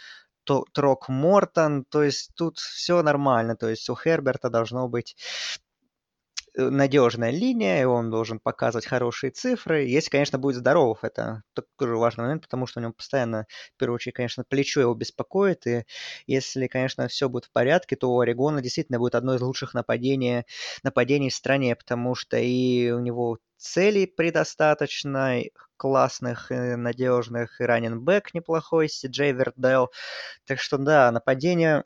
Трок 0.44 1.08
Мортон, 1.08 1.84
то 1.84 2.02
есть 2.02 2.30
тут 2.34 2.58
все 2.58 3.02
нормально, 3.02 3.56
то 3.56 3.68
есть 3.68 3.88
у 3.90 3.96
Херберта 3.96 4.50
должно 4.50 4.88
быть 4.88 5.16
Э, 6.56 6.68
надежная 6.68 7.30
линия, 7.30 7.82
и 7.82 7.84
он 7.84 8.10
должен 8.10 8.40
показывать 8.40 8.86
хорошие 8.86 9.30
цифры. 9.30 9.84
Если, 9.84 10.10
конечно, 10.10 10.38
будет 10.38 10.56
здоров, 10.56 10.98
это 11.02 11.42
тоже 11.76 11.96
важный 11.96 12.22
момент, 12.22 12.42
потому 12.42 12.66
что 12.66 12.80
у 12.80 12.82
него 12.82 12.92
постоянно, 12.92 13.46
в 13.74 13.78
первую 13.78 13.96
очередь, 13.96 14.14
конечно, 14.16 14.44
плечо 14.44 14.80
его 14.80 14.94
беспокоит, 14.94 15.66
и 15.66 15.84
если, 16.26 16.66
конечно, 16.66 17.06
все 17.08 17.28
будет 17.28 17.44
в 17.46 17.52
порядке, 17.52 17.96
то 17.96 18.10
у 18.12 18.20
Орегона 18.20 18.62
действительно 18.62 18.98
будет 18.98 19.14
одно 19.14 19.34
из 19.36 19.40
лучших 19.42 19.74
нападений, 19.74 20.44
нападений 20.82 21.30
в 21.30 21.34
стране, 21.34 21.76
потому 21.76 22.14
что 22.14 22.36
и 22.38 22.90
у 22.90 22.98
него 23.00 23.38
целей 23.56 24.06
предостаточно, 24.06 25.42
классных, 25.80 26.52
и 26.52 26.76
надежных, 26.76 27.60
и 27.60 27.64
раненбэк 27.64 28.34
неплохой, 28.34 28.88
Си 28.90 29.08
Джей 29.08 29.32
Вердел. 29.32 29.90
Так 30.46 30.60
что 30.60 30.76
да, 30.78 31.10
нападение 31.10 31.84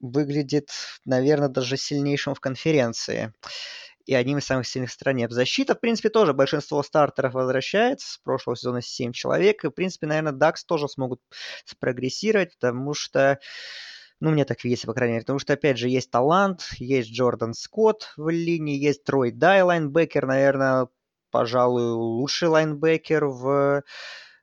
выглядит, 0.00 0.70
наверное, 1.06 1.48
даже 1.48 1.76
сильнейшим 1.78 2.34
в 2.34 2.40
конференции 2.40 3.32
и 4.06 4.14
одним 4.14 4.38
из 4.38 4.44
самых 4.44 4.66
сильных 4.66 4.90
в 4.90 4.92
стране. 4.94 5.28
Защита, 5.30 5.74
в 5.74 5.80
принципе, 5.80 6.10
тоже 6.10 6.34
большинство 6.34 6.82
стартеров 6.82 7.34
возвращается. 7.34 8.14
С 8.14 8.18
прошлого 8.18 8.56
сезона 8.56 8.82
7 8.82 9.12
человек. 9.12 9.64
И, 9.64 9.68
в 9.68 9.72
принципе, 9.72 10.06
наверное, 10.06 10.32
DAX 10.34 10.56
тоже 10.66 10.88
смогут 10.88 11.20
спрогрессировать, 11.64 12.54
потому 12.58 12.94
что 12.94 13.38
Ну, 14.20 14.30
мне 14.30 14.44
так 14.44 14.64
видится, 14.64 14.86
по 14.86 14.94
крайней 14.94 15.14
мере. 15.14 15.22
Потому 15.24 15.38
что, 15.38 15.52
опять 15.54 15.78
же, 15.78 15.88
есть 15.88 16.10
талант, 16.10 16.68
есть 16.78 17.10
Джордан 17.10 17.54
Скотт 17.54 18.12
в 18.16 18.28
линии, 18.30 18.78
есть 18.78 19.04
Трой 19.04 19.32
Дай, 19.32 19.62
лайнбекер, 19.62 20.26
наверное, 20.26 20.88
пожалуй, 21.34 21.82
лучший 21.94 22.46
лайнбекер 22.46 23.24
в 23.24 23.82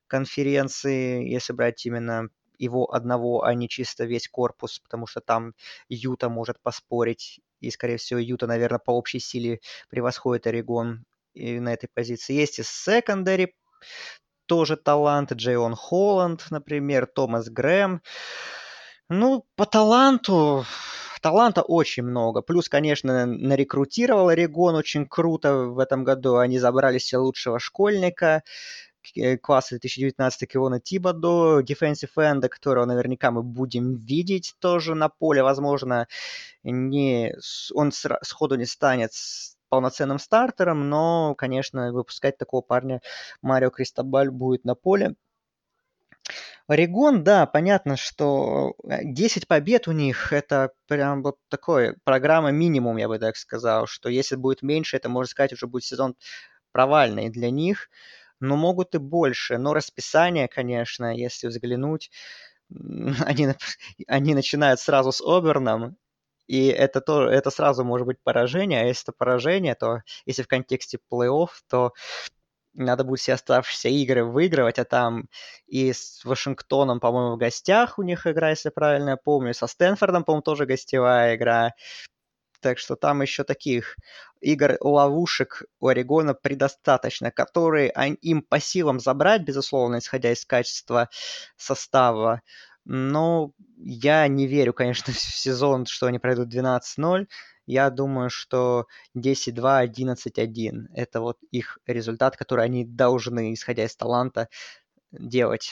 конференции, 0.07 1.25
если 1.25 1.53
брать 1.53 1.85
именно 1.85 2.27
его 2.57 2.93
одного, 2.93 3.45
а 3.45 3.53
не 3.53 3.69
чисто 3.69 4.03
весь 4.03 4.27
корпус, 4.27 4.79
потому 4.79 5.07
что 5.07 5.21
там 5.21 5.53
Юта 5.87 6.27
может 6.27 6.59
поспорить, 6.61 7.39
и, 7.61 7.71
скорее 7.71 7.95
всего, 7.95 8.19
Юта, 8.19 8.45
наверное, 8.45 8.79
по 8.79 8.91
общей 8.91 9.19
силе 9.19 9.61
превосходит 9.89 10.47
Орегон 10.47 11.05
и 11.33 11.61
на 11.61 11.71
этой 11.71 11.87
позиции. 11.87 12.33
Есть 12.33 12.59
и 12.59 12.63
секондари, 12.63 13.55
тоже 14.45 14.75
талант, 14.75 15.31
Джейон 15.31 15.75
Холланд, 15.75 16.47
например, 16.49 17.05
Томас 17.05 17.47
Грэм. 17.49 18.01
Ну, 19.07 19.45
по 19.55 19.65
таланту, 19.65 20.65
таланта 21.21 21.61
очень 21.61 22.03
много. 22.03 22.41
Плюс, 22.41 22.67
конечно, 22.69 23.25
нарекрутировал 23.25 24.29
Орегон 24.29 24.75
очень 24.75 25.05
круто 25.05 25.55
в 25.55 25.79
этом 25.79 26.03
году. 26.03 26.37
Они 26.37 26.59
забрали 26.59 26.97
себе 26.97 27.19
лучшего 27.19 27.59
школьника 27.59 28.43
э, 29.15 29.37
класса 29.37 29.75
2019 29.75 30.49
Кивона 30.49 30.79
Тибадо, 30.79 31.61
defensive 31.61 32.11
энда, 32.17 32.49
которого 32.49 32.85
наверняка 32.85 33.31
мы 33.31 33.43
будем 33.43 33.95
видеть 33.95 34.55
тоже 34.59 34.95
на 34.95 35.09
поле. 35.09 35.43
Возможно, 35.43 36.07
не, 36.63 37.35
он 37.73 37.91
сходу 37.91 38.55
не 38.55 38.65
станет 38.65 39.11
полноценным 39.69 40.19
стартером, 40.19 40.89
но, 40.89 41.33
конечно, 41.35 41.93
выпускать 41.93 42.37
такого 42.37 42.61
парня 42.61 43.01
Марио 43.41 43.69
Кристобаль 43.69 44.29
будет 44.29 44.65
на 44.65 44.75
поле. 44.75 45.15
Орегон, 46.67 47.23
да, 47.23 47.45
понятно, 47.45 47.97
что 47.97 48.75
10 48.83 49.43
э, 49.43 49.47
побед 49.47 49.87
у 49.87 49.91
них, 49.91 50.31
это 50.31 50.71
прям 50.87 51.23
вот 51.23 51.37
такой 51.49 51.95
программа 52.03 52.51
минимум, 52.51 52.97
я 52.97 53.07
бы 53.07 53.19
так 53.19 53.35
сказал, 53.35 53.87
что 53.87 54.09
если 54.09 54.35
будет 54.35 54.61
меньше, 54.61 54.97
это, 54.97 55.09
можно 55.09 55.29
сказать, 55.29 55.53
уже 55.53 55.67
будет 55.67 55.83
сезон 55.83 56.15
провальный 56.71 57.29
для 57.29 57.51
них, 57.51 57.89
но 58.39 58.57
могут 58.57 58.95
и 58.95 58.99
больше. 58.99 59.57
Но 59.57 59.73
расписание, 59.73 60.47
конечно, 60.47 61.15
если 61.15 61.47
взглянуть, 61.47 62.11
они, 62.69 63.49
они 64.07 64.35
начинают 64.35 64.79
сразу 64.79 65.11
с 65.11 65.21
Оберном, 65.21 65.97
и 66.47 66.67
это, 66.67 67.01
то, 67.01 67.29
это 67.29 67.49
сразу 67.49 67.83
может 67.85 68.07
быть 68.07 68.17
поражение, 68.23 68.81
а 68.81 68.85
если 68.85 69.05
это 69.05 69.13
поражение, 69.13 69.75
то 69.75 70.01
если 70.25 70.43
в 70.43 70.47
контексте 70.47 70.99
плей-офф, 71.11 71.49
то 71.69 71.93
надо 72.73 73.03
будет 73.03 73.19
все 73.19 73.33
оставшиеся 73.33 73.89
игры 73.89 74.23
выигрывать, 74.23 74.79
а 74.79 74.85
там 74.85 75.25
и 75.67 75.93
с 75.93 76.23
Вашингтоном, 76.23 76.99
по-моему, 76.99 77.35
в 77.35 77.37
гостях 77.37 77.99
у 77.99 78.03
них 78.03 78.27
игра, 78.27 78.51
если 78.51 78.69
правильно 78.69 79.11
я 79.11 79.17
помню, 79.17 79.53
со 79.53 79.67
Стэнфордом, 79.67 80.23
по-моему, 80.23 80.41
тоже 80.41 80.65
гостевая 80.65 81.35
игра. 81.35 81.73
Так 82.61 82.77
что 82.77 82.95
там 82.95 83.21
еще 83.21 83.43
таких 83.43 83.95
игр 84.39 84.77
ловушек 84.81 85.63
у 85.79 85.87
Орегона 85.87 86.33
предостаточно, 86.33 87.31
которые 87.31 87.91
им 88.21 88.43
по 88.43 88.59
силам 88.59 88.99
забрать, 88.99 89.41
безусловно, 89.41 89.97
исходя 89.97 90.31
из 90.31 90.45
качества 90.45 91.09
состава. 91.57 92.41
Но 92.85 93.51
я 93.77 94.27
не 94.27 94.47
верю, 94.47 94.73
конечно, 94.73 95.13
в 95.13 95.17
сезон, 95.17 95.85
что 95.85 96.07
они 96.07 96.19
пройдут 96.19 96.53
12-0 96.53 97.27
я 97.71 97.89
думаю, 97.89 98.29
что 98.29 98.85
10-2, 99.15 99.87
11-1– 99.87 100.87
это 100.93 101.21
вот 101.21 101.37
их 101.51 101.79
результат, 101.85 102.35
который 102.35 102.65
они 102.65 102.83
должны, 102.83 103.53
исходя 103.53 103.85
из 103.85 103.95
таланта, 103.95 104.49
делать. 105.11 105.71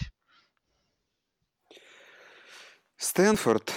Стэнфорд. 2.96 3.74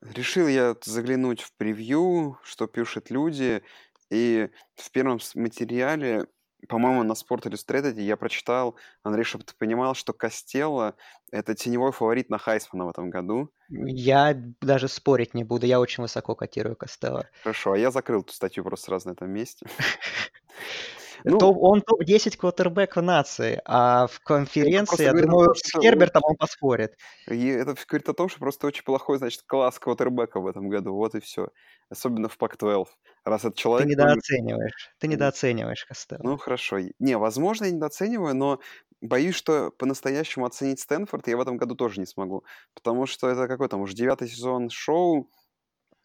Решил 0.00 0.46
я 0.46 0.76
заглянуть 0.84 1.40
в 1.40 1.52
превью, 1.56 2.38
что 2.44 2.68
пишут 2.68 3.10
люди, 3.10 3.64
и 4.10 4.48
в 4.76 4.90
первом 4.92 5.18
материале 5.34 6.26
по-моему, 6.68 7.02
на 7.02 7.12
Sport 7.12 7.42
Illustrated 7.44 8.00
я 8.00 8.16
прочитал, 8.16 8.76
Андрей, 9.02 9.24
чтобы 9.24 9.44
ты 9.44 9.54
понимал, 9.54 9.94
что 9.94 10.12
Костелло— 10.12 10.94
это 11.30 11.54
теневой 11.54 11.92
фаворит 11.92 12.30
на 12.30 12.38
Хайсмана 12.38 12.86
в 12.86 12.90
этом 12.90 13.10
году. 13.10 13.50
Я 13.68 14.34
даже 14.60 14.88
спорить 14.88 15.34
не 15.34 15.44
буду, 15.44 15.66
я 15.66 15.80
очень 15.80 16.02
высоко 16.02 16.34
котирую 16.34 16.76
Костелло. 16.76 17.28
Хорошо, 17.42 17.72
а 17.72 17.78
я 17.78 17.90
закрыл 17.90 18.22
эту 18.22 18.32
статью 18.32 18.64
просто 18.64 18.86
сразу 18.86 19.08
на 19.08 19.12
этом 19.12 19.30
месте. 19.30 19.66
Ну, 21.26 21.38
топ, 21.38 21.56
он 21.60 21.82
топ-10 21.82 22.36
квотербек 22.36 22.96
в 22.96 23.02
нации, 23.02 23.60
а 23.64 24.06
в 24.06 24.20
конференции, 24.20 25.04
я 25.04 25.12
думаю, 25.12 25.46
том, 25.46 25.54
с 25.56 25.74
Гербертом 25.80 26.22
он 26.24 26.36
поспорит. 26.36 26.96
И 27.28 27.48
это 27.48 27.74
говорит 27.88 28.08
о 28.08 28.14
том, 28.14 28.28
что 28.28 28.38
просто 28.38 28.66
очень 28.68 28.84
плохой, 28.84 29.18
значит, 29.18 29.42
класс 29.42 29.78
квотербека 29.78 30.40
в 30.40 30.46
этом 30.46 30.68
году, 30.68 30.94
вот 30.94 31.14
и 31.16 31.20
все. 31.20 31.48
Особенно 31.90 32.28
в 32.28 32.38
Пак-12. 32.38 32.86
Раз 33.24 33.40
этот 33.44 33.56
человек... 33.56 33.88
Ты 33.88 33.92
недооцениваешь, 33.92 34.90
ты 34.98 35.08
недооцениваешь 35.08 35.84
Костелло. 35.84 36.20
Ну, 36.22 36.36
хорошо. 36.36 36.78
Не, 37.00 37.18
возможно, 37.18 37.64
я 37.64 37.72
недооцениваю, 37.72 38.34
но 38.36 38.60
боюсь, 39.00 39.34
что 39.34 39.70
по-настоящему 39.70 40.46
оценить 40.46 40.80
Стэнфорд 40.80 41.26
я 41.28 41.36
в 41.36 41.40
этом 41.40 41.56
году 41.56 41.74
тоже 41.74 42.00
не 42.00 42.06
смогу. 42.06 42.44
Потому 42.74 43.06
что 43.06 43.28
это 43.28 43.48
какой 43.48 43.68
там 43.68 43.80
уже 43.80 43.94
девятый 43.94 44.28
сезон 44.28 44.70
шоу, 44.70 45.28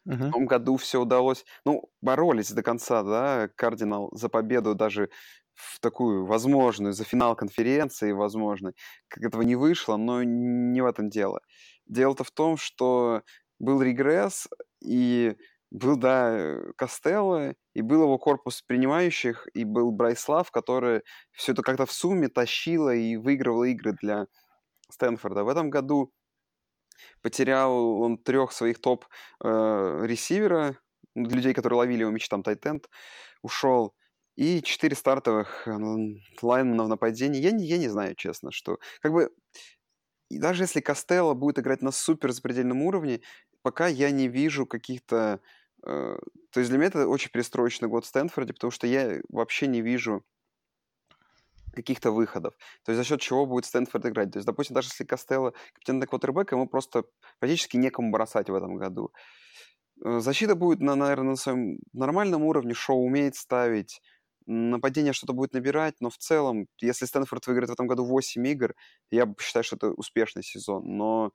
в 0.08 0.32
том 0.32 0.46
году 0.46 0.76
все 0.76 1.00
удалось. 1.00 1.44
Ну, 1.64 1.90
боролись 2.00 2.50
до 2.52 2.62
конца, 2.62 3.02
да, 3.02 3.48
Кардинал 3.56 4.10
за 4.12 4.28
победу 4.28 4.74
даже 4.74 5.10
в 5.54 5.80
такую 5.80 6.24
возможную, 6.26 6.92
за 6.92 7.04
финал 7.04 7.36
конференции, 7.36 8.12
возможно. 8.12 8.72
Как 9.08 9.24
этого 9.24 9.42
не 9.42 9.56
вышло, 9.56 9.96
но 9.96 10.22
не 10.22 10.80
в 10.80 10.86
этом 10.86 11.10
дело. 11.10 11.40
Дело-то 11.86 12.24
в 12.24 12.30
том, 12.30 12.56
что 12.56 13.22
был 13.58 13.82
регресс, 13.82 14.48
и 14.82 15.36
был, 15.70 15.96
да, 15.96 16.58
Костелло, 16.76 17.54
и 17.74 17.82
был 17.82 18.02
его 18.02 18.18
корпус 18.18 18.62
принимающих, 18.62 19.46
и 19.54 19.64
был 19.64 19.90
Брайслав, 19.92 20.50
который 20.50 21.02
все 21.32 21.52
это 21.52 21.62
как-то 21.62 21.86
в 21.86 21.92
сумме 21.92 22.28
тащило 22.28 22.94
и 22.94 23.16
выигрывал 23.16 23.64
игры 23.64 23.94
для 24.00 24.26
Стэнфорда. 24.90 25.44
В 25.44 25.48
этом 25.48 25.70
году 25.70 26.12
Потерял 27.22 28.00
он 28.00 28.18
трех 28.18 28.52
своих 28.52 28.80
топ-ресивера, 28.80 30.76
э, 31.14 31.20
людей, 31.20 31.54
которые 31.54 31.78
ловили 31.78 32.00
его 32.00 32.10
мячи, 32.10 32.28
там 32.28 32.42
Тайтенд, 32.42 32.88
ушел. 33.42 33.94
И 34.36 34.62
четыре 34.62 34.96
стартовых 34.96 35.68
лайнмена 36.40 36.84
в 36.84 36.88
нападении. 36.88 37.40
Я 37.40 37.50
не, 37.50 37.66
я 37.66 37.78
не 37.78 37.88
знаю, 37.88 38.14
честно, 38.14 38.50
что... 38.50 38.78
Как 39.00 39.12
бы... 39.12 39.30
И 40.30 40.38
даже 40.38 40.62
если 40.62 40.80
Костелло 40.80 41.34
будет 41.34 41.58
играть 41.58 41.82
на 41.82 41.90
супер 41.90 42.32
запредельном 42.32 42.80
уровне, 42.82 43.20
пока 43.62 43.88
я 43.88 44.10
не 44.10 44.28
вижу 44.28 44.66
каких-то... 44.66 45.40
Э, 45.86 46.16
то 46.50 46.60
есть 46.60 46.70
для 46.70 46.78
меня 46.78 46.88
это 46.88 47.06
очень 47.08 47.30
перестроечный 47.30 47.88
год 47.88 48.04
в 48.04 48.08
Стэнфорде, 48.08 48.54
потому 48.54 48.70
что 48.70 48.86
я 48.86 49.20
вообще 49.28 49.66
не 49.66 49.82
вижу 49.82 50.24
каких-то 51.72 52.10
выходов. 52.10 52.54
То 52.84 52.92
есть 52.92 52.98
за 52.98 53.04
счет 53.04 53.20
чего 53.20 53.46
будет 53.46 53.64
Стэнфорд 53.64 54.06
играть. 54.06 54.32
То 54.32 54.38
есть, 54.38 54.46
допустим, 54.46 54.74
даже 54.74 54.88
если 54.88 55.04
Костелло 55.04 55.52
капитан 55.74 56.00
квотербек, 56.02 56.52
ему 56.52 56.68
просто 56.68 57.04
практически 57.38 57.76
некому 57.76 58.10
бросать 58.10 58.48
в 58.48 58.54
этом 58.54 58.76
году. 58.76 59.12
Э, 60.04 60.20
защита 60.20 60.54
будет, 60.54 60.80
на, 60.80 60.94
наверное, 60.96 61.30
на 61.30 61.36
своем 61.36 61.78
нормальном 61.92 62.42
уровне, 62.44 62.74
шоу 62.74 63.04
умеет 63.04 63.36
ставить, 63.36 64.00
нападение 64.46 65.12
что-то 65.12 65.32
будет 65.32 65.52
набирать, 65.52 65.94
но 66.00 66.10
в 66.10 66.18
целом, 66.18 66.66
если 66.80 67.06
Стэнфорд 67.06 67.46
выиграет 67.46 67.70
в 67.70 67.72
этом 67.74 67.86
году 67.86 68.04
8 68.04 68.46
игр, 68.48 68.74
я 69.10 69.32
считаю, 69.40 69.64
что 69.64 69.76
это 69.76 69.90
успешный 69.92 70.42
сезон. 70.42 70.84
Но, 70.96 71.32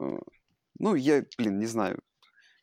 э, 0.00 0.18
ну, 0.78 0.94
я, 0.94 1.24
блин, 1.38 1.58
не 1.58 1.66
знаю. 1.66 2.00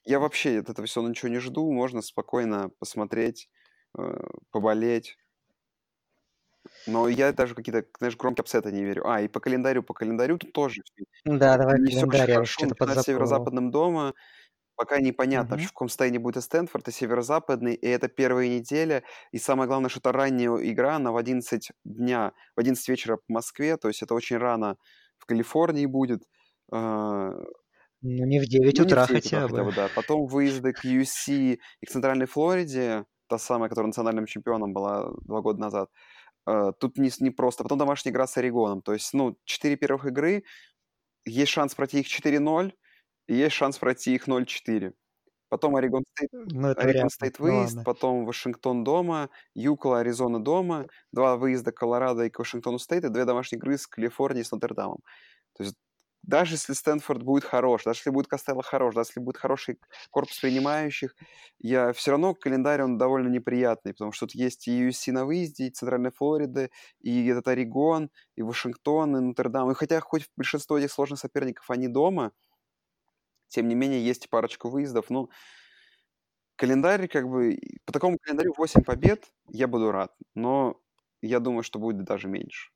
Я 0.05 0.19
вообще 0.19 0.59
от 0.59 0.69
этого 0.69 0.87
всего 0.87 1.07
ничего 1.07 1.29
не 1.29 1.39
жду. 1.39 1.71
Можно 1.71 2.01
спокойно 2.01 2.69
посмотреть, 2.79 3.49
э, 3.97 4.01
поболеть. 4.51 5.17
Но 6.87 7.07
я 7.07 7.33
даже 7.33 7.53
какие-то, 7.53 7.85
знаешь, 7.99 8.15
громкие 8.17 8.41
апсеты 8.41 8.71
не 8.71 8.83
верю. 8.83 9.07
А, 9.07 9.21
и 9.21 9.27
по 9.27 9.39
календарю, 9.39 9.83
по 9.83 9.93
календарю 9.93 10.37
тут 10.37 10.53
тоже 10.53 10.81
Да, 11.25 11.57
давай 11.57 11.79
не 11.79 11.91
календарь, 11.91 12.31
я 12.31 12.45
что-то 12.45 13.03
северо-западном 13.03 13.71
дома, 13.71 14.13
пока 14.75 14.99
непонятно, 14.99 15.55
угу. 15.55 15.63
в 15.63 15.67
каком 15.67 15.89
состоянии 15.89 16.19
будет 16.19 16.37
и 16.37 16.41
Стэнфорд, 16.41 16.87
и 16.87 16.91
северо-западный, 16.91 17.73
и 17.73 17.87
это 17.87 18.07
первая 18.07 18.47
неделя, 18.47 19.03
и 19.31 19.39
самое 19.39 19.67
главное, 19.67 19.89
что 19.89 19.99
это 19.99 20.11
ранняя 20.11 20.55
игра, 20.57 20.95
она 20.95 21.11
в 21.11 21.17
11 21.17 21.71
дня, 21.83 22.31
в 22.55 22.59
11 22.59 22.87
вечера 22.87 23.17
по 23.17 23.33
Москве, 23.33 23.75
то 23.77 23.87
есть 23.87 24.01
это 24.01 24.13
очень 24.13 24.37
рано 24.37 24.77
в 25.17 25.25
Калифорнии 25.25 25.87
будет. 25.87 26.23
А, 26.71 27.31
ну, 28.01 28.25
не 28.25 28.39
в 28.39 28.45
9 28.45 28.77
ну, 28.77 28.85
утра 28.85 29.05
в 29.05 29.09
9 29.09 29.23
хотя, 29.23 29.45
утра, 29.45 29.63
бы. 29.63 29.71
хотя 29.71 29.81
бы. 29.81 29.87
Да. 29.87 29.93
Потом 29.95 30.27
выезды 30.27 30.73
к 30.73 30.85
USC 30.85 31.59
и 31.81 31.85
к 31.85 31.89
Центральной 31.89 32.27
Флориде, 32.27 33.05
та 33.27 33.37
самая, 33.39 33.69
которая 33.69 33.87
национальным 33.87 34.25
чемпионом 34.25 34.73
была 34.73 35.11
два 35.25 35.41
года 35.41 35.59
назад. 35.59 35.89
Э, 36.47 36.71
тут 36.79 36.97
не, 36.97 37.11
не 37.19 37.31
просто. 37.31 37.63
Потом 37.63 37.77
домашняя 37.77 38.13
игра 38.13 38.25
с 38.25 38.37
Орегоном. 38.37 38.81
То 38.81 38.93
есть, 38.93 39.13
ну, 39.13 39.37
четыре 39.43 39.75
первых 39.75 40.05
игры, 40.05 40.43
есть 41.25 41.51
шанс 41.51 41.75
пройти 41.75 41.99
их 41.99 42.07
4-0, 42.07 42.73
и 43.27 43.35
есть 43.35 43.55
шанс 43.55 43.77
пройти 43.77 44.15
их 44.15 44.27
0-4. 44.27 44.93
Потом 45.49 45.75
Орегон 45.75 46.03
Стейт, 46.13 46.29
ну, 46.33 46.73
Орегон 46.75 47.09
Стейт 47.09 47.39
выезд, 47.39 47.77
ну, 47.77 47.83
потом 47.83 48.25
Вашингтон 48.25 48.83
дома, 48.83 49.29
UCLA, 49.55 49.99
Аризона 49.99 50.43
дома, 50.43 50.87
два 51.11 51.37
выезда 51.37 51.71
Колорадо 51.71 52.23
и 52.23 52.29
к 52.29 52.39
Вашингтону 52.39 52.79
Стейт, 52.79 53.05
и 53.05 53.09
две 53.09 53.25
домашние 53.25 53.57
игры 53.57 53.77
с 53.77 53.87
Калифорнией 53.87 54.43
с 54.43 54.51
Нотр-Дамом. 54.51 54.99
То 55.57 55.63
есть 55.63 55.75
даже 56.27 56.55
если 56.55 56.73
Стэнфорд 56.73 57.23
будет 57.23 57.45
хорош, 57.45 57.85
даже 57.85 57.99
если 58.01 58.11
будет 58.11 58.27
Костелло 58.27 58.63
хорош, 58.63 58.95
даже 58.95 59.09
если 59.11 59.21
будет 59.21 59.37
хороший 59.37 59.79
корпус 60.11 60.39
принимающих, 60.39 61.15
я 61.59 61.93
все 61.93 62.11
равно 62.11 62.35
календарь, 62.35 62.83
он 62.83 62.97
довольно 62.99 63.29
неприятный, 63.29 63.93
потому 63.93 64.11
что 64.13 64.27
тут 64.27 64.35
есть 64.35 64.67
и 64.67 64.87
USC 64.87 65.11
на 65.13 65.25
выезде, 65.25 65.67
и 65.67 65.71
Центральной 65.71 66.11
Флориды, 66.11 66.71
и 67.01 67.27
этот 67.27 67.47
Орегон, 67.49 68.11
и 68.35 68.43
Вашингтон, 68.43 69.17
и 69.17 69.21
Нотр-Дам. 69.21 69.71
И 69.71 69.75
хотя 69.75 69.99
хоть 70.01 70.29
большинство 70.37 70.77
этих 70.77 70.91
сложных 70.91 71.19
соперников, 71.19 71.69
они 71.71 71.87
дома, 71.87 72.31
тем 73.49 73.67
не 73.67 73.75
менее, 73.75 74.03
есть 74.05 74.29
парочку 74.29 74.69
выездов. 74.69 75.09
Ну, 75.09 75.29
календарь, 76.55 77.07
как 77.07 77.27
бы, 77.29 77.59
по 77.85 77.93
такому 77.93 78.17
календарю 78.21 78.53
8 78.57 78.83
побед 78.83 79.31
я 79.49 79.67
буду 79.67 79.91
рад, 79.91 80.13
но 80.35 80.79
я 81.21 81.39
думаю, 81.39 81.63
что 81.63 81.79
будет 81.79 82.03
даже 82.05 82.27
меньше. 82.27 82.71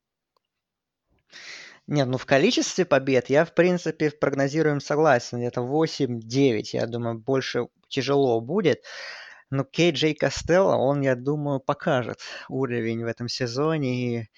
Нет, 1.88 2.07
ну 2.07 2.17
в 2.17 2.25
количестве 2.25 2.86
побед 2.86 3.29
я, 3.29 3.43
в 3.43 3.53
принципе, 3.53 4.11
прогнозируем 4.11 4.79
согласен. 4.79 5.39
Где-то 5.39 5.61
8-9, 5.61 6.69
я 6.73 6.88
думаю, 6.88 7.17
больше 7.19 7.67
тяжело 7.89 8.39
будет. 8.39 8.84
Но 9.49 9.63
Кей 9.65 9.91
Джей 9.91 10.13
Костелло, 10.15 10.75
он, 10.75 11.01
я 11.01 11.15
думаю, 11.15 11.59
покажет 11.59 12.19
уровень 12.49 13.03
в 13.03 13.07
этом 13.07 13.27
сезоне. 13.27 14.21
И 14.21 14.29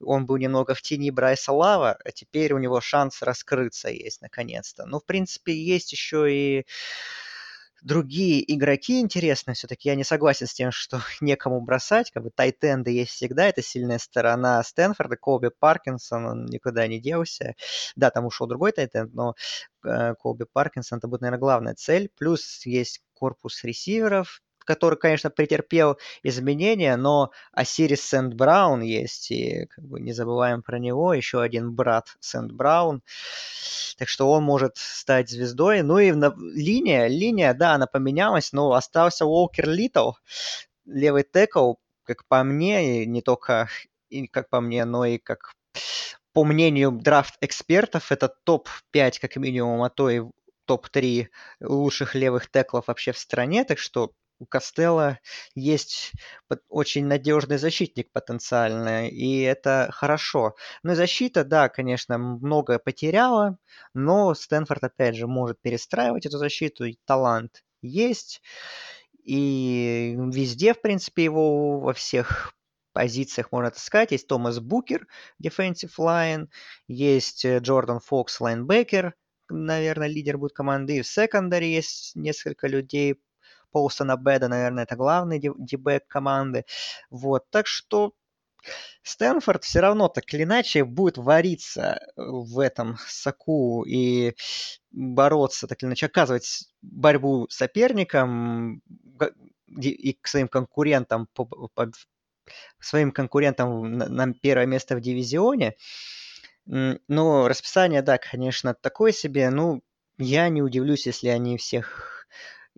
он 0.00 0.26
был 0.26 0.36
немного 0.38 0.74
в 0.74 0.82
тени 0.82 1.10
Брайса 1.10 1.52
Лава, 1.52 1.98
а 2.04 2.12
теперь 2.12 2.52
у 2.54 2.58
него 2.58 2.80
шанс 2.80 3.22
раскрыться 3.22 3.90
есть 3.90 4.22
наконец-то. 4.22 4.86
Ну, 4.86 5.00
в 5.00 5.04
принципе, 5.04 5.54
есть 5.54 5.92
еще 5.92 6.32
и 6.32 6.66
другие 7.84 8.42
игроки 8.52 9.00
интересные. 9.00 9.54
Все-таки 9.54 9.88
я 9.88 9.94
не 9.94 10.04
согласен 10.04 10.46
с 10.46 10.54
тем, 10.54 10.72
что 10.72 11.00
некому 11.20 11.60
бросать. 11.60 12.10
Как 12.10 12.24
бы 12.24 12.30
тайтенды 12.30 12.90
есть 12.90 13.12
всегда. 13.12 13.46
Это 13.46 13.62
сильная 13.62 13.98
сторона 13.98 14.62
Стэнфорда. 14.62 15.16
Колби 15.16 15.50
Паркинсон, 15.56 16.26
он 16.26 16.46
никуда 16.46 16.86
не 16.88 17.00
делся. 17.00 17.54
Да, 17.94 18.10
там 18.10 18.26
ушел 18.26 18.46
другой 18.46 18.72
тайтенд, 18.72 19.14
но 19.14 19.34
э, 19.84 20.14
Колби 20.18 20.46
Паркинсон 20.50 20.98
это 20.98 21.08
будет, 21.08 21.20
наверное, 21.20 21.40
главная 21.40 21.74
цель. 21.74 22.10
Плюс 22.16 22.64
есть 22.66 23.02
корпус 23.12 23.62
ресиверов, 23.62 24.42
который, 24.64 24.98
конечно, 24.98 25.30
претерпел 25.30 25.98
изменения, 26.22 26.96
но 26.96 27.30
Осирис 27.52 28.02
Сент-Браун 28.02 28.82
есть, 28.82 29.30
и 29.30 29.66
как 29.66 29.84
бы 29.84 30.00
не 30.00 30.12
забываем 30.12 30.62
про 30.62 30.78
него, 30.78 31.14
еще 31.14 31.40
один 31.40 31.72
брат 31.72 32.16
Сент-Браун, 32.20 33.02
так 33.98 34.08
что 34.08 34.30
он 34.30 34.42
может 34.42 34.76
стать 34.76 35.30
звездой. 35.30 35.82
Ну 35.82 35.98
и 35.98 36.12
на... 36.12 36.34
линия, 36.36 37.06
линия, 37.06 37.54
да, 37.54 37.74
она 37.74 37.86
поменялась, 37.86 38.52
но 38.52 38.72
остался 38.72 39.26
Уолкер 39.26 39.68
Литл, 39.68 40.12
левый 40.86 41.24
текл, 41.24 41.74
как 42.04 42.26
по 42.26 42.42
мне, 42.42 43.02
и 43.02 43.06
не 43.06 43.22
только 43.22 43.68
и 44.08 44.26
как 44.26 44.48
по 44.48 44.60
мне, 44.60 44.84
но 44.84 45.04
и 45.04 45.18
как 45.18 45.54
по 46.32 46.44
мнению 46.44 46.90
драфт-экспертов, 46.90 48.10
это 48.10 48.28
топ-5 48.44 49.20
как 49.20 49.36
минимум, 49.36 49.82
а 49.82 49.90
то 49.90 50.10
и 50.10 50.22
топ-3 50.66 51.28
лучших 51.60 52.14
левых 52.14 52.50
теклов 52.50 52.88
вообще 52.88 53.12
в 53.12 53.18
стране, 53.18 53.64
так 53.64 53.78
что 53.78 54.10
у 54.38 54.46
Костелла 54.46 55.18
есть 55.54 56.12
очень 56.68 57.06
надежный 57.06 57.58
защитник 57.58 58.10
потенциально, 58.12 59.08
и 59.08 59.40
это 59.40 59.88
хорошо. 59.92 60.54
Ну 60.82 60.92
и 60.92 60.96
защита, 60.96 61.44
да, 61.44 61.68
конечно, 61.68 62.18
многое 62.18 62.78
потеряла, 62.78 63.58
но 63.94 64.34
Стэнфорд, 64.34 64.84
опять 64.84 65.16
же, 65.16 65.26
может 65.26 65.60
перестраивать 65.60 66.26
эту 66.26 66.38
защиту, 66.38 66.84
и 66.84 66.98
талант 67.04 67.64
есть, 67.82 68.42
и 69.24 70.14
везде, 70.16 70.74
в 70.74 70.82
принципе, 70.82 71.24
его 71.24 71.80
во 71.80 71.92
всех 71.92 72.54
позициях 72.92 73.52
можно 73.52 73.70
таскать. 73.70 74.12
Есть 74.12 74.28
Томас 74.28 74.60
Букер, 74.60 75.06
defensive 75.42 75.92
line, 75.98 76.48
есть 76.86 77.44
э, 77.44 77.58
Джордан 77.58 78.00
Фокс, 78.00 78.40
лайнбекер, 78.40 79.14
наверное, 79.50 80.08
лидер 80.08 80.38
будет 80.38 80.52
команды. 80.52 80.96
И 80.96 81.02
в 81.02 81.06
секондаре 81.06 81.74
есть 81.74 82.14
несколько 82.14 82.68
людей 82.68 83.16
Полсона 83.74 84.16
Беда, 84.16 84.46
наверное, 84.46 84.84
это 84.84 84.94
главный 84.94 85.40
дебэк 85.40 86.06
команды. 86.06 86.64
Вот, 87.10 87.50
так 87.50 87.66
что 87.66 88.12
Стэнфорд 89.02 89.64
все 89.64 89.80
равно 89.80 90.08
так 90.08 90.32
или 90.32 90.44
иначе 90.44 90.84
будет 90.84 91.18
вариться 91.18 91.98
в 92.16 92.60
этом 92.60 92.96
соку 93.08 93.82
и 93.82 94.34
бороться, 94.92 95.66
так 95.66 95.82
или 95.82 95.88
иначе, 95.88 96.06
оказывать 96.06 96.68
борьбу 96.82 97.48
соперникам 97.50 98.80
и 99.76 100.12
к 100.20 100.28
своим 100.28 100.46
конкурентам 100.46 101.26
по, 101.34 101.44
по, 101.44 101.90
своим 102.78 103.10
конкурентам 103.10 103.98
на, 103.98 104.08
на 104.08 104.34
первое 104.34 104.66
место 104.66 104.94
в 104.94 105.00
дивизионе. 105.00 105.74
Но 106.66 107.48
расписание, 107.48 108.02
да, 108.02 108.18
конечно, 108.18 108.72
такое 108.72 109.10
себе. 109.10 109.50
Ну, 109.50 109.82
я 110.16 110.48
не 110.48 110.62
удивлюсь, 110.62 111.06
если 111.06 111.28
они 111.28 111.58
всех 111.58 112.13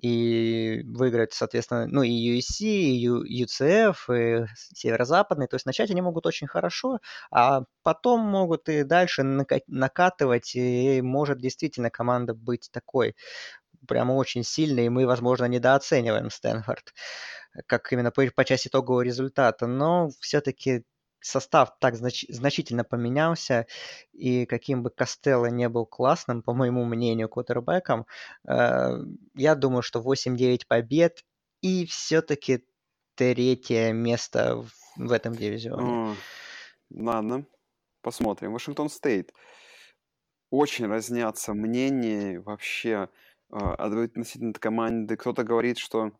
и 0.01 0.83
выиграть, 0.85 1.33
соответственно, 1.33 1.87
ну 1.87 2.03
и 2.03 2.11
USC, 2.11 2.65
и 2.65 3.45
UCF, 3.45 3.97
и 4.11 4.47
Северо-Западный. 4.75 5.47
То 5.49 5.57
есть 5.57 5.67
начать 5.67 5.91
они 5.91 6.03
могут 6.03 6.27
очень 6.27 6.47
хорошо, 6.47 6.99
а 7.31 7.63
потом 7.83 8.21
могут 8.21 8.69
и 8.69 8.83
дальше 8.85 9.23
накатывать, 9.67 10.55
и 10.55 11.01
может 11.03 11.39
действительно 11.39 11.91
команда 11.91 12.35
быть 12.35 12.69
такой 12.73 13.17
прямо 13.89 14.13
очень 14.13 14.43
сильной, 14.43 14.87
и 14.87 14.89
мы, 14.91 15.07
возможно, 15.07 15.45
недооцениваем 15.47 16.31
Стэнфорд 16.31 16.93
как 17.67 17.93
именно 17.93 18.11
по, 18.11 18.23
по 18.35 18.45
части 18.45 18.69
итогового 18.69 19.03
результата, 19.03 19.67
но 19.67 20.11
все-таки 20.21 20.85
состав 21.21 21.79
так 21.81 21.95
знач- 21.95 22.27
значительно 22.29 22.85
поменялся, 22.85 23.67
и 24.13 24.47
каким 24.47 24.83
бы 24.83 24.91
Костелло 24.91 25.47
не 25.47 25.69
был 25.69 25.87
классным, 25.87 26.43
по 26.43 26.55
моему 26.55 26.85
мнению, 26.85 27.29
квотербеком, 27.29 28.07
э, 28.49 28.91
я 29.35 29.55
думаю, 29.55 29.83
что 29.83 30.01
8-9 30.01 30.67
побед 30.67 31.25
и 31.61 31.87
все-таки 31.87 32.65
третье 33.15 33.93
место 33.93 34.65
в, 34.97 35.13
этом 35.13 35.35
дивизионе. 35.35 36.13
О, 36.13 36.15
ладно, 36.91 37.47
посмотрим. 38.03 38.53
Вашингтон 38.53 38.89
Стейт. 38.89 39.33
Очень 40.51 40.87
разнятся 40.87 41.55
мнения 41.55 42.41
вообще 42.41 43.09
э, 43.51 43.57
относительно 43.57 44.53
команды. 44.53 45.17
Кто-то 45.17 45.43
говорит, 45.43 45.79
что 45.79 46.13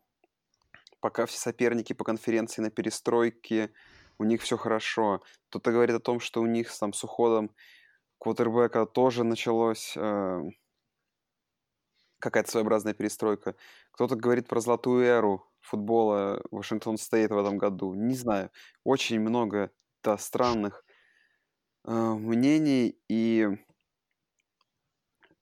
пока 0.99 1.25
все 1.25 1.37
соперники 1.37 1.93
по 1.93 2.03
конференции 2.03 2.61
на 2.61 2.69
перестройке, 2.69 3.71
у 4.19 4.23
них 4.23 4.41
все 4.41 4.57
хорошо. 4.57 5.21
Кто-то 5.49 5.71
говорит 5.71 5.95
о 5.95 5.99
том, 5.99 6.19
что 6.19 6.41
у 6.41 6.45
них 6.45 6.75
там 6.77 6.93
с 6.93 7.03
уходом 7.03 7.51
квотербека 8.19 8.85
тоже 8.85 9.23
началось 9.23 9.93
э, 9.95 10.41
какая-то 12.19 12.49
своеобразная 12.51 12.93
перестройка. 12.93 13.55
Кто-то 13.91 14.15
говорит 14.15 14.47
про 14.47 14.59
золотую 14.59 15.05
эру 15.05 15.47
футбола 15.61 16.41
Вашингтон 16.51 16.97
Стейт 16.97 17.31
в 17.31 17.37
этом 17.37 17.57
году. 17.57 17.93
Не 17.93 18.15
знаю. 18.15 18.51
Очень 18.83 19.19
много 19.19 19.71
да, 20.03 20.17
странных 20.17 20.83
э, 21.85 21.91
мнений. 21.91 22.99
И, 23.09 23.47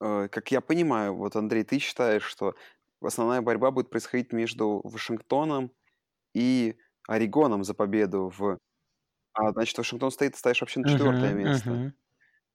э, 0.02 0.28
как 0.30 0.52
я 0.52 0.62
понимаю, 0.62 1.16
вот, 1.16 1.36
Андрей, 1.36 1.64
ты 1.64 1.80
считаешь, 1.80 2.24
что 2.24 2.56
основная 3.02 3.42
борьба 3.42 3.72
будет 3.72 3.90
происходить 3.90 4.34
между 4.34 4.82
Вашингтоном 4.84 5.72
и 6.34 6.76
Орегоном 7.08 7.64
за 7.64 7.74
победу 7.74 8.34
в... 8.38 8.58
А, 9.36 9.52
значит, 9.52 9.78
Вашингтон 9.78 10.12
Стейт 10.12 10.34
ты 10.34 10.40
ставишь 10.40 10.62
вообще 10.62 10.80
на 10.80 10.86
четвертое 10.86 11.34
Мгм, 11.34 11.34
место. 11.34 11.82
мгм. 11.82 11.94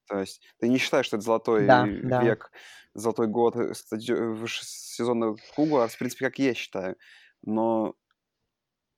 То 0.09 0.21
есть 0.21 0.43
ты 0.61 0.69
не 0.69 0.79
считаешь, 0.79 1.07
что 1.07 1.17
это 1.19 1.25
золотой 1.25 1.69
Да, 1.69 1.87
да. 2.03 2.21
век, 2.21 2.53
золотой 2.95 3.29
год 3.29 3.57
э, 3.57 3.75
стадио- 3.75 4.47
сезонного 4.49 5.37
Cougars, 5.57 5.95
в 5.95 5.99
принципе, 5.99 6.27
как 6.27 6.39
я 6.39 6.55
считаю. 6.55 6.97
Но 7.43 7.95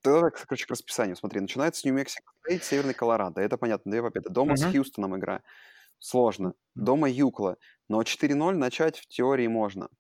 тогда, 0.03 0.22
так, 0.22 0.47
короче, 0.47 0.66
к 0.66 0.70
расписанию. 0.70 1.16
Смотри, 1.16 1.41
начинается 1.41 1.80
с 1.80 1.85
Нью-Мексико 1.85 2.33
Стейт, 2.45 2.64
Северный 2.64 2.95
Колорадо. 2.95 3.41
Это 3.41 3.57
понятно, 3.57 3.91
две 3.91 4.03
победы. 4.03 4.28
Дома 4.30 4.57
с 4.57 4.64
Мгм. 4.64 4.72
Хьюстоном 4.72 5.16
игра. 5.16 5.43
Сложно. 5.99 6.55
Дома 6.74 7.11
UCLA. 7.11 7.59
Но 7.89 8.03
4-0 8.05 8.57
начать 8.57 8.99
в 8.99 9.09
теории 9.09 9.49
можно. 9.49 9.91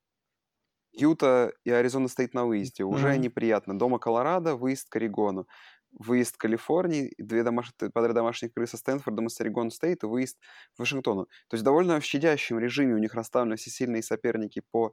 Юта 0.92 1.52
и 1.64 1.70
Аризона 1.70 2.08
Стейт 2.08 2.34
на 2.34 2.44
выезде. 2.44 2.84
Уже 2.84 3.16
Мгм. 3.16 3.18
неприятно. 3.18 3.78
Дома 3.78 3.98
Колорадо, 3.98 4.56
выезд 4.56 4.88
к 4.90 4.96
Орегону. 4.96 5.46
Выезд 5.92 6.36
Калифорнии, 6.36 7.12
две 7.18 7.42
домаш... 7.42 7.72
подряд 7.92 8.14
домашних 8.14 8.50
игры 8.50 8.66
со 8.66 8.76
Стэнфордом 8.76 9.26
и 9.26 9.30
с 9.30 9.40
Орегон 9.40 9.70
Стейт 9.70 10.02
и 10.02 10.06
выезд 10.06 10.38
к 10.74 10.78
Вашингтону. 10.78 11.26
То 11.48 11.54
есть 11.54 11.64
довольно 11.64 12.00
в 12.00 12.04
щадящем 12.04 12.58
режиме 12.58 12.94
у 12.94 12.98
них 12.98 13.14
расставлены 13.14 13.56
все 13.56 13.70
сильные 13.70 14.02
соперники 14.02 14.62
по 14.70 14.92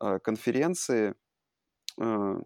э, 0.00 0.18
конференции, 0.20 1.14
э, 1.98 2.40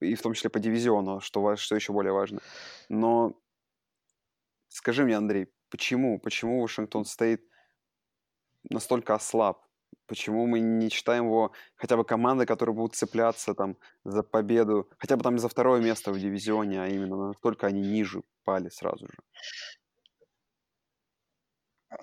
и 0.00 0.14
в 0.14 0.22
том 0.22 0.34
числе 0.34 0.50
по 0.50 0.58
дивизиону, 0.58 1.20
что, 1.20 1.56
что 1.56 1.74
еще 1.74 1.92
более 1.92 2.12
важно. 2.12 2.40
Но 2.88 3.40
скажи 4.68 5.04
мне, 5.04 5.16
Андрей, 5.16 5.46
почему, 5.70 6.18
почему 6.18 6.60
Вашингтон 6.60 7.04
Стейт 7.04 7.42
настолько 8.68 9.14
ослаб? 9.14 9.64
Почему 10.06 10.46
мы 10.46 10.60
не 10.60 10.88
считаем 10.90 11.24
его 11.26 11.52
хотя 11.76 11.96
бы 11.96 12.04
командой, 12.04 12.46
которые 12.46 12.74
будут 12.74 12.94
цепляться 12.94 13.54
там 13.54 13.76
за 14.04 14.22
победу, 14.22 14.88
хотя 14.98 15.16
бы 15.16 15.22
там 15.22 15.38
за 15.38 15.48
второе 15.48 15.80
место 15.80 16.12
в 16.12 16.18
дивизионе, 16.18 16.82
а 16.82 16.88
именно 16.88 17.28
настолько 17.28 17.66
они 17.66 17.80
ниже 17.80 18.22
пали 18.44 18.68
сразу 18.68 19.06
же? 19.06 19.14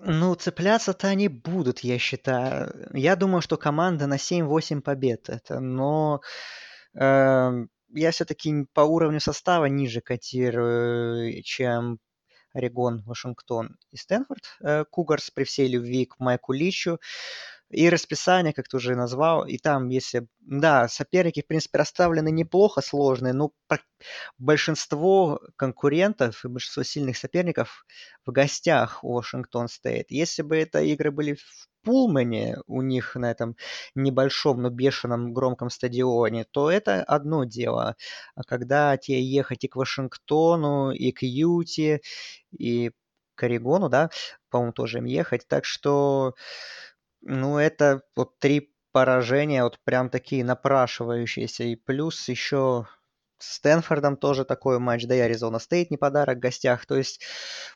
Ну, 0.01 0.35
цепляться-то 0.35 1.07
они 1.07 1.27
будут, 1.27 1.79
я 1.79 1.97
считаю. 1.97 2.89
Я 2.93 3.15
думаю, 3.15 3.41
что 3.41 3.57
команда 3.57 4.07
на 4.07 4.17
7-8 4.17 4.81
побед 4.81 5.29
это, 5.29 5.59
но 5.59 6.21
э, 6.93 7.65
я 7.89 8.11
все-таки 8.11 8.65
по 8.73 8.81
уровню 8.81 9.19
состава 9.19 9.65
ниже 9.65 10.01
котирую, 10.01 11.41
чем 11.43 11.99
Орегон, 12.53 13.03
Вашингтон 13.05 13.77
и 13.91 13.97
Стэнфорд. 13.97 14.43
Э, 14.61 14.85
Кугарс 14.89 15.31
при 15.31 15.43
всей 15.43 15.67
любви 15.67 16.05
к 16.05 16.19
Майку 16.19 16.53
Личу. 16.53 16.99
И 17.69 17.89
расписание, 17.89 18.53
как 18.53 18.67
ты 18.67 18.77
уже 18.77 18.95
назвал, 18.95 19.45
и 19.45 19.57
там, 19.57 19.89
если... 19.89 20.27
Да, 20.39 20.87
соперники, 20.87 21.41
в 21.41 21.47
принципе, 21.47 21.77
расставлены 21.77 22.31
неплохо, 22.31 22.81
сложные, 22.81 23.33
но 23.33 23.51
большинство 24.39 25.39
конкурентов 25.55 26.43
и 26.43 26.47
большинство 26.47 26.83
сильных 26.83 27.17
соперников 27.17 27.85
в 28.25 28.31
гостях 28.31 29.03
у 29.03 29.13
Вашингтон 29.13 29.67
Стейт. 29.67 30.07
Если 30.09 30.41
бы 30.41 30.57
это 30.57 30.81
игры 30.81 31.11
были 31.11 31.35
в 31.35 31.67
Пулмане, 31.83 32.57
у 32.67 32.81
них 32.81 33.15
на 33.15 33.31
этом 33.31 33.55
небольшом, 33.95 34.61
но 34.61 34.69
бешеном 34.69 35.33
громком 35.33 35.69
стадионе, 35.69 36.45
то 36.51 36.69
это 36.71 37.03
одно 37.03 37.43
дело. 37.45 37.95
А 38.35 38.43
когда 38.43 38.97
тебе 38.97 39.21
ехать 39.23 39.63
и 39.63 39.67
к 39.67 39.75
Вашингтону, 39.75 40.91
и 40.91 41.11
к 41.11 41.21
Юте, 41.21 42.01
и 42.51 42.91
к 43.35 43.43
Орегону, 43.43 43.87
да, 43.89 44.09
по-моему, 44.49 44.73
тоже 44.73 44.97
им 44.97 45.05
ехать. 45.05 45.47
Так 45.47 45.63
что 45.65 46.33
ну, 47.21 47.57
это 47.57 48.01
вот 48.15 48.39
три 48.39 48.73
поражения, 48.91 49.63
вот 49.63 49.79
прям 49.83 50.09
такие 50.09 50.43
напрашивающиеся. 50.43 51.63
И 51.65 51.75
плюс 51.75 52.27
еще 52.27 52.87
с 53.39 53.55
Стэнфордом 53.55 54.17
тоже 54.17 54.43
такой 54.43 54.79
матч, 54.79 55.05
да 55.05 55.15
и 55.15 55.19
Аризона 55.19 55.59
Стейт 55.59 55.91
не 55.91 55.97
подарок 55.97 56.37
в 56.37 56.41
гостях. 56.41 56.85
То 56.85 56.95
есть 56.95 57.21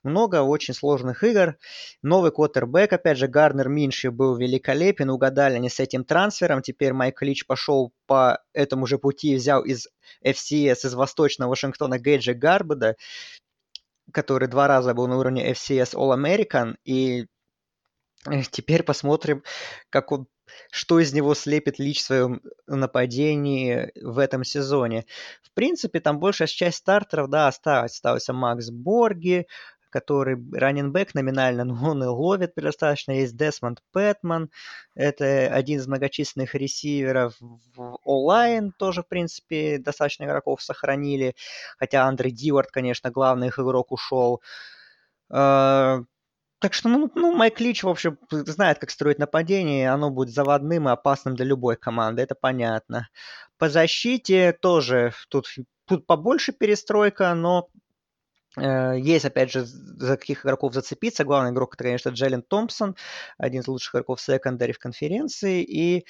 много 0.03 0.41
очень 0.41 0.73
сложных 0.73 1.23
игр. 1.23 1.57
Новый 2.01 2.31
квотербек, 2.31 2.91
опять 2.91 3.17
же, 3.17 3.27
Гарднер 3.27 3.69
Миншу 3.69 4.11
был 4.11 4.35
великолепен. 4.35 5.09
Угадали 5.09 5.55
они 5.55 5.69
с 5.69 5.79
этим 5.79 6.03
трансфером. 6.03 6.61
Теперь 6.61 6.93
Майк 6.93 7.21
Лич 7.21 7.45
пошел 7.45 7.93
по 8.05 8.39
этому 8.53 8.85
же 8.85 8.97
пути 8.97 9.35
взял 9.35 9.63
из 9.63 9.87
FCS, 10.25 10.85
из 10.85 10.93
Восточного 10.93 11.51
Вашингтона 11.51 11.97
Гейджа 11.97 12.33
Габруда, 12.33 12.95
который 14.11 14.49
два 14.49 14.67
раза 14.67 14.93
был 14.93 15.07
на 15.07 15.17
уровне 15.17 15.51
FCS 15.51 15.95
All-American. 15.95 16.75
И 16.83 17.27
Теперь 18.51 18.83
посмотрим, 18.83 19.43
как 19.89 20.11
он, 20.11 20.27
что 20.71 20.99
из 20.99 21.13
него 21.13 21.33
слепит 21.35 21.79
Лич 21.79 22.01
в 22.01 22.05
своем 22.05 22.41
нападении 22.67 23.91
в 24.01 24.19
этом 24.19 24.43
сезоне. 24.43 25.05
В 25.41 25.51
принципе, 25.53 25.99
там 25.99 26.19
большая 26.19 26.47
часть 26.47 26.77
стартеров, 26.77 27.29
да, 27.29 27.47
осталась. 27.47 27.93
Остался 27.93 28.33
Макс 28.33 28.69
Борги, 28.69 29.47
который 29.93 30.37
раненбэк 30.51 31.13
номинально, 31.13 31.63
но 31.65 31.91
он 31.91 32.03
и 32.03 32.07
ловит 32.07 32.53
достаточно. 32.55 33.11
Есть 33.11 33.37
Десмонд 33.37 33.79
Пэтман, 33.91 34.49
это 34.95 35.47
один 35.47 35.79
из 35.79 35.87
многочисленных 35.87 36.55
ресиверов. 36.55 37.35
В 37.39 37.99
онлайн 38.03 38.73
тоже, 38.77 39.03
в 39.03 39.07
принципе, 39.07 39.77
достаточно 39.77 40.23
игроков 40.23 40.61
сохранили. 40.63 41.35
Хотя 41.77 42.05
Андрей 42.05 42.31
Дивард, 42.31 42.71
конечно, 42.71 43.11
главный 43.11 43.47
их 43.47 43.59
игрок 43.59 43.91
ушел. 43.91 44.41
Так 46.63 46.73
что, 46.73 46.87
ну, 46.87 47.11
ну, 47.13 47.35
Майк 47.35 47.59
Лич, 47.59 47.83
в 47.83 47.89
общем, 47.89 48.17
знает, 48.31 48.79
как 48.79 48.89
строить 48.89 49.19
нападение, 49.19 49.91
оно 49.91 50.09
будет 50.09 50.33
заводным 50.33 50.87
и 50.87 50.91
опасным 50.93 51.35
для 51.35 51.43
любой 51.43 51.75
команды, 51.75 52.21
это 52.21 52.35
понятно. 52.35 53.09
По 53.57 53.67
защите 53.67 54.53
тоже 54.53 55.13
тут, 55.27 55.47
тут 55.85 56.07
побольше 56.07 56.53
перестройка, 56.53 57.33
но 57.33 57.67
э, 58.55 58.97
есть, 58.97 59.25
опять 59.25 59.51
же, 59.51 59.65
за 59.65 60.15
каких 60.15 60.45
игроков 60.45 60.73
зацепиться. 60.73 61.25
Главный 61.25 61.51
игрок, 61.51 61.73
это, 61.75 61.83
конечно, 61.83 62.11
Джеллен 62.11 62.43
Томпсон, 62.43 62.95
один 63.37 63.59
из 63.59 63.67
лучших 63.67 63.95
игроков 63.95 64.21
секондари 64.21 64.71
в 64.71 64.79
конференции, 64.79 65.63
и 65.63 66.05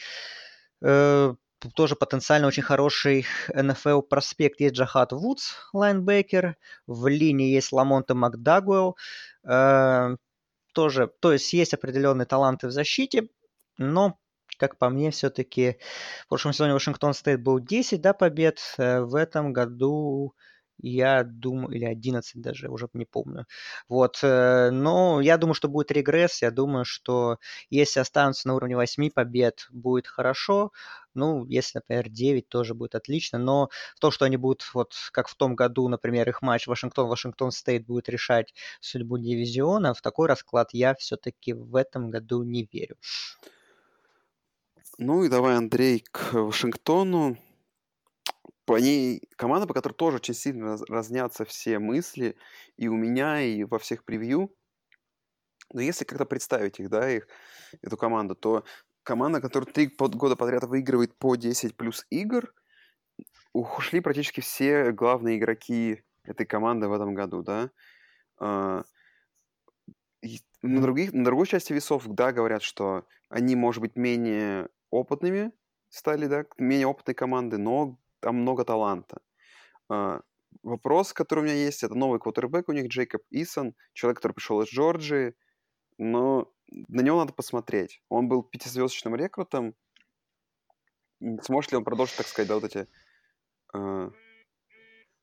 э, 0.83 1.33
тоже 1.73 1.95
потенциально 1.95 2.45
очень 2.45 2.61
хороший 2.61 3.25
NFL 3.49 4.03
проспект. 4.03 4.59
Есть 4.59 4.75
Джахат 4.75 5.13
Вудс, 5.13 5.55
лайнбекер, 5.73 6.57
в 6.85 7.07
линии 7.07 7.51
есть 7.51 7.71
Ламонте 7.71 8.13
Макдагуэлл, 8.13 8.95
э, 9.45 10.15
тоже, 10.73 11.11
то 11.19 11.31
есть 11.33 11.53
есть 11.53 11.73
определенные 11.73 12.25
таланты 12.25 12.67
в 12.67 12.71
защите, 12.71 13.29
но, 13.77 14.19
как 14.57 14.77
по 14.77 14.89
мне, 14.89 15.11
все-таки 15.11 15.77
в 16.25 16.29
прошлом 16.29 16.53
сезоне 16.53 16.73
Вашингтон 16.73 17.13
Стейт 17.13 17.41
был 17.41 17.59
10 17.59 18.01
да, 18.01 18.13
побед, 18.13 18.59
э, 18.77 19.01
в 19.01 19.15
этом 19.15 19.53
году 19.53 20.35
я 20.79 21.23
думаю, 21.23 21.75
или 21.75 21.85
11 21.85 22.41
даже, 22.41 22.69
уже 22.69 22.89
не 22.93 23.05
помню. 23.05 23.45
Вот, 23.87 24.19
э, 24.23 24.69
но 24.71 25.21
я 25.21 25.37
думаю, 25.37 25.53
что 25.53 25.69
будет 25.69 25.91
регресс, 25.91 26.41
я 26.41 26.51
думаю, 26.51 26.85
что 26.85 27.37
если 27.69 27.99
останутся 27.99 28.47
на 28.47 28.55
уровне 28.55 28.75
8 28.75 29.09
побед, 29.09 29.67
будет 29.71 30.07
хорошо, 30.07 30.71
ну, 31.15 31.45
если, 31.45 31.77
например, 31.77 32.09
9, 32.09 32.49
тоже 32.49 32.73
будет 32.73 32.95
отлично, 32.95 33.39
но 33.39 33.69
то, 33.99 34.11
что 34.11 34.25
они 34.25 34.37
будут, 34.37 34.63
вот 34.73 34.93
как 35.11 35.27
в 35.27 35.35
том 35.35 35.55
году, 35.55 35.87
например, 35.87 36.27
их 36.29 36.41
матч 36.41 36.67
Вашингтон-Вашингтон 36.67 37.51
Стейт 37.51 37.85
будет 37.85 38.09
решать 38.09 38.53
судьбу 38.81 39.17
дивизиона, 39.17 39.93
в 39.93 40.01
такой 40.01 40.27
расклад 40.27 40.69
я 40.73 40.95
все-таки 40.95 41.53
в 41.53 41.75
этом 41.75 42.09
году 42.09 42.43
не 42.43 42.67
верю. 42.71 42.97
Ну 44.97 45.23
и 45.23 45.29
давай, 45.29 45.55
Андрей, 45.55 46.05
к 46.11 46.33
Вашингтону 46.33 47.37
по 48.65 48.79
ней 48.79 49.21
команда, 49.35 49.67
по 49.67 49.73
которой 49.73 49.93
тоже 49.93 50.17
очень 50.17 50.33
сильно 50.33 50.77
разнятся 50.87 51.45
все 51.45 51.79
мысли 51.79 52.37
и 52.77 52.87
у 52.87 52.95
меня, 52.95 53.41
и 53.41 53.63
во 53.63 53.79
всех 53.79 54.05
превью. 54.05 54.55
Но 55.73 55.81
если 55.81 56.05
как-то 56.05 56.25
представить 56.25 56.79
их, 56.79 56.89
да, 56.89 57.09
их, 57.09 57.27
эту 57.81 57.97
команду, 57.97 58.35
то 58.35 58.63
команда, 59.03 59.41
которая 59.41 59.71
три 59.71 59.91
года 59.97 60.35
подряд 60.35 60.63
выигрывает 60.63 61.17
по 61.17 61.35
10 61.35 61.75
плюс 61.77 62.05
игр, 62.09 62.53
ушли 63.53 63.99
практически 63.99 64.41
все 64.41 64.91
главные 64.91 65.37
игроки 65.37 66.03
этой 66.23 66.45
команды 66.45 66.87
в 66.87 66.93
этом 66.93 67.13
году, 67.13 67.43
да. 67.43 67.69
А, 68.39 68.83
на, 70.61 70.81
других, 70.81 71.13
на 71.13 71.23
другой 71.23 71.47
части 71.47 71.73
весов, 71.73 72.05
да, 72.07 72.31
говорят, 72.31 72.63
что 72.63 73.05
они, 73.29 73.55
может 73.55 73.81
быть, 73.81 73.95
менее 73.95 74.69
опытными 74.89 75.51
стали, 75.89 76.27
да, 76.27 76.45
менее 76.57 76.87
опытной 76.87 77.13
команды, 77.13 77.57
но 77.57 77.99
там 78.19 78.37
много 78.37 78.63
таланта. 78.63 79.21
А, 79.89 80.21
вопрос, 80.63 81.13
который 81.13 81.41
у 81.41 81.43
меня 81.43 81.55
есть, 81.55 81.83
это 81.83 81.95
новый 81.95 82.19
квотербек 82.19 82.69
у 82.69 82.71
них, 82.71 82.87
Джейкоб 82.87 83.21
Исон, 83.29 83.75
человек, 83.93 84.17
который 84.17 84.33
пришел 84.33 84.61
из 84.61 84.69
Джорджии, 84.69 85.35
но 85.97 86.52
на 86.69 87.01
него 87.01 87.19
надо 87.19 87.33
посмотреть. 87.33 88.01
Он 88.09 88.27
был 88.27 88.43
пятизвездочным 88.43 89.15
рекрутом. 89.15 89.75
Сможет 91.41 91.71
ли 91.71 91.77
он 91.77 91.83
продолжить, 91.83 92.17
так 92.17 92.27
сказать, 92.27 92.49
да, 92.49 92.55
вот 92.55 92.63
эти... 92.63 92.87
Э, 93.73 94.11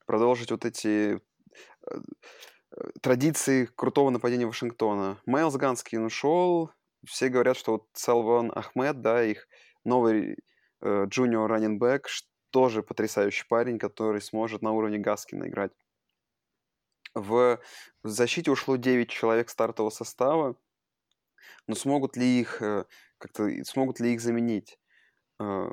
продолжить 0.05 0.51
вот 0.51 0.65
эти 0.65 1.21
э, 1.87 2.01
традиции 3.01 3.65
крутого 3.65 4.09
нападения 4.09 4.45
Вашингтона. 4.45 5.21
Майлз 5.25 5.55
Ганскин 5.55 6.05
ушел. 6.05 6.71
Все 7.05 7.29
говорят, 7.29 7.57
что 7.57 7.73
вот 7.73 7.87
Салван 7.93 8.51
Ахмед, 8.53 9.01
да, 9.01 9.23
их 9.23 9.47
новый 9.83 10.37
э, 10.81 11.05
джуниор 11.05 11.49
раннинбэк, 11.49 12.07
тоже 12.51 12.83
потрясающий 12.83 13.47
парень, 13.47 13.79
который 13.79 14.21
сможет 14.21 14.61
на 14.61 14.71
уровне 14.71 14.99
Гаскина 14.99 15.47
играть. 15.47 15.71
В 17.13 17.59
защите 18.03 18.51
ушло 18.51 18.75
9 18.77 19.09
человек 19.09 19.49
стартового 19.49 19.89
состава, 19.89 20.55
но 21.67 21.75
смогут 21.75 22.17
ли 22.17 22.39
их 22.39 22.61
э, 22.61 22.85
как-то 23.17 23.49
смогут 23.65 23.99
ли 23.99 24.13
их 24.13 24.21
заменить? 24.21 24.79
Э, 25.39 25.69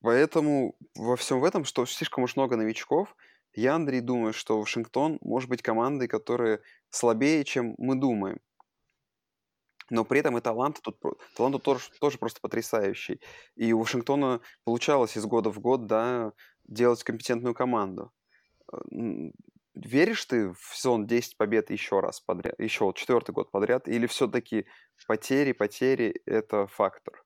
поэтому 0.00 0.76
во 0.94 1.16
всем 1.16 1.40
в 1.40 1.44
этом, 1.44 1.64
что 1.64 1.86
слишком 1.86 2.24
уж 2.24 2.36
много 2.36 2.56
новичков, 2.56 3.14
я, 3.54 3.74
Андрей, 3.74 4.00
думаю, 4.00 4.32
что 4.32 4.58
Вашингтон 4.58 5.18
может 5.20 5.50
быть 5.50 5.62
командой, 5.62 6.08
которая 6.08 6.60
слабее, 6.90 7.44
чем 7.44 7.74
мы 7.78 7.96
думаем 7.96 8.40
но 9.92 10.06
при 10.06 10.20
этом 10.20 10.38
и 10.38 10.40
талант 10.40 10.80
тут, 10.82 10.98
талант 11.36 11.52
тут 11.56 11.62
тоже, 11.62 11.90
тоже 12.00 12.16
просто 12.16 12.40
потрясающий. 12.40 13.20
И 13.56 13.74
у 13.74 13.80
Вашингтона 13.80 14.40
получалось 14.64 15.18
из 15.18 15.26
года 15.26 15.50
в 15.50 15.60
год, 15.60 15.86
да, 15.86 16.32
делать 16.64 17.04
компетентную 17.04 17.54
команду. 17.54 18.10
Веришь 19.74 20.26
ты 20.26 20.50
в 20.52 20.74
сезон 20.74 21.06
10 21.06 21.36
побед 21.38 21.70
еще 21.70 22.00
раз 22.00 22.20
подряд, 22.20 22.54
еще 22.58 22.92
четвертый 22.94 23.32
год 23.32 23.50
подряд, 23.50 23.88
или 23.88 24.06
все-таки 24.06 24.66
потери, 25.06 25.52
потери– 25.52 26.20
это 26.26 26.66
фактор? 26.66 27.21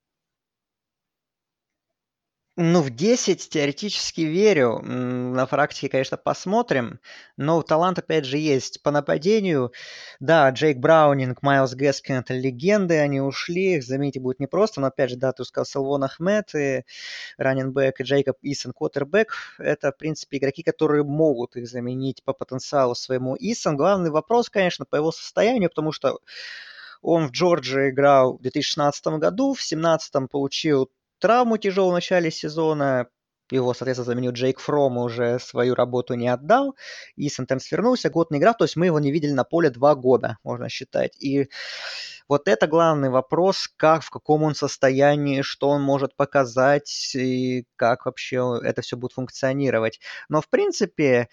Ну, 2.59 2.81
в 2.81 2.89
10 2.89 3.51
теоретически 3.51 4.23
верю. 4.23 4.81
На 4.81 5.45
практике, 5.45 5.91
конечно, 5.91 6.17
посмотрим. 6.17 7.01
Но 7.37 7.61
талант, 7.61 7.99
опять 7.99 8.25
же, 8.25 8.39
есть. 8.39 8.83
По 8.83 8.91
нападению, 8.91 9.73
да, 10.21 10.49
Джейк 10.49 10.79
Браунинг, 10.79 11.43
Майлз 11.43 11.75
Гэскин– 11.75 12.15
это 12.17 12.33
легенды, 12.33 12.99
они 12.99 13.21
ушли, 13.21 13.75
их 13.75 13.85
заменить 13.85 14.19
будет 14.19 14.41
непросто. 14.41 14.81
Но, 14.81 14.87
опять 14.87 15.11
же, 15.11 15.17
да, 15.17 15.33
ты 15.33 15.45
сказал, 15.45 15.67
Салвон 15.67 16.05
Ахмед, 16.05 16.55
и 16.55 16.85
раненбэк, 17.37 18.01
и 18.01 18.05
Джейкоб 18.05 18.39
Исон, 18.41 18.73
квотербек– 18.73 19.35
это, 19.59 19.93
в 19.93 19.99
принципе, 19.99 20.39
игроки, 20.39 20.63
которые 20.63 21.05
могут 21.05 21.57
их 21.57 21.69
заменить 21.69 22.25
по 22.25 22.33
потенциалу 22.33 22.95
своему. 22.95 23.37
Исон, 23.39 23.77
главный 23.77 24.09
вопрос, 24.09 24.49
конечно, 24.49 24.87
по 24.87 24.97
его 24.97 25.13
состоянию, 25.13 25.69
потому 25.69 25.93
что 25.93 26.21
Он 27.03 27.29
в 27.29 27.33
Джорджии 27.33 27.91
играл 27.91 28.39
в 28.39 28.41
2016 28.41 29.07
году, 29.19 29.53
в 29.53 29.59
2017 29.59 30.31
получил 30.31 30.91
травму 31.19 31.59
тяжелую 31.59 31.93
в 31.93 31.95
начале 31.95 32.31
сезона, 32.31 33.09
его, 33.51 33.75
соответственно, 33.75 34.07
заменил 34.07 34.33
Джейк 34.33 34.59
Фром, 34.61 34.99
уже 34.99 35.39
свою 35.39 35.75
работу 35.75 36.15
не 36.15 36.29
отдал. 36.29 36.77
И 37.15 37.29
Сентенс 37.29 37.71
вернулся, 37.71 38.11
год 38.11 38.31
не 38.31 38.39
играл, 38.39 38.55
то 38.55 38.65
есть 38.65 38.77
мы 38.77 38.87
его 38.87 38.99
не 38.99 39.13
видели 39.13 39.33
на 39.33 39.45
поле 39.45 39.71
два 39.71 39.95
года, 39.95 40.39
можно 40.43 40.69
считать. 40.69 41.17
И 41.23 41.49
вот 42.29 42.49
это 42.49 42.67
главный 42.67 43.09
вопрос, 43.09 43.69
как, 43.77 44.03
в 44.03 44.11
каком 44.11 44.43
он 44.43 44.55
состоянии, 44.55 45.43
что 45.43 45.69
он 45.69 45.83
может 45.83 46.17
показать 46.17 47.13
и 47.15 47.65
как 47.77 48.07
вообще 48.07 48.61
это 48.63 48.83
все 48.83 48.97
будет 48.97 49.13
функционировать. 49.13 50.01
Но, 50.29 50.41
в 50.41 50.49
принципе, 50.49 51.29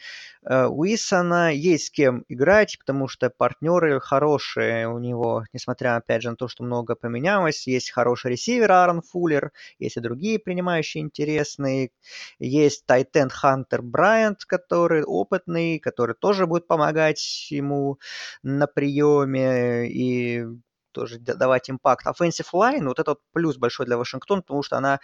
э, 0.46 0.66
у 0.66 0.86
Исона 0.86 1.54
есть 1.54 1.88
с 1.88 1.92
кем 1.92 2.24
играть, 2.28 2.78
потому 2.78 3.08
что 3.08 3.30
партнеры 3.30 4.00
хорошие 4.00 4.88
у 4.88 5.00
него, 5.00 5.46
несмотря, 5.54 5.96
опять 5.96 6.22
же, 6.22 6.30
на 6.30 6.36
то, 6.36 6.48
что 6.48 6.64
много 6.64 6.96
поменялось. 6.96 7.68
Есть 7.68 7.92
хороший 7.92 8.32
ресивер 8.32 8.72
Аарон 8.72 9.02
Фуллер, 9.02 9.52
есть 9.80 9.98
и 9.98 10.00
другие 10.00 10.40
принимающие 10.40 11.04
интересные. 11.04 11.92
Есть 12.40 12.86
Тайтен 12.86 13.30
Хантер 13.30 13.82
Брайант, 13.82 14.46
который 14.46 15.04
опытный, 15.04 15.80
который 15.80 16.16
тоже 16.16 16.46
будет 16.46 16.68
помогать 16.68 17.48
ему 17.50 18.00
на 18.44 18.68
приеме 18.68 19.90
и 19.90 20.46
тоже 20.94 21.20
давать 21.20 21.70
импакт. 21.70 22.06
Offensive 22.06 22.48
line, 22.54 22.86
вот 22.86 23.00
этот 23.00 23.20
плюс 23.34 23.58
большой 23.58 23.86
для 23.86 23.98
Вашингтона, 23.98 24.42
потому 24.42 24.64
что 24.64 24.78
она 24.78 25.00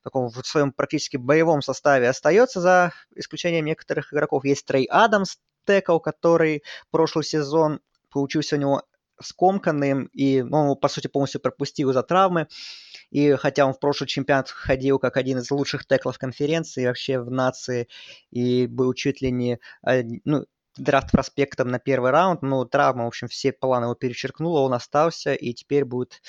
в 0.00 0.04
таком 0.04 0.28
в 0.28 0.46
своем 0.46 0.72
практически 0.72 1.16
боевом 1.16 1.62
составе 1.62 2.08
остается, 2.08 2.60
за 2.60 2.92
исключением 3.14 3.66
некоторых 3.66 4.12
игроков. 4.12 4.44
Есть 4.44 4.66
Трей 4.66 4.86
Адамс, 4.86 5.36
текл, 5.66 5.98
который 5.98 6.62
прошлый 6.90 7.24
сезон 7.24 7.80
получился 8.10 8.56
у 8.56 8.58
него 8.58 8.82
скомканным, 9.20 10.06
и 10.12 10.42
ну, 10.42 10.76
по 10.76 10.88
сути, 10.88 11.06
полностью 11.06 11.40
пропустил 11.40 11.90
из-за 11.90 12.02
травмы. 12.02 12.48
И 13.10 13.32
хотя 13.32 13.66
он 13.66 13.72
в 13.72 13.80
прошлый 13.80 14.08
чемпионат 14.08 14.50
ходил 14.50 14.98
как 14.98 15.16
один 15.16 15.38
из 15.38 15.50
лучших 15.50 15.86
теклов 15.86 16.18
конференции 16.18 16.86
вообще 16.86 17.20
в 17.20 17.30
нации, 17.30 17.88
и 18.30 18.66
был 18.66 18.92
чуть 18.94 19.22
ли 19.22 19.30
не, 19.30 19.58
ну, 20.24 20.46
драфт 20.76 21.10
проспектом 21.10 21.68
на 21.68 21.78
первый 21.78 22.10
раунд, 22.10 22.42
но 22.42 22.64
травма, 22.64 23.04
в 23.04 23.08
общем, 23.08 23.28
все 23.28 23.52
планы 23.52 23.84
его 23.84 23.94
перечеркнула, 23.94 24.60
он 24.60 24.74
остался 24.74 25.34
и 25.34 25.52
теперь 25.52 25.84
будет 25.84 26.22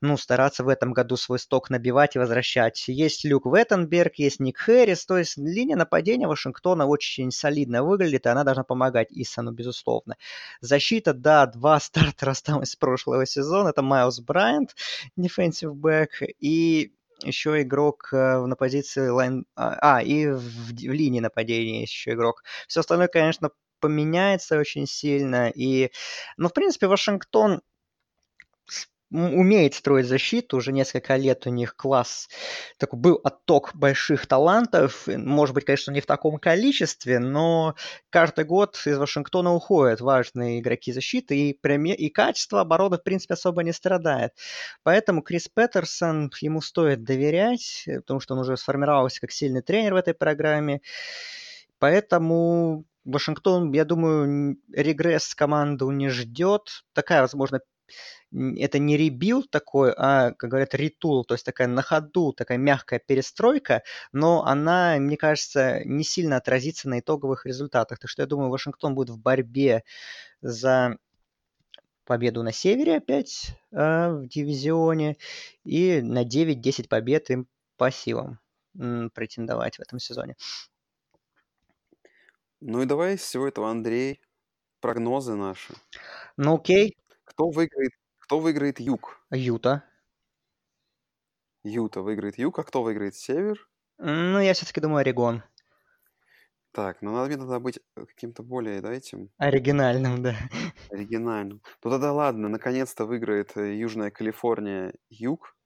ну, 0.00 0.16
стараться 0.16 0.64
в 0.64 0.68
этом 0.68 0.92
году 0.92 1.16
свой 1.16 1.38
сток 1.38 1.70
набивать 1.70 2.16
и 2.16 2.18
возвращать. 2.18 2.88
Есть 2.88 3.24
Люк 3.24 3.46
Веттенберг, 3.46 4.14
есть 4.16 4.40
Ник 4.40 4.58
Хэрис, 4.58 5.04
то 5.04 5.18
есть 5.18 5.36
линия 5.36 5.76
нападения 5.76 6.26
Вашингтона 6.26 6.86
очень 6.86 7.30
солидно 7.30 7.84
выглядит, 7.84 8.26
и 8.26 8.28
она 8.28 8.44
должна 8.44 8.64
помогать 8.64 9.08
Исану, 9.10 9.52
безусловно. 9.52 10.16
Защита, 10.60 11.12
да, 11.12 11.46
два 11.46 11.78
стартера 11.80 12.30
осталось 12.30 12.70
с 12.70 12.76
прошлого 12.76 13.26
сезона, 13.26 13.68
это 13.68 13.82
Майлз 13.82 14.20
Брайант, 14.20 14.74
defensive 15.18 15.74
back, 15.74 16.08
и 16.38 16.92
еще 17.22 17.60
игрок 17.60 18.08
э, 18.12 18.46
на 18.46 18.56
позиции 18.56 19.08
лайн... 19.08 19.44
А, 19.54 19.98
а, 19.98 20.02
и 20.02 20.26
в, 20.28 20.40
в 20.40 20.72
линии 20.72 21.20
нападения 21.20 21.82
еще 21.82 22.12
игрок. 22.12 22.42
Все 22.66 22.80
остальное, 22.80 23.08
конечно, 23.08 23.50
поменяется 23.80 24.58
очень 24.58 24.86
сильно. 24.86 25.50
И, 25.50 25.90
ну, 26.36 26.48
в 26.48 26.52
принципе, 26.52 26.86
Вашингтон 26.86 27.62
умеет 29.10 29.74
строить 29.74 30.06
защиту, 30.06 30.58
уже 30.58 30.72
несколько 30.72 31.16
лет 31.16 31.46
у 31.46 31.50
них 31.50 31.74
класс, 31.74 32.28
такой 32.78 32.98
был 32.98 33.20
отток 33.24 33.72
больших 33.74 34.26
талантов, 34.26 35.06
может 35.08 35.54
быть, 35.54 35.64
конечно, 35.64 35.90
не 35.90 36.00
в 36.00 36.06
таком 36.06 36.38
количестве, 36.38 37.18
но 37.18 37.74
каждый 38.08 38.44
год 38.44 38.80
из 38.86 38.98
Вашингтона 38.98 39.52
уходят 39.52 40.00
важные 40.00 40.60
игроки 40.60 40.92
защиты, 40.92 41.36
и, 41.36 41.50
и 41.50 42.08
качество 42.10 42.60
обороны, 42.60 42.98
в 42.98 43.02
принципе, 43.02 43.34
особо 43.34 43.62
не 43.64 43.72
страдает. 43.72 44.32
Поэтому 44.84 45.22
Крис 45.22 45.48
Петерсон, 45.48 46.30
ему 46.40 46.60
стоит 46.60 47.02
доверять, 47.02 47.84
потому 47.86 48.20
что 48.20 48.34
он 48.34 48.40
уже 48.40 48.56
сформировался 48.56 49.20
как 49.20 49.32
сильный 49.32 49.62
тренер 49.62 49.94
в 49.94 49.96
этой 49.96 50.14
программе, 50.14 50.82
поэтому 51.80 52.84
Вашингтон, 53.04 53.72
я 53.72 53.84
думаю, 53.84 54.58
регресс 54.72 55.34
команду 55.34 55.90
не 55.90 56.08
ждет. 56.08 56.84
Такая, 56.92 57.22
возможно, 57.22 57.60
это 58.32 58.78
не 58.78 58.96
rebuild 58.96 59.50
такой, 59.50 59.92
а, 59.96 60.32
как 60.32 60.50
говорят, 60.50 60.74
retool, 60.74 61.24
то 61.24 61.34
есть 61.34 61.44
такая 61.44 61.66
на 61.66 61.82
ходу, 61.82 62.32
такая 62.32 62.58
мягкая 62.58 63.00
перестройка, 63.04 63.82
но 64.12 64.44
она, 64.44 64.96
мне 64.98 65.16
кажется, 65.16 65.80
не 65.84 66.04
сильно 66.04 66.36
отразится 66.36 66.88
на 66.88 67.00
итоговых 67.00 67.46
результатах. 67.46 67.98
Так 67.98 68.08
что 68.10 68.22
я 68.22 68.26
думаю, 68.26 68.50
Вашингтон 68.50 68.94
будет 68.94 69.10
в 69.10 69.18
борьбе 69.18 69.82
за 70.40 70.96
победу 72.04 72.42
на 72.42 72.52
севере 72.52 72.96
опять 72.96 73.56
э, 73.72 74.08
в 74.10 74.26
дивизионе 74.26 75.16
и 75.64 76.00
на 76.02 76.24
9-10 76.24 76.88
побед 76.88 77.30
им 77.30 77.46
по 77.76 77.90
силам 77.90 78.40
претендовать 79.14 79.76
в 79.76 79.80
этом 79.80 79.98
сезоне. 79.98 80.36
Ну 82.60 82.82
и 82.82 82.86
давай 82.86 83.14
из 83.14 83.20
всего 83.20 83.48
этого, 83.48 83.70
Андрей, 83.70 84.20
прогнозы 84.80 85.34
наши. 85.34 85.74
Ну 86.36 86.56
окей. 86.56 86.96
Кто 87.24 87.48
выиграет, 87.48 87.92
кто 88.18 88.38
выиграет 88.38 88.80
Юг? 88.80 89.20
Юта. 89.30 89.84
Юта 91.62 92.02
выиграет 92.02 92.38
Юг, 92.38 92.58
а 92.58 92.64
кто 92.64 92.82
выиграет 92.82 93.14
Север? 93.14 93.68
Ну, 93.98 94.40
я 94.40 94.54
все-таки 94.54 94.80
думаю 94.80 95.00
Орегон. 95.00 95.42
Так, 96.72 97.02
ну 97.02 97.12
надо 97.12 97.26
мне 97.26 97.36
тогда 97.36 97.58
быть 97.58 97.80
каким-то 97.94 98.42
более, 98.42 98.80
да, 98.80 98.92
этим... 98.92 99.30
Оригинальным, 99.38 100.22
да. 100.22 100.36
Оригинальным. 100.90 101.60
Ну 101.82 101.90
тогда 101.90 102.12
ладно, 102.12 102.48
наконец-то 102.48 103.06
выиграет 103.06 103.56
э, 103.56 103.74
Южная 103.76 104.12
Калифорния 104.12 104.94
Юг, 105.08 105.56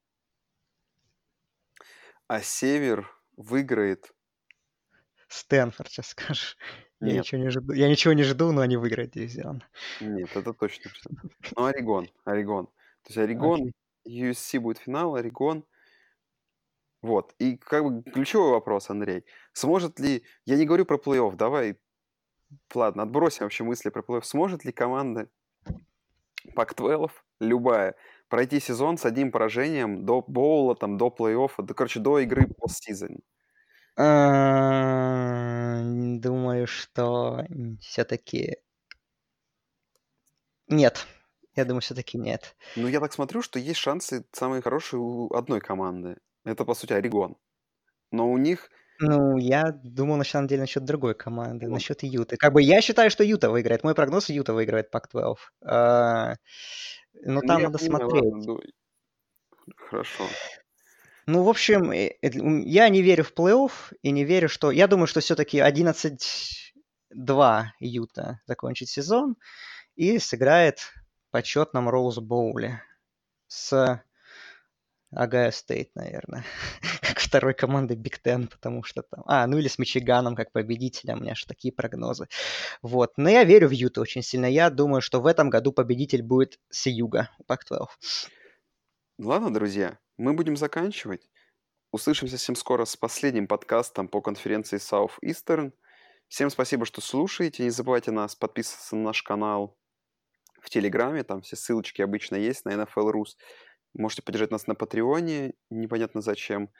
а 2.26 2.40
Север 2.40 3.07
выиграет... 3.36 4.14
Стэнфорд, 5.35 5.91
сейчас 5.91 6.09
скажешь. 6.09 6.57
Я 7.01 7.18
ничего 7.18 7.41
не 7.43 7.51
жду. 7.51 7.72
Я 7.72 7.89
ничего 7.89 8.14
не 8.14 8.22
жду, 8.22 8.53
но 8.53 8.61
они 8.62 8.76
выиграют 8.76 9.12
дивизион. 9.12 9.62
Нет, 10.01 10.30
это 10.35 10.53
точно. 10.53 10.91
Ну, 11.57 11.64
Орегон, 11.64 12.09
Орегон. 12.24 12.66
То 12.66 13.09
есть 13.09 13.18
Орегон, 13.18 13.72
okay. 14.07 14.30
USC 14.30 14.61
будет 14.61 14.78
финал, 14.78 15.16
Орегон. 15.16 15.64
Вот. 17.03 17.35
И 17.39 17.57
как 17.57 17.85
бы 17.85 18.03
ключевой 18.11 18.53
вопрос, 18.53 18.89
Андрей. 18.91 19.24
Сможет 19.53 20.01
ли... 20.01 20.24
Я 20.47 20.57
не 20.57 20.64
говорю 20.64 20.87
про 20.87 20.97
плей-офф, 20.97 21.37
давай... 21.37 21.78
Ладно, 22.72 23.03
отбросим 23.03 23.45
вообще 23.45 23.64
мысли 23.64 23.91
про 23.91 24.03
плей-офф. 24.03 24.22
Сможет 24.22 24.64
ли 24.64 24.72
команда 24.72 25.28
Пак-12, 26.55 27.11
любая, 27.41 27.97
пройти 28.28 28.61
сезон 28.61 28.99
с 28.99 29.05
одним 29.05 29.32
поражением 29.32 30.05
до 30.05 30.22
боула, 30.22 30.74
там, 30.76 30.97
до 30.97 31.09
плей-оффа, 31.09 31.62
до, 31.62 31.74
короче, 31.74 32.01
до 32.01 32.20
игры 32.20 32.47
постсезон? 32.59 33.18
Думаю, 36.20 36.66
что 36.66 37.46
все-таки 37.80 38.58
нет. 40.68 41.06
Я 41.56 41.64
думаю, 41.64 41.80
все-таки 41.82 42.18
нет. 42.18 42.56
Ну, 42.76 42.88
я 42.88 43.00
так 43.00 43.12
смотрю, 43.12 43.42
что 43.42 43.58
есть 43.58 43.78
шансы 43.78 44.24
самые 44.32 44.60
хорошие 44.60 45.00
у 45.00 45.32
одной 45.32 45.60
команды. 45.60 46.16
Это, 46.44 46.64
по 46.64 46.74
сути, 46.74 46.92
Орегон. 46.92 47.36
Но 48.10 48.30
у 48.30 48.38
них... 48.38 48.70
Ну, 49.00 49.36
я 49.36 49.72
думал, 49.82 50.16
на 50.16 50.24
самом 50.24 50.46
деле, 50.46 50.62
насчет 50.62 50.84
другой 50.84 51.14
команды, 51.14 51.66
вот. 51.66 51.74
насчет 51.74 52.02
Юты. 52.02 52.36
Как 52.36 52.52
бы 52.52 52.62
я 52.62 52.80
считаю, 52.80 53.10
что 53.10 53.24
Юта 53.24 53.50
выиграет. 53.50 53.82
Мой 53.84 53.94
прогноз 53.94 54.28
Юта 54.28 54.52
выиграет 54.52 54.90
Пак-12. 54.90 55.36
А, 55.64 56.34
но 57.24 57.40
ну, 57.40 57.40
там 57.40 57.62
надо 57.62 57.78
смотреть. 57.78 58.22
Ладно, 58.22 58.58
Хорошо. 59.76 60.24
Ну, 61.27 61.43
в 61.43 61.49
общем, 61.49 61.91
э, 61.91 62.16
я 62.22 62.89
не 62.89 63.03
верю 63.03 63.25
в 63.25 63.33
плей-офф 63.33 63.72
и 64.03 64.11
не 64.11 64.25
верю, 64.25 64.49
что... 64.49 64.70
Я 64.70 64.87
думаю, 64.87 65.07
что 65.07 65.20
все-таки 65.20 65.59
11-2 65.59 67.64
Юта 67.81 68.41
закончит 68.47 68.89
сезон 68.89 69.37
и 69.97 70.18
сыграет 70.18 70.81
в 70.81 71.31
почетном 71.31 71.89
Роуз 71.89 72.18
Боуле 72.18 72.83
с 73.47 74.03
Огайо 75.12 75.51
Стейт, 75.51 75.95
наверное, 75.95 76.45
как 77.01 77.20
второй 77.20 77.55
команды 77.55 77.95
Big 77.95 78.18
Ten, 78.18 78.49
потому 78.49 78.83
что 78.83 79.03
там... 79.03 79.22
А, 79.27 79.47
ну 79.47 79.57
или 79.57 79.68
с 79.68 79.79
Мичиганом 79.79 80.35
как 80.35 80.53
победителем, 80.53 81.18
у 81.18 81.22
меня 81.22 81.35
же 81.35 81.47
такие 81.47 81.72
прогнозы. 81.72 82.29
Вот, 82.83 83.12
но 83.16 83.31
я 83.31 83.45
верю 83.45 83.68
в 83.68 83.72
Юту 83.72 84.03
очень 84.03 84.22
сильно. 84.22 84.47
Я 84.47 84.68
думаю, 84.70 85.01
что 85.01 85.22
в 85.22 85.27
этом 85.27 85.49
году 85.49 85.72
победитель 85.72 86.22
будет 86.22 86.59
с 86.68 86.87
Юга, 86.87 87.31
Пак-12. 87.47 87.87
Ладно, 89.18 89.55
друзья, 89.55 89.97
мы 90.16 90.34
будем 90.34 90.56
заканчивать. 90.56 91.28
Услышимся 91.90 92.36
всем 92.36 92.56
скоро 92.56 92.84
с 92.84 92.96
последним 92.96 93.46
подкастом 93.46 94.08
по 94.08 94.20
конференции 94.20 94.78
Southeastern. 94.78 95.72
Всем 96.28 96.50
спасибо, 96.50 96.86
что 96.86 97.00
слушаете. 97.00 97.62
Не 97.62 97.70
забывайте 97.70 98.10
нас 98.10 98.34
подписываться 98.34 98.96
на 98.96 99.04
наш 99.04 99.22
канал 99.22 99.78
в 100.60 100.70
Телеграме. 100.70 101.22
Там 101.22 101.42
все 101.42 101.56
ссылочки 101.56 102.02
обычно 102.02 102.36
есть 102.36 102.64
на 102.64 102.70
NFL 102.70 103.12
Rus. 103.12 103.36
Можете 103.94 104.22
поддержать 104.22 104.50
нас 104.50 104.66
на 104.66 104.74
Патреоне. 104.74 105.54
Непонятно 105.70 106.20
зачем. 106.20 106.70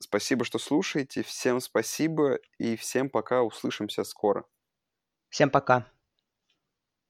Спасибо, 0.00 0.44
что 0.44 0.58
слушаете. 0.58 1.22
Всем 1.22 1.60
спасибо 1.60 2.38
и 2.58 2.76
всем 2.76 3.10
пока. 3.10 3.42
Услышимся 3.42 4.04
скоро. 4.04 4.44
Всем 5.28 5.50
пока. 5.50 5.97